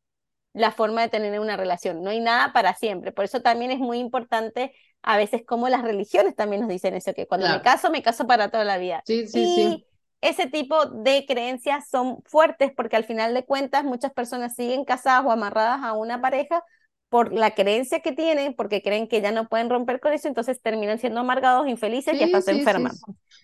la 0.54 0.72
forma 0.72 1.02
de 1.02 1.10
tener 1.10 1.40
una 1.40 1.58
relación. 1.58 2.02
No 2.02 2.10
hay 2.10 2.20
nada 2.20 2.52
para 2.52 2.74
siempre. 2.74 3.12
Por 3.12 3.26
eso 3.26 3.40
también 3.42 3.70
es 3.70 3.78
muy 3.78 4.00
importante 4.00 4.74
a 5.04 5.16
veces 5.16 5.44
como 5.46 5.70
las 5.70 5.84
religiones 5.84 6.36
también 6.36 6.62
nos 6.62 6.70
dicen 6.70 6.96
eso, 6.96 7.14
que 7.14 7.28
cuando 7.28 7.48
me 7.48 7.62
caso, 7.62 7.92
me 7.92 8.02
caso 8.02 8.26
para 8.26 8.50
toda 8.50 8.66
la 8.66 8.80
vida. 8.80 9.04
Sí, 9.06 9.28
sí, 9.28 9.46
sí 9.56 9.86
ese 10.22 10.48
tipo 10.48 10.86
de 10.86 11.26
creencias 11.28 11.90
son 11.90 12.22
fuertes 12.26 12.72
porque 12.76 12.96
al 12.96 13.04
final 13.04 13.34
de 13.34 13.44
cuentas 13.44 13.84
muchas 13.84 14.14
personas 14.14 14.56
siguen 14.56 14.86
casadas 14.86 15.26
o 15.26 15.32
amarradas 15.32 15.82
a 15.84 15.94
una 15.94 16.22
pareja 16.22 16.64
por 17.12 17.34
la 17.34 17.54
creencia 17.54 18.00
que 18.00 18.14
tienen, 18.14 18.56
porque 18.56 18.82
creen 18.82 19.10
que 19.10 19.20
ya 19.20 19.34
no 19.34 19.50
pueden 19.50 19.70
romper 19.70 20.00
con 20.00 20.14
eso, 20.14 20.30
entonces 20.30 20.62
terminan 20.62 20.98
siendo 20.98 21.20
amargados, 21.20 21.68
infelices 21.68 22.14
y 22.14 22.24
hasta 22.24 22.40
se 22.40 22.52
enferman. 22.52 22.94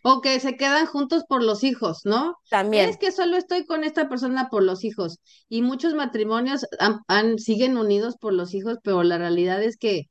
O 0.03 0.21
que 0.21 0.39
se 0.39 0.55
quedan 0.55 0.85
juntos 0.85 1.25
por 1.27 1.43
los 1.43 1.65
hijos, 1.65 2.05
¿no? 2.05 2.37
También. 2.49 2.87
Es 2.87 2.95
que 2.95 3.11
solo 3.11 3.35
estoy 3.35 3.65
con 3.65 3.83
esta 3.83 4.07
persona 4.07 4.47
por 4.49 4.63
los 4.63 4.85
hijos. 4.85 5.19
Y 5.49 5.63
muchos 5.63 5.95
matrimonios 5.95 6.65
han, 7.09 7.39
siguen 7.39 7.77
unidos 7.77 8.15
por 8.15 8.31
los 8.31 8.53
hijos, 8.53 8.77
pero 8.83 9.03
la 9.03 9.17
realidad 9.17 9.61
es 9.61 9.75
que, 9.75 10.03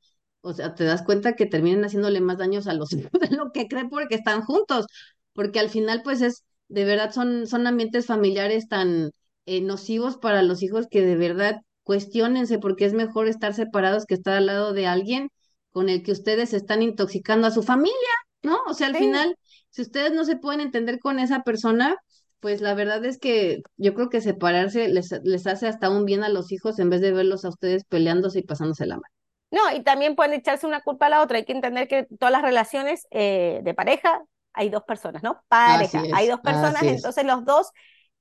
o 0.43 0.53
sea, 0.53 0.75
te 0.75 0.85
das 0.85 1.03
cuenta 1.03 1.33
que 1.33 1.47
terminan 1.47 1.87
haciéndole 1.87 2.21
más 2.21 2.37
daños 2.37 2.67
a 2.67 2.75
los 2.75 2.93
hijos 2.93 3.19
de 3.19 3.35
lo 3.35 3.53
que 3.53 3.69
creen 3.69 3.89
porque 3.89 4.17
están 4.17 4.43
juntos. 4.43 4.85
Porque 5.33 5.61
al 5.61 5.71
final, 5.71 6.03
pues 6.05 6.21
es, 6.21 6.45
de 6.69 6.85
verdad, 6.85 7.13
son, 7.13 7.47
son 7.47 7.67
ambientes 7.67 8.07
familiares 8.07 8.69
tan 8.69 9.11
eh, 9.47 9.61
nocivos 9.61 10.17
para 10.17 10.43
los 10.43 10.63
hijos 10.63 10.87
que 10.91 11.03
de 11.03 11.17
verdad 11.17 11.61
cuestionense 11.83 12.59
porque 12.59 12.85
es 12.85 12.95
mejor 12.95 13.29
estar 13.29 13.55
separados 13.55 14.07
que 14.07 14.15
estar 14.15 14.35
al 14.35 14.47
lado 14.47 14.73
de 14.73 14.87
alguien 14.87 15.29
con 15.71 15.89
el 15.89 16.03
que 16.03 16.13
ustedes 16.13 16.53
están 16.53 16.83
intoxicando 16.83 17.47
a 17.47 17.51
su 17.53 17.63
familia, 17.63 17.97
¿no? 18.43 18.59
O 18.67 18.75
sea, 18.75 18.89
al 18.89 18.97
final, 18.97 19.37
si 19.71 19.83
ustedes 19.83 20.13
no 20.13 20.25
se 20.25 20.37
pueden 20.37 20.61
entender 20.61 20.99
con 20.99 21.19
esa 21.19 21.43
persona, 21.43 21.97
pues 22.41 22.61
la 22.61 22.75
verdad 22.75 23.05
es 23.05 23.19
que 23.19 23.63
yo 23.77 23.95
creo 23.95 24.09
que 24.09 24.21
separarse 24.21 24.89
les, 24.89 25.13
les 25.23 25.47
hace 25.47 25.69
hasta 25.69 25.91
un 25.91 26.05
bien 26.05 26.25
a 26.25 26.29
los 26.29 26.51
hijos 26.51 26.79
en 26.79 26.91
vez 26.91 27.01
de 27.01 27.13
verlos 27.13 27.45
a 27.45 27.51
ustedes 27.51 27.85
peleándose 27.85 28.41
y 28.41 28.43
pasándose 28.43 28.87
la 28.87 28.97
mano. 28.97 29.15
No, 29.51 29.61
y 29.77 29.83
también 29.83 30.17
pueden 30.17 30.35
echarse 30.35 30.67
una 30.67 30.81
culpa 30.81 31.07
a 31.07 31.11
la 31.11 31.23
otra. 31.23 31.39
Hay 31.39 31.45
que 31.45 31.53
entender 31.53 31.87
que 31.89 32.09
todas 32.19 32.33
las 32.33 32.43
relaciones 32.43 33.07
eh, 33.11 33.61
de 33.63 33.75
pareja 33.75 34.23
hay 34.57 34.71
dos 34.71 34.83
personas, 34.83 35.23
¿no? 35.23 35.43
Pareja, 35.49 36.03
hay 36.15 36.27
dos 36.27 36.41
personas, 36.41 36.83
entonces 36.83 37.25
los 37.25 37.45
dos 37.45 37.71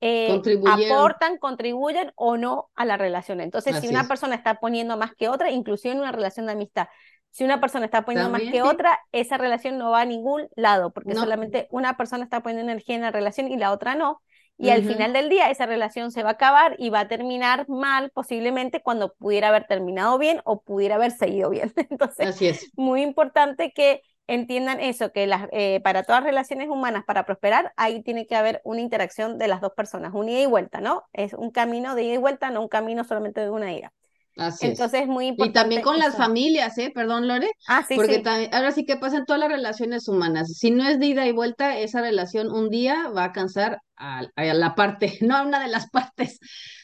eh, 0.00 0.40
aportan, 0.66 1.38
contribuyen 1.38 2.12
o 2.14 2.36
no 2.36 2.70
a 2.74 2.84
la 2.84 2.96
relación. 2.96 3.40
Entonces, 3.40 3.80
si 3.80 3.88
una 3.88 4.06
persona 4.06 4.34
está 4.34 4.60
poniendo 4.60 4.96
más 4.96 5.14
que 5.14 5.28
otra, 5.28 5.50
inclusive 5.50 5.94
en 5.94 6.00
una 6.00 6.12
relación 6.12 6.46
de 6.46 6.52
amistad, 6.52 6.88
si 7.30 7.44
una 7.44 7.60
persona 7.60 7.86
está 7.86 8.04
poniendo 8.04 8.30
más 8.30 8.42
que 8.42 8.62
otra, 8.62 8.98
esa 9.12 9.36
relación 9.36 9.78
no 9.78 9.90
va 9.90 10.02
a 10.02 10.04
ningún 10.06 10.48
lado, 10.54 10.92
porque 10.92 11.14
solamente 11.14 11.66
una 11.70 11.96
persona 11.96 12.24
está 12.24 12.42
poniendo 12.42 12.70
energía 12.70 12.96
en 12.96 13.02
la 13.02 13.10
relación 13.10 13.50
y 13.50 13.56
la 13.56 13.72
otra 13.72 13.94
no. 13.94 14.22
Y 14.58 14.70
al 14.70 14.84
final 14.84 15.12
del 15.12 15.28
día 15.28 15.50
esa 15.50 15.66
relación 15.66 16.10
se 16.10 16.22
va 16.22 16.30
a 16.30 16.32
acabar 16.32 16.76
y 16.78 16.88
va 16.88 17.00
a 17.00 17.08
terminar 17.08 17.68
mal 17.68 18.10
posiblemente 18.10 18.80
cuando 18.80 19.12
pudiera 19.14 19.48
haber 19.48 19.66
terminado 19.66 20.16
bien 20.16 20.40
o 20.44 20.62
pudiera 20.62 20.94
haber 20.94 21.10
seguido 21.10 21.50
bien. 21.50 21.74
Entonces, 21.90 22.28
Así 22.28 22.46
es. 22.46 22.72
muy 22.74 23.02
importante 23.02 23.72
que 23.72 24.00
entiendan 24.26 24.80
eso, 24.80 25.12
que 25.12 25.26
las, 25.26 25.48
eh, 25.52 25.80
para 25.82 26.02
todas 26.02 26.24
relaciones 26.24 26.68
humanas, 26.68 27.04
para 27.06 27.24
prosperar, 27.24 27.72
ahí 27.76 28.02
tiene 28.02 28.26
que 28.26 28.36
haber 28.36 28.60
una 28.64 28.80
interacción 28.80 29.38
de 29.38 29.48
las 29.48 29.60
dos 29.60 29.72
personas, 29.76 30.12
un 30.14 30.28
ida 30.28 30.40
y 30.40 30.46
vuelta, 30.46 30.80
¿no? 30.80 31.04
Es 31.12 31.32
un 31.32 31.50
camino 31.50 31.94
de 31.94 32.04
ida 32.04 32.14
y 32.14 32.18
vuelta, 32.18 32.50
no 32.50 32.62
un 32.62 32.68
camino 32.68 33.04
solamente 33.04 33.40
de 33.40 33.50
una 33.50 33.72
ida. 33.72 33.92
Así 34.36 34.66
Entonces 34.66 35.02
es 35.02 35.06
muy 35.06 35.28
importante. 35.28 35.58
Y 35.58 35.62
también 35.62 35.82
con 35.82 35.98
las 35.98 36.16
familias, 36.16 36.76
¿eh? 36.76 36.92
Perdón, 36.94 37.26
Lore. 37.26 37.50
Ah, 37.66 37.82
sí, 37.88 37.96
Porque 37.96 38.18
También, 38.18 38.54
ahora 38.54 38.70
sí 38.70 38.84
que 38.84 38.96
pasa 38.96 39.16
en 39.16 39.24
todas 39.24 39.40
las 39.40 39.50
relaciones 39.50 40.08
humanas. 40.08 40.52
Si 40.58 40.70
no 40.70 40.86
es 40.86 41.00
de 41.00 41.06
ida 41.06 41.26
y 41.26 41.32
vuelta, 41.32 41.78
esa 41.78 42.02
relación 42.02 42.52
un 42.52 42.68
día 42.68 43.08
va 43.08 43.24
a 43.24 43.32
cansar 43.32 43.80
a, 43.96 44.26
la 44.36 44.74
parte, 44.74 45.18
no 45.22 45.36
a 45.36 45.42
una 45.42 45.60
de 45.60 45.68
las 45.68 45.88
partes, 45.88 46.38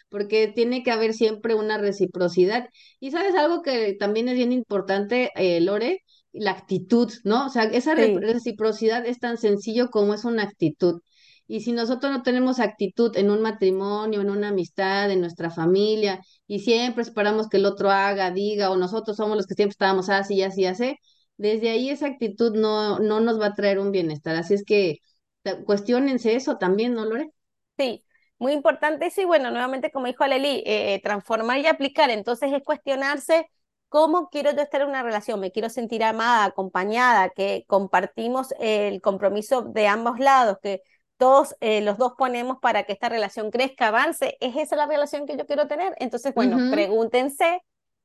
porque 0.09 0.49
tiene 0.49 0.83
que 0.83 0.93
haber 0.93 1.13
siempre 1.13 1.55
una 1.55 1.77
reciprocidad. 1.77 2.69
Y 3.01 3.11
sabes 3.11 3.35
algo 3.35 3.63
que 3.63 3.97
también 4.01 4.29
es 4.29 4.35
bien 4.35 4.53
importante, 4.53 5.31
eh, 5.35 5.61
Lore, 5.61 6.02
la 6.33 6.53
actitud, 6.53 7.13
¿no? 7.25 7.47
O 7.47 7.49
sea, 7.49 7.65
esa 7.65 7.95
reciprocidad 7.95 9.07
es 9.07 9.19
tan 9.19 9.37
sencillo 9.37 9.91
como 9.91 10.15
es 10.15 10.25
una 10.25 10.45
actitud. 10.45 11.01
Y 11.47 11.61
si 11.61 11.73
nosotros 11.73 12.11
no 12.13 12.23
tenemos 12.23 12.61
actitud 12.61 13.17
en 13.17 13.31
un 13.31 13.43
matrimonio, 13.43 14.21
en 14.21 14.31
una 14.31 14.49
amistad, 14.49 15.11
en 15.11 15.21
nuestra 15.21 15.51
familia, 15.51 16.21
y 16.47 16.61
siempre 16.61 17.03
esperamos 17.03 17.49
que 17.49 17.59
el 17.59 17.67
otro 17.67 17.91
haga, 17.91 18.31
diga, 18.31 18.71
o 18.71 18.77
nosotros 18.77 19.17
somos 19.17 19.37
los 19.37 19.47
que 19.47 19.55
siempre 19.55 19.73
estábamos 19.73 20.09
así, 20.09 20.43
así, 20.43 20.65
así, 20.65 20.97
desde 21.37 21.71
ahí 21.71 21.91
esa 21.91 22.07
actitud 22.07 22.55
no, 22.55 22.99
no 23.01 23.21
nos 23.21 23.41
va 23.41 23.47
a 23.47 23.55
traer 23.55 23.79
un 23.79 23.91
bienestar. 23.91 24.37
Así 24.37 24.55
es 24.55 24.65
que 24.65 24.99
cuestionense 25.67 26.35
eso 26.35 26.57
también, 26.57 26.95
¿no, 26.95 27.05
Lore? 27.05 27.31
Sí, 27.77 28.03
muy 28.39 28.53
importante 28.53 29.07
eso. 29.07 29.23
Y 29.23 29.25
bueno, 29.25 29.51
nuevamente, 29.51 29.91
como 29.91 30.07
dijo 30.07 30.25
Aleli, 30.25 30.63
eh, 30.65 31.01
transformar 31.03 31.59
y 31.59 31.67
aplicar. 31.67 32.11
Entonces 32.11 32.53
es 32.53 32.63
cuestionarse 32.63 33.47
¿Cómo 33.93 34.31
quiero 34.31 34.53
yo 34.53 34.63
estar 34.63 34.81
en 34.81 34.89
una 34.89 35.03
relación? 35.03 35.39
¿Me 35.39 35.53
quiero 35.53 35.69
sentir 35.69 36.03
amada, 36.03 36.47
acompañada, 36.47 37.29
que 37.29 37.67
compartimos 37.67 38.55
el 38.59 39.03
compromiso 39.03 39.61
de 39.61 39.87
ambos 39.87 40.19
lados, 40.19 40.57
que 40.63 40.81
todos 41.19 41.55
eh, 41.61 41.83
los 41.83 41.99
dos 41.99 42.15
ponemos 42.17 42.57
para 42.63 42.85
que 42.85 42.95
esta 42.95 43.11
relación 43.11 43.51
crezca, 43.51 43.89
avance? 43.89 44.39
¿Es 44.41 44.57
esa 44.57 44.77
la 44.77 44.87
relación 44.87 45.27
que 45.27 45.37
yo 45.37 45.45
quiero 45.45 45.69
tener? 45.69 45.95
Entonces, 45.99 46.33
bueno, 46.35 46.57
pregúntense 46.73 47.61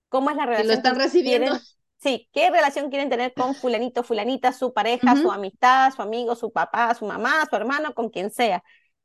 cómo 0.10 0.30
es 0.30 0.36
la 0.36 0.46
relación. 0.46 0.68
lo 0.68 0.74
están 0.74 0.98
recibiendo. 0.98 1.58
sí, 2.00 2.28
¿qué 2.34 2.50
relación 2.50 2.90
quieren 2.90 3.10
tener 3.10 3.34
con 3.34 3.56
fulanito, 3.56 4.04
fulanita, 4.04 4.52
su 4.52 4.74
pareja, 4.74 5.16
su 5.16 5.32
amistad, 5.32 5.94
su 5.96 6.02
amigo, 6.02 6.36
su 6.36 6.52
papá, 6.52 6.94
su 6.96 7.06
mamá, 7.06 7.46
su 7.50 7.56
hermano, 7.56 7.94
con 7.94 8.10
quien 8.10 8.30
sea? 8.30 8.62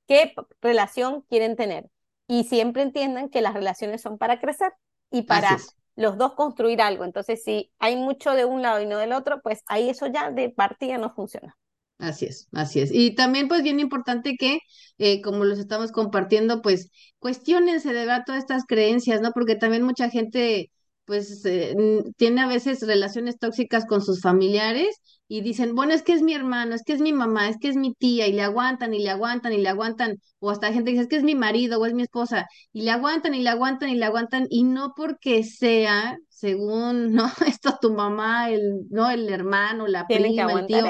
¿Qué 0.08 0.34
relación 0.60 1.20
quieren 1.30 1.54
tener? 1.54 1.88
Y 2.26 2.42
siempre 2.42 2.82
entiendan 2.82 3.28
que 3.28 3.40
las 3.40 3.54
relaciones 3.54 4.02
son 4.02 4.18
para 4.18 4.40
crecer 4.40 4.72
y 5.12 5.22
para 5.22 5.58
los 5.96 6.18
dos 6.18 6.34
construir 6.34 6.80
algo. 6.82 7.04
Entonces, 7.04 7.42
si 7.44 7.72
hay 7.78 7.96
mucho 7.96 8.32
de 8.32 8.44
un 8.44 8.62
lado 8.62 8.80
y 8.82 8.86
no 8.86 8.98
del 8.98 9.12
otro, 9.12 9.40
pues 9.42 9.62
ahí 9.66 9.88
eso 9.90 10.06
ya 10.06 10.30
de 10.30 10.50
partida 10.50 10.98
no 10.98 11.14
funciona. 11.14 11.56
Así 11.98 12.26
es, 12.26 12.48
así 12.52 12.80
es. 12.80 12.90
Y 12.92 13.14
también, 13.14 13.46
pues, 13.48 13.62
bien 13.62 13.78
importante 13.78 14.36
que, 14.36 14.58
eh, 14.98 15.22
como 15.22 15.44
los 15.44 15.58
estamos 15.60 15.92
compartiendo, 15.92 16.60
pues, 16.60 16.90
cuestionense 17.20 17.88
de 17.92 17.94
verdad 18.00 18.24
todas 18.26 18.40
estas 18.42 18.64
creencias, 18.66 19.20
¿no? 19.20 19.30
Porque 19.32 19.54
también 19.54 19.84
mucha 19.84 20.10
gente 20.10 20.70
pues 21.12 21.44
eh, 21.44 21.74
tiene 22.16 22.40
a 22.40 22.46
veces 22.46 22.80
relaciones 22.80 23.38
tóxicas 23.38 23.84
con 23.84 24.00
sus 24.00 24.22
familiares 24.22 24.96
y 25.28 25.42
dicen, 25.42 25.74
bueno, 25.74 25.92
es 25.92 26.02
que 26.02 26.14
es 26.14 26.22
mi 26.22 26.32
hermano, 26.32 26.74
es 26.74 26.84
que 26.84 26.94
es 26.94 27.02
mi 27.02 27.12
mamá, 27.12 27.50
es 27.50 27.58
que 27.58 27.68
es 27.68 27.76
mi 27.76 27.92
tía, 27.92 28.26
y 28.26 28.32
le 28.32 28.40
aguantan 28.40 28.94
y 28.94 29.00
le 29.00 29.10
aguantan 29.10 29.52
y 29.52 29.58
le 29.58 29.68
aguantan, 29.68 30.16
o 30.38 30.48
hasta 30.48 30.72
gente 30.72 30.90
dice, 30.90 31.02
es 31.02 31.08
que 31.08 31.16
es 31.16 31.22
mi 31.22 31.34
marido 31.34 31.78
o 31.78 31.84
es 31.84 31.92
mi 31.92 32.00
esposa, 32.00 32.46
y 32.72 32.84
le 32.84 32.92
aguantan 32.92 33.34
y 33.34 33.42
le 33.42 33.50
aguantan 33.50 33.90
y 33.90 33.96
le 33.96 34.06
aguantan, 34.06 34.46
y 34.48 34.64
no 34.64 34.94
porque 34.96 35.44
sea, 35.44 36.16
según, 36.30 37.12
¿no? 37.14 37.30
Esto 37.46 37.76
tu 37.78 37.92
mamá, 37.92 38.48
el, 38.48 38.86
¿no? 38.88 39.10
El 39.10 39.28
hermano, 39.28 39.88
la 39.88 40.06
prima, 40.06 40.60
el 40.60 40.66
tío, 40.66 40.86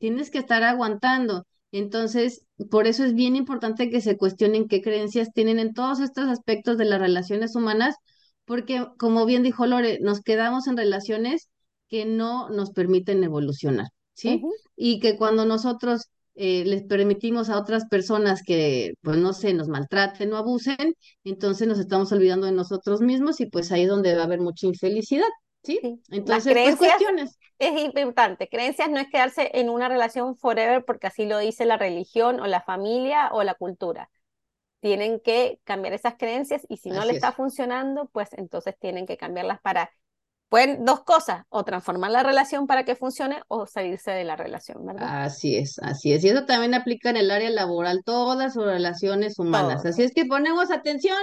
tienes 0.00 0.32
que 0.32 0.38
estar 0.38 0.64
aguantando. 0.64 1.46
Entonces, 1.70 2.44
por 2.68 2.88
eso 2.88 3.04
es 3.04 3.14
bien 3.14 3.36
importante 3.36 3.90
que 3.90 4.00
se 4.00 4.16
cuestionen 4.16 4.66
qué 4.66 4.82
creencias 4.82 5.32
tienen 5.32 5.60
en 5.60 5.72
todos 5.72 6.00
estos 6.00 6.24
aspectos 6.28 6.78
de 6.78 6.84
las 6.84 7.00
relaciones 7.00 7.54
humanas, 7.54 7.94
porque 8.44 8.86
como 8.98 9.26
bien 9.26 9.42
dijo 9.42 9.66
Lore, 9.66 9.98
nos 10.00 10.20
quedamos 10.20 10.66
en 10.66 10.76
relaciones 10.76 11.48
que 11.88 12.04
no 12.04 12.48
nos 12.48 12.70
permiten 12.70 13.22
evolucionar, 13.22 13.88
¿sí? 14.14 14.42
Y 14.76 15.00
que 15.00 15.16
cuando 15.16 15.44
nosotros 15.44 16.08
eh, 16.34 16.64
les 16.64 16.82
permitimos 16.84 17.50
a 17.50 17.58
otras 17.58 17.86
personas 17.86 18.42
que, 18.42 18.94
pues 19.02 19.18
no 19.18 19.34
sé, 19.34 19.52
nos 19.52 19.68
maltraten 19.68 20.32
o 20.32 20.36
abusen, 20.36 20.94
entonces 21.24 21.68
nos 21.68 21.78
estamos 21.78 22.10
olvidando 22.12 22.46
de 22.46 22.52
nosotros 22.52 23.00
mismos 23.02 23.40
y 23.40 23.46
pues 23.46 23.70
ahí 23.70 23.82
es 23.82 23.88
donde 23.88 24.14
va 24.14 24.22
a 24.22 24.24
haber 24.24 24.40
mucha 24.40 24.66
infelicidad, 24.66 25.28
¿sí? 25.62 25.78
Entonces, 26.10 26.54
pues 26.54 26.76
cuestiones. 26.76 27.38
Es 27.58 27.78
importante, 27.94 28.48
creencias 28.48 28.90
no 28.90 28.98
es 28.98 29.08
quedarse 29.08 29.50
en 29.54 29.68
una 29.68 29.88
relación 29.88 30.34
forever 30.34 30.84
porque 30.84 31.06
así 31.06 31.26
lo 31.26 31.38
dice 31.38 31.66
la 31.66 31.76
religión 31.76 32.40
o 32.40 32.46
la 32.46 32.62
familia 32.62 33.28
o 33.32 33.42
la 33.44 33.54
cultura 33.54 34.08
tienen 34.82 35.20
que 35.20 35.60
cambiar 35.62 35.94
esas 35.94 36.16
creencias 36.18 36.66
y 36.68 36.76
si 36.76 36.90
no 36.90 37.04
le 37.04 37.12
está 37.12 37.30
funcionando, 37.30 38.10
pues 38.12 38.30
entonces 38.32 38.74
tienen 38.80 39.06
que 39.06 39.16
cambiarlas 39.16 39.60
para, 39.60 39.92
pueden 40.48 40.84
dos 40.84 41.04
cosas, 41.04 41.44
o 41.50 41.64
transformar 41.64 42.10
la 42.10 42.24
relación 42.24 42.66
para 42.66 42.84
que 42.84 42.96
funcione 42.96 43.42
o 43.46 43.66
salirse 43.66 44.10
de 44.10 44.24
la 44.24 44.34
relación, 44.34 44.84
¿verdad? 44.84 45.22
Así 45.22 45.56
es, 45.56 45.78
así 45.78 46.12
es. 46.12 46.24
Y 46.24 46.30
eso 46.30 46.46
también 46.46 46.74
aplica 46.74 47.10
en 47.10 47.16
el 47.16 47.30
área 47.30 47.48
laboral, 47.50 48.02
todas 48.04 48.54
sus 48.54 48.64
relaciones 48.64 49.38
humanas. 49.38 49.86
Así 49.86 50.02
es 50.02 50.12
que 50.12 50.26
ponemos 50.26 50.72
atención. 50.72 51.22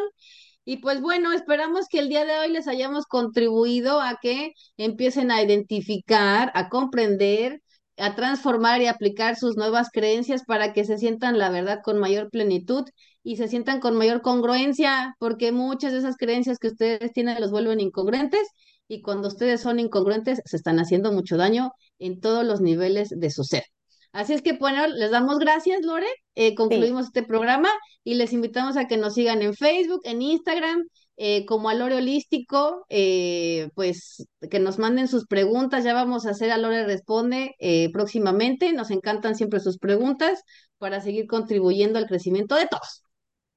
Y 0.63 0.77
pues 0.77 1.01
bueno, 1.01 1.33
esperamos 1.33 1.87
que 1.89 1.99
el 1.99 2.07
día 2.07 2.23
de 2.23 2.39
hoy 2.39 2.53
les 2.53 2.67
hayamos 2.69 3.07
contribuido 3.07 3.99
a 3.99 4.19
que 4.21 4.53
empiecen 4.77 5.31
a 5.31 5.41
identificar, 5.41 6.49
a 6.55 6.69
comprender, 6.69 7.61
a 7.97 8.15
transformar 8.15 8.81
y 8.81 8.87
aplicar 8.87 9.35
sus 9.35 9.57
nuevas 9.57 9.89
creencias 9.91 10.45
para 10.45 10.71
que 10.71 10.85
se 10.85 10.97
sientan 10.97 11.37
la 11.37 11.49
verdad 11.49 11.81
con 11.83 11.99
mayor 11.99 12.29
plenitud 12.29 12.85
y 13.23 13.37
se 13.37 13.47
sientan 13.47 13.79
con 13.79 13.95
mayor 13.97 14.21
congruencia, 14.21 15.15
porque 15.19 15.51
muchas 15.51 15.91
de 15.91 15.99
esas 15.99 16.15
creencias 16.17 16.57
que 16.59 16.69
ustedes 16.69 17.11
tienen 17.13 17.39
los 17.39 17.51
vuelven 17.51 17.79
incongruentes 17.79 18.47
y 18.87 19.01
cuando 19.01 19.27
ustedes 19.27 19.61
son 19.61 19.79
incongruentes 19.79 20.41
se 20.45 20.57
están 20.57 20.79
haciendo 20.79 21.11
mucho 21.11 21.37
daño 21.37 21.71
en 21.99 22.19
todos 22.19 22.45
los 22.45 22.61
niveles 22.61 23.09
de 23.09 23.29
su 23.29 23.43
ser. 23.43 23.63
Así 24.11 24.33
es 24.33 24.41
que 24.41 24.53
bueno, 24.53 24.87
les 24.87 25.11
damos 25.11 25.37
gracias, 25.37 25.81
Lore. 25.83 26.07
Eh, 26.33 26.55
concluimos 26.55 27.07
este 27.07 27.23
programa 27.23 27.69
y 28.03 28.15
les 28.15 28.33
invitamos 28.33 28.75
a 28.75 28.87
que 28.87 28.97
nos 28.97 29.13
sigan 29.13 29.43
en 29.43 29.53
Facebook, 29.53 30.01
en 30.03 30.23
Instagram, 30.23 30.87
eh, 31.17 31.45
como 31.45 31.69
a 31.69 31.75
Lore 31.75 31.97
Holístico, 31.97 32.85
eh, 32.89 33.69
pues 33.75 34.25
que 34.49 34.59
nos 34.59 34.79
manden 34.79 35.07
sus 35.07 35.27
preguntas. 35.27 35.83
Ya 35.83 35.93
vamos 35.93 36.25
a 36.25 36.31
hacer 36.31 36.49
a 36.49 36.57
Lore 36.57 36.85
Responde 36.85 37.55
próximamente. 37.93 38.73
Nos 38.73 38.89
encantan 38.89 39.35
siempre 39.35 39.59
sus 39.59 39.77
preguntas 39.77 40.41
para 40.79 41.01
seguir 41.01 41.27
contribuyendo 41.27 41.99
al 41.99 42.07
crecimiento 42.07 42.55
de 42.55 42.65
todos. 42.65 43.03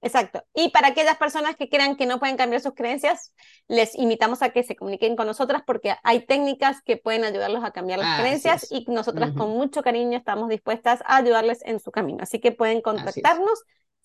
Exacto. 0.03 0.43
Y 0.53 0.71
para 0.71 0.89
aquellas 0.89 1.17
personas 1.17 1.57
que 1.57 1.69
crean 1.69 1.97
que 1.97 2.07
no 2.07 2.19
pueden 2.19 2.37
cambiar 2.37 2.61
sus 2.61 2.75
creencias, 2.75 3.33
les 3.69 3.95
invitamos 3.95 4.43
a 4.43 4.51
que 4.51 4.65
se 4.65 4.75
comuniquen 4.75 5.15
con 5.15 5.27
nosotras 5.27 5.63
porque 5.65 5.95
hay 6.03 6.27
técnicas 6.27 6.83
que 6.83 6.97
pueden 6.97 7.25
ayudarlos 7.25 7.65
a 7.65 7.71
cambiar 7.71 8.01
las 8.01 8.09
Así 8.09 8.21
creencias 8.21 8.67
y 8.71 8.85
nosotras 8.89 9.31
con 9.33 9.51
mucho 9.51 9.83
cariño 9.83 10.19
estamos 10.19 10.49
dispuestas 10.49 11.01
a 11.07 11.19
ayudarles 11.19 11.61
en 11.65 11.79
su 11.79 11.93
camino. 11.93 12.19
Así 12.23 12.41
que 12.41 12.51
pueden 12.51 12.83
contactarnos 12.83 13.63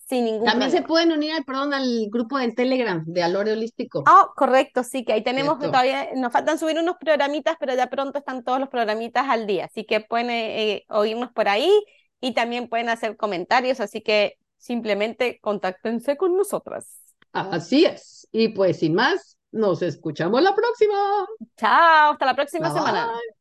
sin 0.08 0.24
ningún 0.24 0.46
También 0.46 0.70
se 0.70 0.82
pueden 0.82 1.12
unir 1.12 1.32
al, 1.32 1.44
perdón, 1.44 1.74
al 1.74 2.08
grupo 2.10 2.38
en 2.38 2.54
Telegram 2.54 3.04
de 3.04 3.22
Alore 3.22 3.52
Holístico. 3.52 4.04
Oh, 4.08 4.32
correcto, 4.36 4.84
sí, 4.84 5.04
que 5.04 5.12
ahí 5.12 5.22
tenemos 5.22 5.58
Cierto. 5.58 5.72
todavía, 5.72 6.08
nos 6.14 6.32
faltan 6.32 6.58
subir 6.58 6.78
unos 6.78 6.96
programitas, 6.96 7.56
pero 7.60 7.74
ya 7.74 7.88
pronto 7.88 8.18
están 8.18 8.42
todos 8.42 8.58
los 8.58 8.68
programitas 8.68 9.28
al 9.28 9.46
día, 9.46 9.66
así 9.66 9.84
que 9.84 10.00
pueden 10.00 10.30
eh, 10.30 10.72
eh, 10.72 10.84
oírnos 10.88 11.30
por 11.32 11.48
ahí 11.48 11.70
y 12.20 12.32
también 12.32 12.68
pueden 12.68 12.88
hacer 12.88 13.16
comentarios, 13.16 13.80
así 13.80 14.00
que 14.00 14.38
simplemente 14.58 15.40
contáctense 15.40 16.16
con 16.16 16.36
nosotras. 16.36 17.02
Así 17.32 17.84
es. 17.84 18.28
Y 18.32 18.48
pues 18.48 18.78
sin 18.80 18.94
más, 18.94 19.38
nos 19.52 19.82
escuchamos 19.82 20.42
la 20.42 20.54
próxima. 20.54 21.26
Chao, 21.56 22.12
hasta 22.12 22.26
la 22.26 22.34
próxima 22.34 22.68
Bye 22.68 22.78
semana. 22.78 23.06
bye. 23.06 23.37